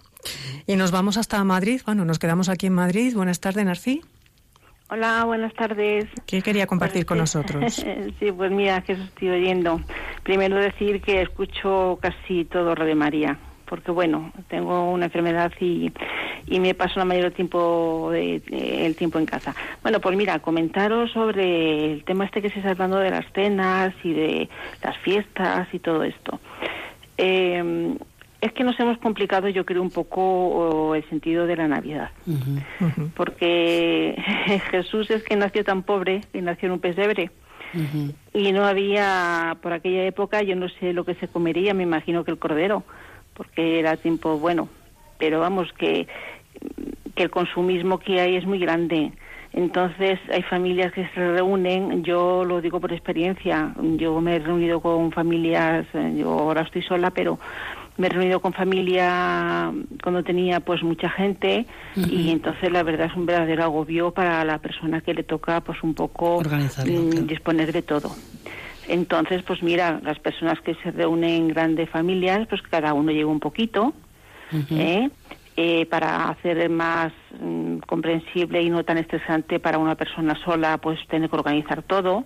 Y 0.66 0.76
nos 0.76 0.90
vamos 0.90 1.16
hasta 1.16 1.42
Madrid. 1.44 1.80
Bueno, 1.84 2.04
nos 2.04 2.18
quedamos 2.18 2.48
aquí 2.48 2.66
en 2.66 2.74
Madrid. 2.74 3.14
Buenas 3.14 3.40
tardes, 3.40 3.64
Narcí. 3.64 4.02
Hola, 4.94 5.24
buenas 5.24 5.54
tardes. 5.54 6.04
¿Qué 6.26 6.42
quería 6.42 6.66
compartir 6.66 7.06
con 7.06 7.16
nosotros? 7.16 7.72
sí, 8.20 8.30
pues 8.30 8.50
mira, 8.50 8.82
que 8.82 8.92
estoy 8.92 9.30
oyendo. 9.30 9.80
Primero 10.22 10.56
decir 10.56 11.00
que 11.00 11.22
escucho 11.22 11.98
casi 12.02 12.44
todo 12.44 12.74
Radio 12.74 12.94
María, 12.94 13.38
porque 13.64 13.90
bueno, 13.90 14.30
tengo 14.48 14.90
una 14.90 15.06
enfermedad 15.06 15.50
y, 15.58 15.90
y 16.46 16.60
me 16.60 16.74
paso 16.74 16.98
la 16.98 17.06
mayor 17.06 17.30
tiempo 17.30 18.10
de, 18.12 18.42
el 18.84 18.94
tiempo 18.94 19.18
en 19.18 19.24
casa. 19.24 19.54
Bueno, 19.80 19.98
pues 19.98 20.14
mira, 20.14 20.40
comentaros 20.40 21.10
sobre 21.12 21.94
el 21.94 22.04
tema 22.04 22.26
este 22.26 22.42
que 22.42 22.50
se 22.50 22.58
está 22.58 22.72
hablando 22.72 22.98
de 22.98 23.12
las 23.12 23.24
cenas 23.32 23.94
y 24.04 24.12
de 24.12 24.50
las 24.82 24.98
fiestas 24.98 25.68
y 25.72 25.78
todo 25.78 26.04
esto. 26.04 26.38
Eh, 27.16 27.96
es 28.42 28.52
que 28.52 28.64
nos 28.64 28.78
hemos 28.80 28.98
complicado, 28.98 29.48
yo 29.48 29.64
creo, 29.64 29.80
un 29.80 29.90
poco 29.90 30.96
el 30.96 31.08
sentido 31.08 31.46
de 31.46 31.54
la 31.54 31.68
Navidad. 31.68 32.10
Porque 33.14 34.16
Jesús 34.72 35.08
es 35.12 35.22
que 35.22 35.36
nació 35.36 35.62
tan 35.62 35.84
pobre, 35.84 36.22
que 36.32 36.42
nació 36.42 36.66
en 36.66 36.72
un 36.72 36.80
pesebre. 36.80 37.30
Y 38.34 38.52
no 38.52 38.66
había, 38.66 39.56
por 39.62 39.72
aquella 39.72 40.04
época, 40.04 40.42
yo 40.42 40.56
no 40.56 40.68
sé 40.68 40.92
lo 40.92 41.04
que 41.04 41.14
se 41.14 41.28
comería, 41.28 41.72
me 41.72 41.84
imagino 41.84 42.24
que 42.24 42.32
el 42.32 42.38
cordero, 42.38 42.82
porque 43.34 43.78
era 43.78 43.96
tiempo 43.96 44.36
bueno. 44.38 44.68
Pero 45.18 45.38
vamos, 45.38 45.72
que, 45.74 46.08
que 47.14 47.22
el 47.22 47.30
consumismo 47.30 48.00
que 48.00 48.20
hay 48.20 48.34
es 48.34 48.44
muy 48.44 48.58
grande. 48.58 49.12
Entonces 49.52 50.18
hay 50.30 50.42
familias 50.42 50.92
que 50.92 51.06
se 51.14 51.32
reúnen, 51.32 52.02
yo 52.02 52.44
lo 52.44 52.60
digo 52.60 52.80
por 52.80 52.92
experiencia, 52.92 53.72
yo 53.96 54.20
me 54.20 54.36
he 54.36 54.38
reunido 54.40 54.80
con 54.80 55.12
familias, 55.12 55.86
yo 56.16 56.30
ahora 56.30 56.62
estoy 56.62 56.82
sola, 56.82 57.10
pero 57.10 57.38
me 58.02 58.08
he 58.08 58.10
reunido 58.10 58.40
con 58.40 58.52
familia 58.52 59.72
cuando 60.02 60.24
tenía 60.24 60.58
pues 60.58 60.82
mucha 60.82 61.08
gente 61.08 61.66
y 61.94 62.30
entonces 62.30 62.72
la 62.72 62.82
verdad 62.82 63.06
es 63.06 63.16
un 63.16 63.26
verdadero 63.26 63.62
agobio 63.62 64.10
para 64.10 64.44
la 64.44 64.58
persona 64.58 65.00
que 65.02 65.14
le 65.14 65.22
toca 65.22 65.60
pues 65.60 65.80
un 65.84 65.94
poco 65.94 66.42
mm, 66.42 67.26
disponer 67.28 67.72
de 67.72 67.82
todo. 67.82 68.10
Entonces, 68.88 69.44
pues 69.44 69.62
mira, 69.62 70.00
las 70.02 70.18
personas 70.18 70.60
que 70.62 70.74
se 70.82 70.90
reúnen 70.90 71.30
en 71.30 71.48
grandes 71.48 71.88
familias, 71.90 72.48
pues 72.48 72.60
cada 72.62 72.92
uno 72.92 73.12
lleva 73.12 73.30
un 73.30 73.38
poquito, 73.38 73.94
¿eh? 74.72 75.08
Eh, 75.54 75.84
para 75.84 76.30
hacer 76.30 76.70
más 76.70 77.12
mm, 77.38 77.80
comprensible 77.80 78.62
y 78.62 78.70
no 78.70 78.84
tan 78.84 78.96
estresante 78.96 79.60
para 79.60 79.76
una 79.76 79.96
persona 79.96 80.34
sola, 80.46 80.78
pues 80.78 80.98
tener 81.08 81.28
que 81.28 81.36
organizar 81.36 81.82
todo, 81.82 82.24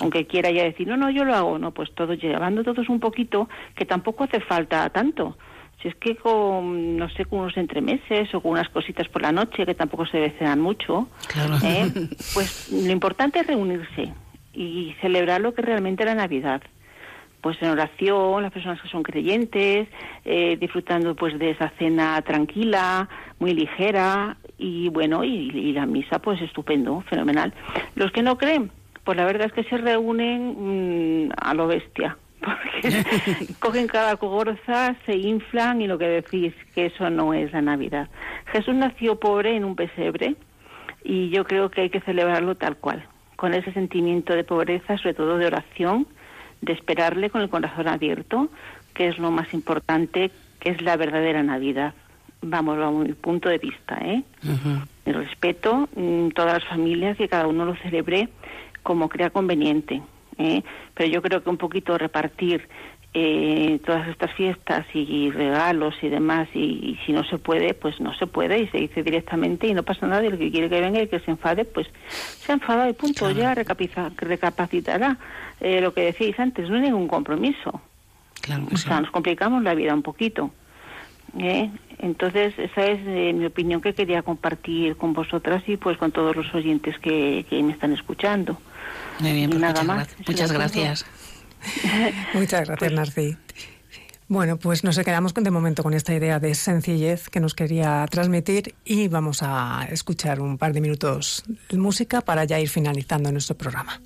aunque 0.00 0.26
quiera 0.26 0.50
ya 0.50 0.62
decir, 0.64 0.88
no, 0.88 0.96
no, 0.96 1.10
yo 1.10 1.26
lo 1.26 1.34
hago, 1.34 1.58
no, 1.58 1.72
pues 1.72 1.94
todo, 1.94 2.14
llevando 2.14 2.64
todos 2.64 2.88
un 2.88 2.98
poquito, 2.98 3.46
que 3.74 3.84
tampoco 3.84 4.24
hace 4.24 4.40
falta 4.40 4.88
tanto. 4.88 5.36
Si 5.82 5.88
es 5.88 5.96
que 5.96 6.16
con, 6.16 6.96
no 6.96 7.10
sé, 7.10 7.26
con 7.26 7.40
unos 7.40 7.58
entremeses 7.58 8.34
o 8.34 8.40
con 8.40 8.52
unas 8.52 8.70
cositas 8.70 9.06
por 9.08 9.20
la 9.20 9.32
noche, 9.32 9.66
que 9.66 9.74
tampoco 9.74 10.06
se 10.06 10.16
desean 10.16 10.58
mucho, 10.58 11.08
¿eh? 11.62 11.92
pues 12.32 12.70
lo 12.72 12.90
importante 12.90 13.40
es 13.40 13.46
reunirse 13.46 14.14
y 14.54 14.94
celebrar 15.02 15.42
lo 15.42 15.52
que 15.52 15.60
realmente 15.60 16.06
la 16.06 16.14
Navidad 16.14 16.62
pues 17.42 17.60
en 17.60 17.70
oración, 17.70 18.42
las 18.42 18.52
personas 18.52 18.80
que 18.80 18.88
son 18.88 19.02
creyentes, 19.02 19.88
eh, 20.24 20.56
disfrutando 20.58 21.14
pues 21.16 21.38
de 21.38 21.50
esa 21.50 21.70
cena 21.76 22.22
tranquila, 22.22 23.08
muy 23.40 23.52
ligera 23.52 24.36
y 24.56 24.88
bueno, 24.88 25.24
y, 25.24 25.72
la 25.72 25.84
misa 25.84 26.20
pues 26.20 26.40
estupendo, 26.40 27.02
fenomenal. 27.10 27.52
Los 27.96 28.12
que 28.12 28.22
no 28.22 28.38
creen, 28.38 28.70
pues 29.02 29.18
la 29.18 29.24
verdad 29.24 29.48
es 29.48 29.52
que 29.52 29.64
se 29.64 29.76
reúnen 29.76 31.26
mm, 31.26 31.32
a 31.36 31.52
lo 31.54 31.66
bestia, 31.66 32.16
porque 32.40 33.04
cogen 33.58 33.88
cada 33.88 34.16
cogorza, 34.16 34.94
se 35.04 35.16
inflan 35.16 35.82
y 35.82 35.88
lo 35.88 35.98
que 35.98 36.06
decís, 36.06 36.54
que 36.76 36.86
eso 36.86 37.10
no 37.10 37.34
es 37.34 37.52
la 37.52 37.60
Navidad. 37.60 38.08
Jesús 38.52 38.76
nació 38.76 39.18
pobre 39.18 39.56
en 39.56 39.64
un 39.64 39.74
pesebre 39.74 40.36
y 41.02 41.30
yo 41.30 41.42
creo 41.42 41.72
que 41.72 41.80
hay 41.80 41.90
que 41.90 42.00
celebrarlo 42.02 42.54
tal 42.54 42.76
cual, 42.76 43.04
con 43.34 43.52
ese 43.52 43.72
sentimiento 43.72 44.32
de 44.32 44.44
pobreza, 44.44 44.96
sobre 44.98 45.14
todo 45.14 45.38
de 45.38 45.46
oración, 45.46 46.06
de 46.62 46.72
esperarle 46.72 47.28
con 47.28 47.42
el 47.42 47.50
corazón 47.50 47.88
abierto, 47.88 48.48
que 48.94 49.08
es 49.08 49.18
lo 49.18 49.30
más 49.30 49.52
importante, 49.52 50.30
que 50.60 50.70
es 50.70 50.80
la 50.80 50.96
verdadera 50.96 51.42
Navidad. 51.42 51.92
Vamos, 52.40 52.78
a 52.78 52.90
mi 52.90 53.12
punto 53.12 53.48
de 53.48 53.58
vista, 53.58 53.98
¿eh? 54.00 54.22
El 55.04 55.14
respeto, 55.14 55.88
mm, 55.94 56.28
todas 56.30 56.54
las 56.54 56.64
familias, 56.64 57.16
que 57.16 57.28
cada 57.28 57.46
uno 57.46 57.64
lo 57.64 57.76
celebre 57.76 58.28
como 58.82 59.08
crea 59.08 59.30
conveniente. 59.30 60.02
¿eh? 60.38 60.62
Pero 60.94 61.10
yo 61.10 61.22
creo 61.22 61.42
que 61.42 61.50
un 61.50 61.56
poquito 61.56 61.96
repartir 61.98 62.68
eh, 63.14 63.78
todas 63.84 64.08
estas 64.08 64.32
fiestas 64.32 64.86
y, 64.94 65.30
regalos 65.30 65.94
y 66.02 66.08
demás, 66.08 66.48
y, 66.54 66.98
si 67.04 67.12
no 67.12 67.24
se 67.24 67.38
puede, 67.38 67.74
pues 67.74 68.00
no 68.00 68.14
se 68.14 68.26
puede 68.26 68.60
y 68.60 68.68
se 68.68 68.78
dice 68.78 69.02
directamente 69.02 69.66
y 69.66 69.74
no 69.74 69.82
pasa 69.82 70.06
nada. 70.06 70.24
Y 70.24 70.28
el 70.28 70.38
que 70.38 70.50
quiere 70.50 70.70
que 70.70 70.80
venga 70.80 71.02
y 71.02 71.08
que 71.08 71.20
se 71.20 71.30
enfade, 71.30 71.64
pues 71.64 71.88
se 72.08 72.52
enfada 72.52 72.88
y 72.88 72.94
punto, 72.94 73.30
ya 73.30 73.54
recapacitará. 73.54 75.18
Eh, 75.60 75.80
lo 75.80 75.92
que 75.92 76.02
decíais 76.02 76.38
antes, 76.40 76.68
no 76.68 76.76
hay 76.76 76.82
ningún 76.82 77.08
compromiso. 77.08 77.80
o 78.72 78.76
sea, 78.76 79.00
nos 79.00 79.10
complicamos 79.10 79.62
la 79.62 79.74
vida 79.74 79.94
un 79.94 80.02
poquito. 80.02 80.50
¿eh? 81.38 81.70
Entonces, 81.98 82.54
esa 82.58 82.86
es 82.86 83.00
eh, 83.06 83.32
mi 83.32 83.44
opinión 83.44 83.80
que 83.80 83.94
quería 83.94 84.22
compartir 84.22 84.96
con 84.96 85.12
vosotras 85.12 85.62
y 85.66 85.76
pues 85.76 85.96
con 85.98 86.12
todos 86.12 86.34
los 86.34 86.52
oyentes 86.54 86.98
que, 86.98 87.44
me 87.50 87.72
están 87.72 87.92
escuchando. 87.92 88.58
Muy 89.20 89.32
bien, 89.32 89.50
pues 89.50 89.60
nada 89.60 89.82
más. 89.84 90.16
Muchas 90.26 90.50
gracias. 90.50 91.06
muchas 92.34 92.68
gracias, 92.68 92.92
Narci. 92.92 93.36
Bueno, 94.28 94.56
pues 94.56 94.82
nos 94.82 94.98
quedamos 94.98 95.34
de 95.34 95.50
momento 95.50 95.82
con 95.82 95.92
esta 95.92 96.14
idea 96.14 96.38
de 96.40 96.54
sencillez 96.54 97.28
que 97.28 97.40
nos 97.40 97.54
quería 97.54 98.06
transmitir 98.10 98.74
y 98.84 99.08
vamos 99.08 99.42
a 99.42 99.86
escuchar 99.90 100.40
un 100.40 100.56
par 100.56 100.72
de 100.72 100.80
minutos 100.80 101.44
de 101.68 101.76
música 101.76 102.22
para 102.22 102.44
ya 102.44 102.58
ir 102.58 102.68
finalizando 102.68 103.30
nuestro 103.30 103.56
programa. 103.58 104.00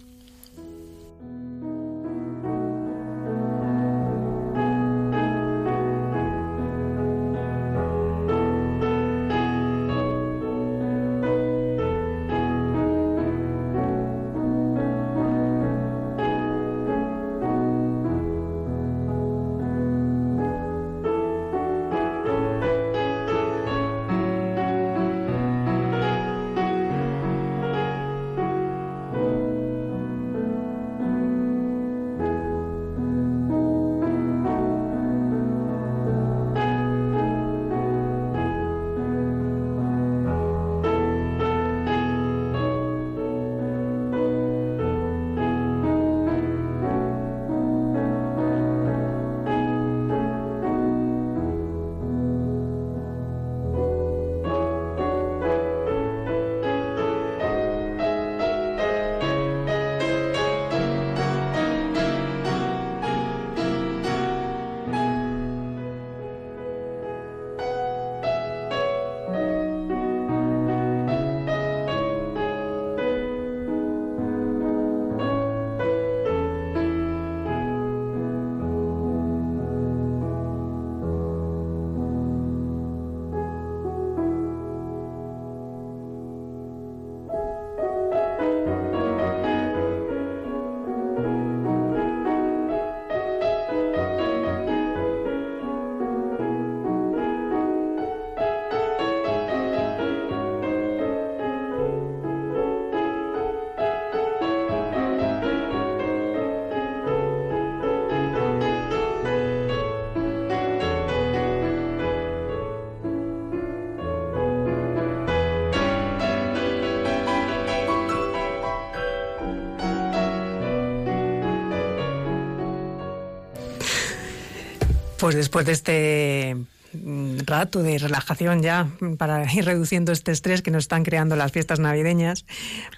Pues 125.27 125.35
después 125.35 125.67
de 125.67 125.73
este 125.73 126.57
mm, 126.93 127.39
rato 127.47 127.83
de 127.83 127.99
relajación 127.99 128.63
ya 128.63 128.87
para 129.19 129.53
ir 129.53 129.65
reduciendo 129.65 130.13
este 130.13 130.31
estrés 130.31 130.63
que 130.63 130.71
nos 130.71 130.85
están 130.85 131.03
creando 131.03 131.35
las 131.35 131.51
fiestas 131.51 131.81
navideñas. 131.81 132.45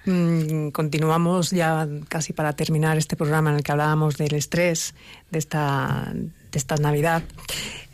Mm, 0.04 0.68
continuamos 0.68 1.52
ya 1.52 1.88
casi 2.10 2.34
para 2.34 2.52
terminar 2.52 2.98
este 2.98 3.16
programa 3.16 3.48
en 3.48 3.56
el 3.56 3.62
que 3.62 3.72
hablábamos 3.72 4.18
del 4.18 4.34
estrés 4.34 4.94
de 5.30 5.38
esta, 5.38 6.12
de 6.12 6.82
Navidad. 6.82 7.22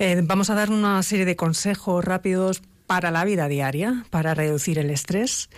Eh, 0.00 0.20
vamos 0.24 0.50
a 0.50 0.56
dar 0.56 0.68
una 0.68 1.00
serie 1.04 1.26
de 1.26 1.36
consejos 1.36 2.04
rápidos 2.04 2.60
para 2.88 3.12
la 3.12 3.24
vida 3.24 3.46
diaria, 3.46 4.04
para 4.10 4.34
reducir 4.34 4.80
el 4.80 4.90
estrés. 4.90 5.48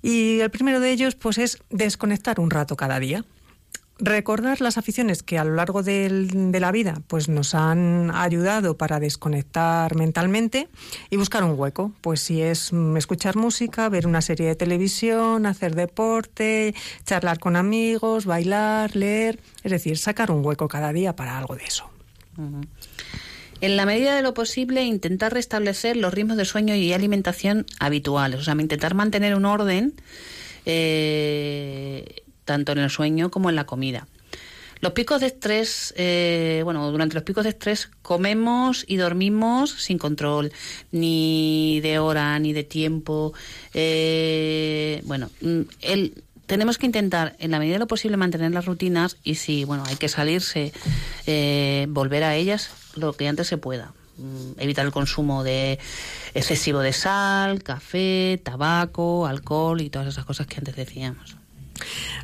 Y 0.00 0.40
el 0.40 0.50
primero 0.50 0.80
de 0.80 0.92
ellos 0.92 1.14
pues 1.14 1.36
es 1.36 1.58
desconectar 1.68 2.40
un 2.40 2.48
rato 2.48 2.74
cada 2.74 2.98
día 3.00 3.22
recordar 3.98 4.60
las 4.60 4.76
aficiones 4.76 5.22
que 5.22 5.38
a 5.38 5.44
lo 5.44 5.54
largo 5.54 5.82
de 5.82 6.58
la 6.60 6.72
vida 6.72 7.00
pues 7.06 7.28
nos 7.28 7.54
han 7.54 8.10
ayudado 8.12 8.76
para 8.76 8.98
desconectar 8.98 9.94
mentalmente 9.94 10.68
y 11.10 11.16
buscar 11.16 11.44
un 11.44 11.58
hueco. 11.58 11.92
Pues 12.00 12.20
si 12.20 12.42
es 12.42 12.72
mm, 12.72 12.96
escuchar 12.96 13.36
música, 13.36 13.88
ver 13.88 14.06
una 14.06 14.20
serie 14.20 14.48
de 14.48 14.56
televisión, 14.56 15.46
hacer 15.46 15.74
deporte, 15.74 16.74
charlar 17.04 17.38
con 17.38 17.56
amigos, 17.56 18.26
bailar, 18.26 18.96
leer, 18.96 19.38
es 19.62 19.70
decir, 19.70 19.96
sacar 19.98 20.30
un 20.30 20.44
hueco 20.44 20.68
cada 20.68 20.92
día 20.92 21.14
para 21.14 21.38
algo 21.38 21.56
de 21.56 21.64
eso. 21.64 21.88
En 23.60 23.76
la 23.76 23.86
medida 23.86 24.16
de 24.16 24.22
lo 24.22 24.34
posible, 24.34 24.82
intentar 24.82 25.32
restablecer 25.32 25.96
los 25.96 26.12
ritmos 26.12 26.36
de 26.36 26.44
sueño 26.44 26.74
y 26.74 26.92
alimentación 26.92 27.64
habituales, 27.78 28.40
o 28.40 28.42
sea, 28.42 28.54
intentar 28.54 28.94
mantener 28.94 29.36
un 29.36 29.44
orden 29.44 29.94
eh, 30.66 32.23
tanto 32.44 32.72
en 32.72 32.78
el 32.78 32.90
sueño 32.90 33.30
como 33.30 33.50
en 33.50 33.56
la 33.56 33.64
comida. 33.64 34.06
Los 34.80 34.92
picos 34.92 35.20
de 35.22 35.28
estrés, 35.28 35.94
eh, 35.96 36.60
bueno, 36.64 36.90
durante 36.90 37.14
los 37.14 37.22
picos 37.22 37.44
de 37.44 37.50
estrés 37.50 37.88
comemos 38.02 38.84
y 38.86 38.96
dormimos 38.96 39.70
sin 39.70 39.96
control, 39.96 40.52
ni 40.92 41.80
de 41.80 41.98
hora, 41.98 42.38
ni 42.38 42.52
de 42.52 42.64
tiempo. 42.64 43.32
Eh, 43.72 45.00
bueno, 45.04 45.30
mm, 45.40 45.60
el, 45.80 46.22
tenemos 46.46 46.76
que 46.76 46.86
intentar, 46.86 47.34
en 47.38 47.50
la 47.50 47.58
medida 47.58 47.76
de 47.76 47.78
lo 47.78 47.86
posible, 47.86 48.16
mantener 48.16 48.52
las 48.52 48.66
rutinas 48.66 49.16
y 49.24 49.36
si, 49.36 49.64
bueno, 49.64 49.84
hay 49.86 49.96
que 49.96 50.08
salirse, 50.08 50.72
eh, 51.26 51.86
volver 51.88 52.22
a 52.24 52.36
ellas 52.36 52.70
lo 52.94 53.14
que 53.14 53.26
antes 53.26 53.46
se 53.46 53.56
pueda. 53.56 53.92
Mm, 54.18 54.60
evitar 54.60 54.84
el 54.84 54.92
consumo 54.92 55.42
de 55.42 55.78
excesivo 56.34 56.80
de 56.80 56.92
sal, 56.92 57.62
café, 57.62 58.40
tabaco, 58.44 59.26
alcohol 59.26 59.80
y 59.80 59.88
todas 59.88 60.08
esas 60.08 60.24
cosas 60.24 60.46
que 60.46 60.58
antes 60.58 60.76
decíamos. 60.76 61.36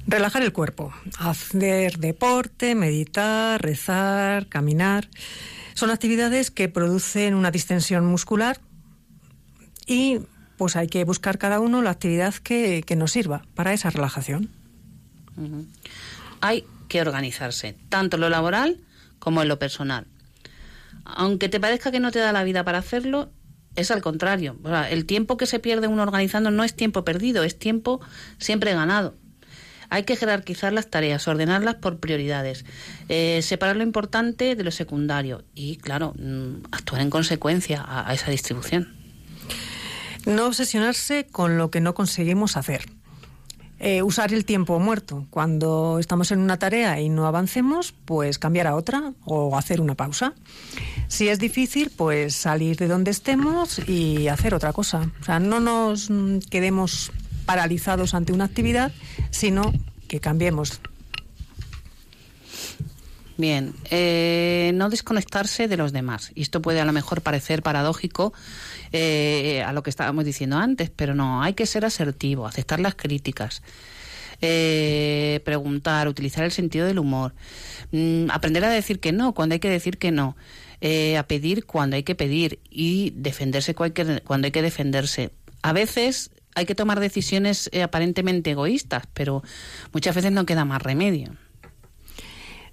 Relajar 0.06 0.42
el 0.42 0.52
cuerpo, 0.52 0.92
hacer 1.18 1.98
deporte, 1.98 2.74
meditar, 2.74 3.60
rezar, 3.62 4.46
caminar. 4.46 5.08
Son 5.74 5.90
actividades 5.90 6.50
que 6.50 6.68
producen 6.68 7.34
una 7.34 7.50
distensión 7.50 8.06
muscular 8.06 8.60
y 9.86 10.20
pues 10.56 10.76
hay 10.76 10.88
que 10.88 11.04
buscar 11.04 11.38
cada 11.38 11.58
uno 11.58 11.82
la 11.82 11.90
actividad 11.90 12.34
que, 12.34 12.84
nos 12.96 13.12
sirva 13.12 13.44
para 13.54 13.72
esa 13.72 13.90
relajación. 13.90 14.50
Hay 16.40 16.66
que 16.88 17.00
organizarse, 17.00 17.76
tanto 17.88 18.16
en 18.16 18.20
lo 18.20 18.28
laboral 18.28 18.78
como 19.18 19.42
en 19.42 19.48
lo 19.48 19.58
personal. 19.58 20.06
Aunque 21.04 21.48
te 21.48 21.60
parezca 21.60 21.90
que 21.90 22.00
no 22.00 22.10
te 22.10 22.18
da 22.18 22.32
la 22.32 22.44
vida 22.44 22.62
para 22.62 22.78
hacerlo, 22.78 23.30
es 23.76 23.90
al 23.90 24.02
contrario. 24.02 24.56
el 24.90 25.06
tiempo 25.06 25.36
que 25.36 25.46
se 25.46 25.60
pierde 25.60 25.86
uno 25.86 26.02
organizando 26.02 26.50
no 26.50 26.64
es 26.64 26.74
tiempo 26.74 27.04
perdido, 27.04 27.42
es 27.42 27.58
tiempo 27.58 28.00
siempre 28.38 28.74
ganado. 28.74 29.14
Hay 29.90 30.04
que 30.04 30.16
jerarquizar 30.16 30.72
las 30.72 30.88
tareas, 30.88 31.26
ordenarlas 31.26 31.74
por 31.74 31.98
prioridades, 31.98 32.64
eh, 33.08 33.42
separar 33.42 33.76
lo 33.76 33.82
importante 33.82 34.54
de 34.54 34.64
lo 34.64 34.70
secundario 34.70 35.44
y, 35.54 35.76
claro, 35.76 36.14
mm, 36.16 36.66
actuar 36.70 37.02
en 37.02 37.10
consecuencia 37.10 37.84
a, 37.86 38.14
esa 38.14 38.30
distribución. 38.30 38.94
No 40.26 40.46
obsesionarse 40.46 41.26
con 41.26 41.58
lo 41.58 41.70
que 41.70 41.80
no 41.80 41.94
conseguimos 41.94 42.56
hacer. 42.56 42.86
Eh, 43.82 44.02
usar 44.02 44.34
el 44.34 44.44
tiempo 44.44 44.78
muerto. 44.78 45.26
Cuando 45.30 45.98
estamos 45.98 46.30
en 46.32 46.40
una 46.40 46.58
tarea 46.58 47.00
y 47.00 47.08
no 47.08 47.26
avancemos, 47.26 47.94
pues 48.04 48.38
cambiar 48.38 48.66
a 48.66 48.76
otra 48.76 49.14
o 49.24 49.56
hacer 49.56 49.80
una 49.80 49.94
pausa. 49.94 50.34
Si 51.08 51.28
es 51.28 51.38
difícil, 51.38 51.90
pues 51.96 52.34
salir 52.34 52.76
de 52.76 52.88
donde 52.88 53.10
estemos 53.10 53.80
y 53.88 54.28
hacer 54.28 54.54
otra 54.54 54.74
cosa. 54.74 55.10
O 55.20 55.24
sea, 55.24 55.40
no 55.40 55.60
nos 55.60 56.10
mm, 56.10 56.40
quedemos 56.50 57.10
paralizados 57.50 58.14
ante 58.14 58.32
una 58.32 58.44
actividad, 58.44 58.92
sino 59.32 59.72
que 60.06 60.20
cambiemos. 60.20 60.80
Bien, 63.38 63.74
eh, 63.90 64.70
no 64.74 64.88
desconectarse 64.88 65.66
de 65.66 65.76
los 65.76 65.92
demás. 65.92 66.30
Y 66.36 66.42
esto 66.42 66.62
puede 66.62 66.80
a 66.80 66.84
lo 66.84 66.92
mejor 66.92 67.22
parecer 67.22 67.64
paradójico 67.64 68.32
eh, 68.92 69.64
a 69.66 69.72
lo 69.72 69.82
que 69.82 69.90
estábamos 69.90 70.24
diciendo 70.24 70.58
antes, 70.58 70.90
pero 70.94 71.16
no, 71.16 71.42
hay 71.42 71.54
que 71.54 71.66
ser 71.66 71.84
asertivo, 71.84 72.46
aceptar 72.46 72.78
las 72.78 72.94
críticas. 72.94 73.62
Eh, 74.40 75.40
preguntar, 75.44 76.06
utilizar 76.06 76.44
el 76.44 76.52
sentido 76.52 76.86
del 76.86 77.00
humor, 77.00 77.34
mm, 77.90 78.30
aprender 78.30 78.64
a 78.64 78.70
decir 78.70 79.00
que 79.00 79.10
no 79.10 79.34
cuando 79.34 79.54
hay 79.54 79.58
que 79.58 79.70
decir 79.70 79.98
que 79.98 80.12
no, 80.12 80.36
a 81.18 81.22
pedir 81.24 81.66
cuando 81.66 81.96
hay 81.96 82.04
que 82.04 82.14
pedir 82.14 82.60
y 82.70 83.12
defenderse 83.16 83.74
cuando 83.74 84.46
hay 84.46 84.52
que 84.52 84.62
defenderse. 84.62 85.32
A 85.62 85.72
veces 85.72 86.30
hay 86.60 86.66
que 86.66 86.74
tomar 86.74 87.00
decisiones 87.00 87.70
eh, 87.72 87.82
aparentemente 87.82 88.50
egoístas, 88.50 89.04
pero 89.14 89.42
muchas 89.92 90.14
veces 90.14 90.30
no 90.30 90.44
queda 90.44 90.64
más 90.64 90.82
remedio. 90.82 91.32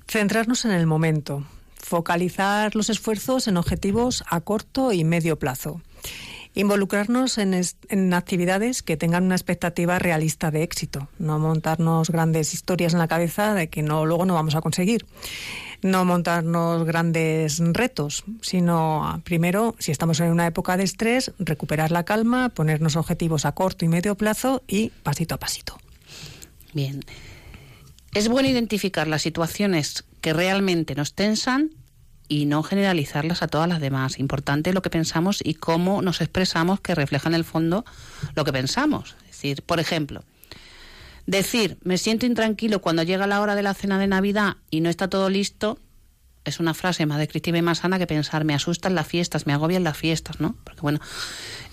Centrarnos 0.07 0.65
en 0.65 0.71
el 0.71 0.85
momento, 0.85 1.45
focalizar 1.77 2.75
los 2.75 2.89
esfuerzos 2.89 3.47
en 3.47 3.55
objetivos 3.55 4.23
a 4.29 4.41
corto 4.41 4.91
y 4.91 5.03
medio 5.05 5.39
plazo. 5.39 5.81
Involucrarnos 6.53 7.37
en, 7.37 7.53
en, 7.89 8.13
actividades 8.13 8.81
que 8.81 8.97
tengan 8.97 9.23
una 9.23 9.35
expectativa 9.35 9.99
realista 9.99 10.51
de 10.51 10.63
éxito, 10.63 11.07
no 11.17 11.39
montarnos 11.39 12.09
grandes 12.09 12.53
historias 12.53 12.93
en 12.93 12.99
la 12.99 13.07
cabeza 13.07 13.53
de 13.53 13.69
que 13.69 13.83
no 13.83 14.05
luego 14.05 14.25
no 14.25 14.33
vamos 14.33 14.55
a 14.55 14.61
conseguir 14.61 15.05
no 15.81 16.05
montarnos 16.05 16.85
grandes 16.85 17.59
retos, 17.59 18.23
sino 18.41 19.21
primero, 19.23 19.75
si 19.79 19.91
estamos 19.91 20.19
en 20.19 20.31
una 20.31 20.47
época 20.47 20.77
de 20.77 20.83
estrés, 20.83 21.31
recuperar 21.39 21.91
la 21.91 22.03
calma, 22.03 22.49
ponernos 22.49 22.95
objetivos 22.95 23.45
a 23.45 23.51
corto 23.53 23.85
y 23.85 23.87
medio 23.87 24.15
plazo 24.15 24.63
y 24.67 24.89
pasito 24.89 25.35
a 25.35 25.39
pasito. 25.39 25.77
Bien. 26.73 27.01
Es 28.13 28.29
bueno 28.29 28.49
identificar 28.49 29.07
las 29.07 29.21
situaciones 29.21 30.05
que 30.21 30.33
realmente 30.33 30.95
nos 30.95 31.13
tensan 31.13 31.71
y 32.27 32.45
no 32.45 32.63
generalizarlas 32.63 33.41
a 33.41 33.47
todas 33.47 33.69
las 33.69 33.79
demás. 33.79 34.19
Importante 34.19 34.73
lo 34.73 34.81
que 34.81 34.89
pensamos 34.89 35.39
y 35.43 35.53
cómo 35.53 36.01
nos 36.01 36.21
expresamos 36.21 36.79
que 36.81 36.95
refleja 36.95 37.29
en 37.29 37.35
el 37.35 37.43
fondo 37.43 37.85
lo 38.35 38.43
que 38.43 38.51
pensamos. 38.51 39.15
Es 39.21 39.33
decir, 39.37 39.61
por 39.61 39.79
ejemplo, 39.79 40.23
Decir, 41.27 41.77
me 41.83 41.97
siento 41.97 42.25
intranquilo 42.25 42.81
cuando 42.81 43.03
llega 43.03 43.27
la 43.27 43.41
hora 43.41 43.55
de 43.55 43.61
la 43.61 43.73
cena 43.73 43.99
de 43.99 44.07
Navidad 44.07 44.55
y 44.71 44.79
no 44.79 44.89
está 44.89 45.09
todo 45.09 45.29
listo, 45.29 45.77
es 46.45 46.61
una 46.61 46.73
frase 46.73 47.05
más 47.05 47.19
descriptiva 47.19 47.57
y 47.57 47.61
más 47.61 47.79
sana 47.79 47.99
que 47.99 48.07
pensar, 48.07 48.45
me 48.45 48.53
asustan 48.53 48.95
las 48.95 49.05
fiestas, 49.05 49.45
me 49.45 49.51
agobian 49.51 49.83
las 49.83 49.97
fiestas, 49.97 50.39
¿no? 50.39 50.55
Porque 50.63 50.79
bueno, 50.79 50.99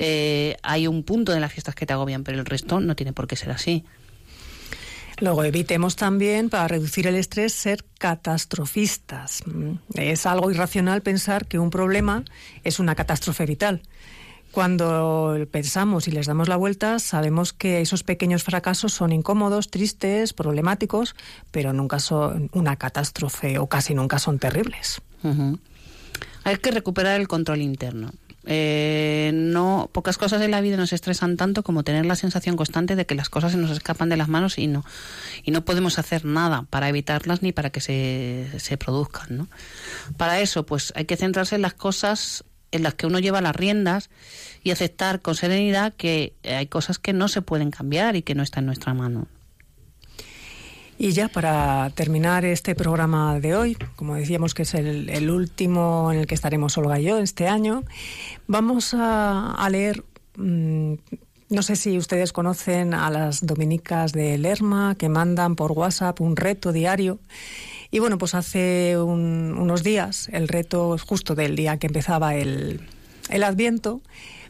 eh, 0.00 0.57
hay 0.64 0.88
un 0.88 1.05
punto 1.05 1.30
de 1.30 1.38
las 1.38 1.52
fiestas 1.52 1.76
que 1.76 1.86
te 1.86 1.92
agobian, 1.92 2.24
pero 2.24 2.40
el 2.40 2.46
resto 2.46 2.80
no 2.80 2.96
tiene 2.96 3.12
por 3.12 3.28
qué 3.28 3.36
ser 3.36 3.52
así. 3.52 3.84
Luego 5.20 5.44
evitemos 5.44 5.94
también, 5.94 6.50
para 6.50 6.66
reducir 6.66 7.07
el 7.07 7.14
estrés, 7.14 7.52
ser 7.52 7.84
catastrofistas. 7.98 9.44
Mm, 9.46 9.74
es 9.94 10.26
algo 10.26 10.50
irracional 10.50 11.02
pensar 11.02 11.46
que 11.46 11.61
un 11.61 11.70
problema 11.70 12.24
es 12.64 12.80
una 12.80 12.96
catástrofe 12.96 13.46
vital. 13.46 13.82
Cuando 14.55 15.36
pensamos 15.50 16.07
y 16.07 16.12
les 16.12 16.28
damos 16.28 16.46
la 16.46 16.55
vuelta, 16.55 17.00
sabemos 17.00 17.52
que 17.52 17.80
esos 17.80 18.05
pequeños 18.05 18.44
fracasos 18.44 18.92
son 18.92 19.11
incómodos, 19.11 19.68
tristes, 19.68 20.32
problemáticos, 20.32 21.16
pero 21.50 21.72
nunca 21.72 21.98
son 21.98 22.50
una 22.52 22.76
catástrofe 22.76 23.59
o 23.59 23.66
casi 23.66 23.94
nunca 23.94 24.20
son 24.20 24.38
terribles. 24.38 25.02
Hay 26.44 26.57
que 26.59 26.70
recuperar 26.70 27.20
el 27.20 27.26
control 27.26 27.62
interno. 27.62 28.12
Eh, 28.46 29.32
no 29.34 29.90
pocas 29.90 30.18
cosas 30.18 30.40
en 30.40 30.52
la 30.52 30.61
vida 30.61 30.76
nos 30.76 30.92
estresan 30.92 31.36
tanto 31.36 31.64
como 31.64 31.82
tener 31.82 32.07
la 32.07 32.14
sensación 32.14 32.55
constante 32.55 32.94
de 32.94 33.07
que 33.07 33.16
las 33.16 33.30
cosas 33.30 33.52
se 33.52 33.59
nos 33.59 33.72
escapan 33.72 34.09
de 34.09 34.18
las 34.18 34.28
manos 34.28 34.59
y 34.59 34.66
no 34.66 34.84
y 35.42 35.50
no 35.50 35.64
podemos 35.64 35.98
hacer 35.98 36.26
nada 36.26 36.66
para 36.68 36.90
evitarlas 36.90 37.40
ni 37.40 37.52
para 37.52 37.70
que 37.70 37.80
se, 37.80 38.50
se 38.59 38.76
produzcan 38.76 39.48
para 40.18 40.40
eso 40.40 40.66
pues 40.66 40.92
hay 40.94 41.07
que 41.07 41.16
centrarse 41.16 41.55
en 41.55 41.62
las 41.62 41.72
cosas 41.72 42.44
en 42.75 42.83
las 42.83 42.95
que 42.95 43.07
uno 43.07 43.18
lleva 43.20 43.41
las 43.41 43.55
riendas 43.55 44.11
y 44.62 44.70
aceptar 44.70 45.20
con 45.20 45.35
serenidad 45.35 45.95
que 45.95 46.35
hay 46.45 46.66
cosas 46.66 46.99
que 46.99 47.12
no 47.12 47.29
se 47.29 47.41
pueden 47.41 47.70
cambiar 47.70 48.16
y 48.16 48.22
que 48.22 48.35
no 48.35 48.43
están 48.43 48.62
en 48.62 48.66
nuestra 48.66 48.95
mano. 48.95 49.29
Y 50.99 51.12
ya 51.12 51.29
para 51.29 51.91
terminar 51.95 52.45
este 52.45 52.75
programa 52.75 53.39
de 53.41 53.57
hoy, 53.57 53.77
como 53.97 54.14
decíamos 54.14 54.55
que 54.55 54.62
es 54.62 54.75
el, 54.75 55.31
último 55.31 56.12
en 56.12 56.20
el 56.20 56.27
que 56.27 56.35
estaremos 56.35 56.79
Olga 56.79 57.01
y 57.01 57.05
yo 57.05 57.18
este 57.18 57.49
año, 57.49 57.83
vamos 58.47 58.95
a, 58.97 59.68
leer, 59.70 60.05
mm, 60.37 60.95
no 61.51 61.62
sé 61.62 61.77
si 61.77 61.99
ustedes 61.99 62.33
conocen 62.33 62.95
a 62.95 63.11
las 63.11 63.45
dominicas 63.45 64.12
de 64.12 64.39
Lerma 64.39 64.95
que 64.97 65.09
mandan 65.09 65.57
por 65.57 65.72
WhatsApp 65.72 66.20
un 66.20 66.37
reto 66.37 66.72
diario 66.72 67.18
y 67.95 68.01
bueno, 68.01 68.18
pues 68.18 68.34
hace 68.34 68.99
unos 68.99 69.84
días, 69.84 70.28
el 70.32 70.49
reto 70.49 70.97
justo 70.99 71.36
del 71.36 71.55
día 71.55 71.76
que 71.76 71.86
empezaba 71.86 72.34
el, 72.34 72.80
El 73.30 73.45
Adviento, 73.45 74.03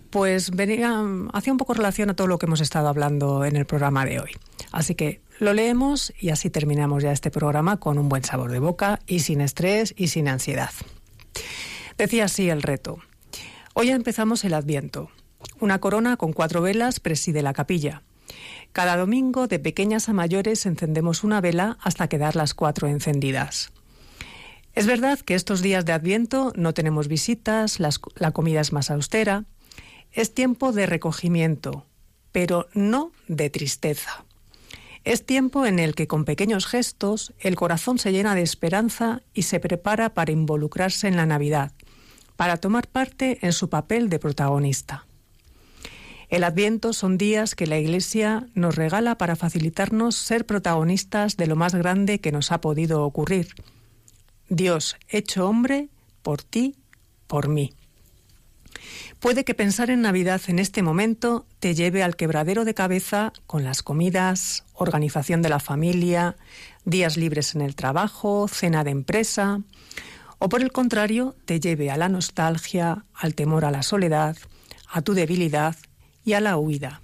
pues 0.09 0.51
venía, 0.51 1.05
hacía 1.30 1.53
un 1.53 1.59
poco 1.59 1.74
relación 1.74 2.09
a 2.09 2.16
todo 2.16 2.26
lo 2.26 2.38
que 2.38 2.47
hemos 2.47 2.62
estado 2.62 2.88
hablando 2.88 3.45
en 3.45 3.57
el 3.57 3.66
programa 3.66 4.07
de 4.07 4.18
hoy. 4.18 4.30
Así 4.72 4.95
que 4.95 5.20
lo 5.40 5.53
leemos 5.53 6.11
y 6.18 6.30
así 6.30 6.49
terminamos 6.49 7.03
ya 7.03 7.12
este 7.12 7.30
programa 7.30 7.78
con 7.78 7.99
un 7.99 8.09
buen 8.09 8.24
sabor 8.24 8.51
de 8.51 8.61
boca 8.61 9.01
y 9.07 9.20
sin 9.20 9.42
estrés 9.42 9.92
y 9.95 10.09
sin 10.09 10.26
ansiedad. 10.28 10.70
Decía 11.99 12.24
así 12.24 12.49
el 12.49 12.62
reto. 12.62 12.97
Hoy 13.74 13.90
empezamos 13.90 14.42
el 14.45 14.55
Adviento. 14.55 15.11
Una 15.61 15.80
corona 15.80 16.16
con 16.16 16.32
cuatro 16.32 16.62
velas 16.62 16.99
preside 16.99 17.42
la 17.42 17.53
capilla. 17.53 18.05
Cada 18.75 18.97
domingo, 18.97 19.47
de 19.47 19.61
pequeñas 19.61 20.09
a 20.09 20.12
mayores, 20.12 20.66
encendemos 20.66 21.22
una 21.22 21.41
vela 21.41 21.79
hasta 21.81 22.09
quedar 22.09 22.35
las 22.35 22.55
cuatro 22.55 22.89
encendidas. 22.89 23.70
Es 24.75 24.89
verdad 24.89 25.20
que 25.20 25.37
estos 25.37 25.62
días 25.62 25.85
de 25.85 25.93
Adviento 25.93 26.53
no 26.57 26.75
tenemos 26.75 27.07
visitas, 27.07 27.79
la 27.79 28.31
comida 28.33 28.61
es 28.61 28.72
más 28.72 28.91
austera. 28.91 29.45
Es 30.11 30.35
tiempo 30.35 30.72
de 30.72 30.87
recogimiento, 30.87 31.87
pero 32.33 32.66
no 32.75 33.12
de 33.29 33.49
tristeza. 33.49 34.25
Es 35.05 35.25
tiempo 35.25 35.66
en 35.66 35.79
el 35.79 35.95
que 35.95 36.09
con 36.09 36.25
pequeños 36.25 36.66
gestos 36.66 37.33
el 37.39 37.55
corazón 37.55 38.01
se 38.01 38.11
llena 38.11 38.35
de 38.35 38.43
esperanza 38.43 39.22
y 39.35 39.43
se 39.43 39.61
prepara 39.61 40.14
para 40.14 40.33
involucrarse 40.33 41.07
en 41.07 41.16
la 41.16 41.27
Navidad, 41.27 41.70
para 42.35 42.57
tomar 42.57 42.89
parte 42.89 43.39
en 43.43 43.53
su 43.53 43.68
papel 43.70 44.09
de 44.09 44.18
protagonista. 44.18 45.07
El 46.29 46.45
Adviento 46.45 46.93
son 46.93 47.18
días 47.18 47.55
que 47.55 47.66
la 47.66 47.79
Iglesia 47.79 48.47
nos 48.55 48.77
regala 48.77 49.18
para 49.18 49.37
facilitarnos 49.37 50.16
ser 50.16 50.47
protagonistas 50.47 51.37
de 51.37 51.47
lo 51.47 51.57
más 51.57 51.75
grande 51.75 52.20
que 52.20 52.33
nos 52.33 52.53
ha 52.53 52.61
podido 52.61 53.05
ocurrir. 53.05 53.49
Dios 54.49 54.97
hecho 55.09 55.49
hombre 55.49 55.89
por 56.22 56.43
ti, 56.43 56.77
por 57.27 57.49
mí. 57.49 57.75
Puede 59.20 59.45
que 59.45 59.55
pensar 59.55 59.91
en 59.91 60.03
Navidad 60.03 60.41
en 60.49 60.59
este 60.59 60.83
momento 60.83 61.47
te 61.59 61.75
lleve 61.75 62.03
al 62.03 62.16
quebradero 62.16 62.64
de 62.64 62.75
cabeza 62.75 63.33
con 63.47 63.64
las 63.64 63.83
comidas, 63.83 64.64
organización 64.75 65.43
de 65.43 65.49
la 65.49 65.61
familia, 65.61 66.37
días 66.85 67.16
libres 67.16 67.55
en 67.55 67.62
el 67.62 67.75
trabajo, 67.75 68.49
cena 68.49 68.85
de 68.85 68.91
empresa, 68.91 69.61
o 70.39 70.49
por 70.49 70.62
el 70.62 70.72
contrario 70.72 71.37
te 71.47 71.61
lleve 71.61 71.91
a 71.91 71.97
la 71.97 72.09
nostalgia, 72.09 73.05
al 73.14 73.35
temor 73.35 73.64
a 73.64 73.70
la 73.70 73.83
soledad, 73.83 74.37
a 74.91 75.01
tu 75.01 75.14
debilidad 75.14 75.77
y 76.25 76.33
a 76.33 76.41
la 76.41 76.57
huida. 76.57 77.01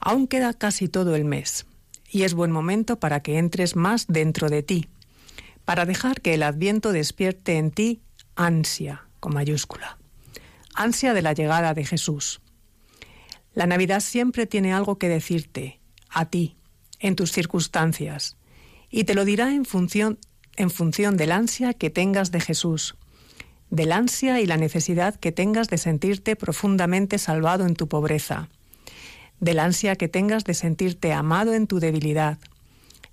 Aún 0.00 0.26
queda 0.26 0.54
casi 0.54 0.88
todo 0.88 1.14
el 1.14 1.24
mes 1.24 1.66
y 2.10 2.22
es 2.22 2.34
buen 2.34 2.50
momento 2.50 2.98
para 2.98 3.22
que 3.22 3.38
entres 3.38 3.76
más 3.76 4.06
dentro 4.08 4.48
de 4.48 4.62
ti, 4.62 4.88
para 5.64 5.86
dejar 5.86 6.20
que 6.20 6.34
el 6.34 6.42
adviento 6.42 6.92
despierte 6.92 7.56
en 7.56 7.70
ti 7.70 8.02
ansia 8.34 9.06
con 9.20 9.34
mayúscula 9.34 9.98
ansia 10.74 11.14
de 11.14 11.22
la 11.22 11.32
llegada 11.32 11.74
de 11.74 11.84
Jesús. 11.84 12.40
La 13.54 13.66
Navidad 13.66 14.00
siempre 14.00 14.46
tiene 14.46 14.72
algo 14.72 14.98
que 14.98 15.08
decirte, 15.08 15.80
a 16.08 16.26
ti, 16.26 16.56
en 16.98 17.16
tus 17.16 17.32
circunstancias, 17.32 18.36
y 18.90 19.04
te 19.04 19.14
lo 19.14 19.24
dirá 19.24 19.54
en 19.54 19.64
función, 19.64 20.18
en 20.56 20.70
función 20.70 21.16
del 21.16 21.32
ansia 21.32 21.74
que 21.74 21.90
tengas 21.90 22.30
de 22.30 22.40
Jesús, 22.40 22.96
del 23.72 23.90
ansia 23.90 24.38
y 24.42 24.46
la 24.46 24.58
necesidad 24.58 25.14
que 25.18 25.32
tengas 25.32 25.68
de 25.68 25.78
sentirte 25.78 26.36
profundamente 26.36 27.16
salvado 27.16 27.64
en 27.64 27.74
tu 27.74 27.88
pobreza, 27.88 28.50
del 29.40 29.58
ansia 29.58 29.96
que 29.96 30.08
tengas 30.08 30.44
de 30.44 30.52
sentirte 30.52 31.14
amado 31.14 31.54
en 31.54 31.66
tu 31.66 31.80
debilidad, 31.80 32.36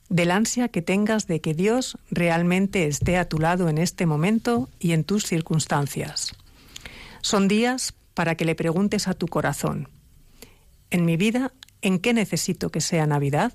del 0.09 0.31
ansia 0.31 0.67
que 0.67 0.81
tengas 0.81 1.27
de 1.27 1.39
que 1.39 1.53
Dios 1.53 1.97
realmente 2.11 2.87
esté 2.87 3.15
a 3.15 3.29
tu 3.29 3.39
lado 3.39 3.69
en 3.69 3.77
este 3.77 4.05
momento 4.05 4.67
y 4.81 4.91
en 4.91 5.05
tus 5.05 5.23
circunstancias. 5.23 6.35
Son 7.21 7.47
días 7.47 7.93
para 8.13 8.35
que 8.35 8.43
le 8.43 8.53
preguntes 8.53 9.07
a 9.07 9.13
tu 9.13 9.27
corazón, 9.27 9.87
en 10.89 11.05
mi 11.05 11.15
vida, 11.15 11.53
¿en 11.81 11.99
qué 11.99 12.13
necesito 12.13 12.69
que 12.69 12.81
sea 12.81 13.07
Navidad? 13.07 13.53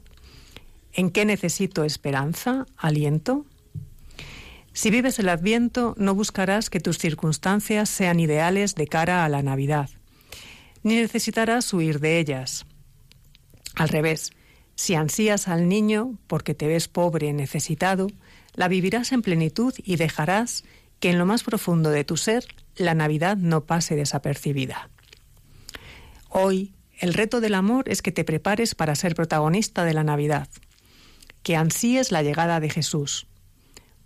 ¿En 0.95 1.11
qué 1.11 1.27
necesito 1.27 1.85
esperanza, 1.85 2.65
aliento? 2.79 3.45
Si 4.75 4.91
vives 4.91 5.21
el 5.21 5.29
Adviento, 5.29 5.95
no 5.99 6.17
buscarás 6.17 6.69
que 6.69 6.81
tus 6.81 6.99
circunstancias 6.99 7.89
sean 7.89 8.19
ideales 8.19 8.75
de 8.75 8.89
cara 8.89 9.25
a 9.25 9.29
la 9.29 9.41
Navidad, 9.41 9.89
ni 10.83 10.97
necesitarás 10.97 11.73
huir 11.73 12.01
de 12.01 12.19
ellas. 12.19 12.67
Al 13.77 13.89
revés, 13.89 14.33
si 14.75 14.97
ansías 14.97 15.47
al 15.47 15.69
niño 15.69 16.19
porque 16.27 16.55
te 16.55 16.67
ves 16.67 16.89
pobre 16.89 17.33
necesitado, 17.33 18.09
la 18.55 18.67
vivirás 18.67 19.13
en 19.13 19.23
plenitud 19.23 19.73
y 19.79 19.95
dejarás 19.95 20.65
que 20.99 21.11
en 21.11 21.19
lo 21.19 21.27
más 21.27 21.45
profundo 21.45 21.91
de 21.91 22.03
tu 22.03 22.17
ser 22.17 22.45
la 22.75 22.95
Navidad 22.95 23.37
no 23.37 23.67
pase 23.67 23.95
desapercibida. 23.95 24.91
Hoy, 26.31 26.75
el 26.99 27.15
reto 27.15 27.41
del 27.41 27.55
amor 27.55 27.89
es 27.89 28.03
que 28.03 28.11
te 28.11 28.25
prepares 28.25 28.75
para 28.75 28.97
ser 28.97 29.15
protagonista 29.15 29.85
de 29.85 29.95
la 29.95 30.03
Navidad, 30.03 30.49
que 31.45 31.55
ansíes 31.55 32.11
la 32.11 32.25
llegada 32.25 32.59
de 32.59 32.71
Jesús. 32.71 33.29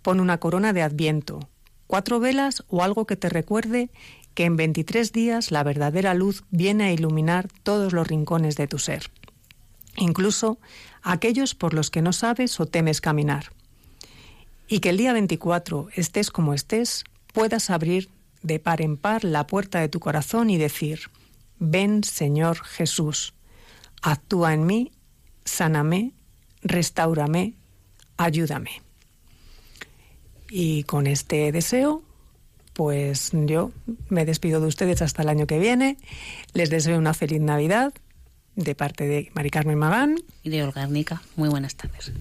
Pon 0.01 0.19
una 0.19 0.39
corona 0.39 0.73
de 0.73 0.81
adviento, 0.81 1.49
cuatro 1.87 2.19
velas 2.19 2.63
o 2.67 2.83
algo 2.83 3.05
que 3.05 3.15
te 3.15 3.29
recuerde 3.29 3.89
que 4.33 4.45
en 4.45 4.55
23 4.55 5.11
días 5.11 5.51
la 5.51 5.63
verdadera 5.63 6.13
luz 6.13 6.43
viene 6.51 6.85
a 6.85 6.91
iluminar 6.91 7.47
todos 7.63 7.93
los 7.93 8.07
rincones 8.07 8.55
de 8.55 8.67
tu 8.67 8.79
ser, 8.79 9.11
incluso 9.97 10.59
aquellos 11.01 11.55
por 11.55 11.73
los 11.73 11.89
que 11.89 12.01
no 12.01 12.13
sabes 12.13 12.59
o 12.59 12.65
temes 12.65 13.01
caminar. 13.01 13.51
Y 14.67 14.79
que 14.79 14.89
el 14.89 14.97
día 14.97 15.13
24, 15.13 15.89
estés 15.95 16.29
como 16.31 16.53
estés, 16.53 17.03
puedas 17.33 17.69
abrir 17.69 18.09
de 18.43 18.59
par 18.59 18.81
en 18.81 18.97
par 18.97 19.23
la 19.23 19.47
puerta 19.47 19.79
de 19.79 19.89
tu 19.89 19.99
corazón 19.99 20.49
y 20.49 20.57
decir, 20.57 21.09
ven 21.57 22.03
Señor 22.03 22.63
Jesús, 22.63 23.33
actúa 24.01 24.53
en 24.53 24.65
mí, 24.65 24.91
sáname, 25.43 26.13
restaurame, 26.61 27.55
ayúdame. 28.17 28.81
Y 30.49 30.83
con 30.83 31.07
este 31.07 31.51
deseo, 31.51 32.03
pues 32.73 33.31
yo 33.33 33.71
me 34.09 34.25
despido 34.25 34.61
de 34.61 34.67
ustedes 34.67 35.01
hasta 35.01 35.21
el 35.21 35.29
año 35.29 35.47
que 35.47 35.59
viene. 35.59 35.97
Les 36.53 36.69
deseo 36.69 36.97
una 36.97 37.13
feliz 37.13 37.41
Navidad 37.41 37.93
de 38.55 38.75
parte 38.75 39.07
de 39.07 39.31
Mari 39.33 39.49
Carmen 39.49 39.77
Magán. 39.77 40.19
Y 40.43 40.49
de 40.49 40.63
Olga 40.63 40.87
Muy 41.35 41.49
buenas 41.49 41.75
tardes. 41.75 42.11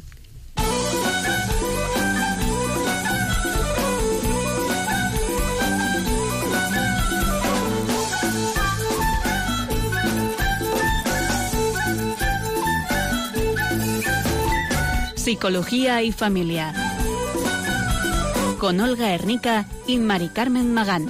Psicología 15.16 16.02
y 16.02 16.10
Familia. 16.10 16.87
Con 18.58 18.80
Olga 18.80 19.14
Hernica 19.14 19.66
y 19.86 19.98
Mari 19.98 20.28
Carmen 20.28 20.74
Magán. 20.74 21.06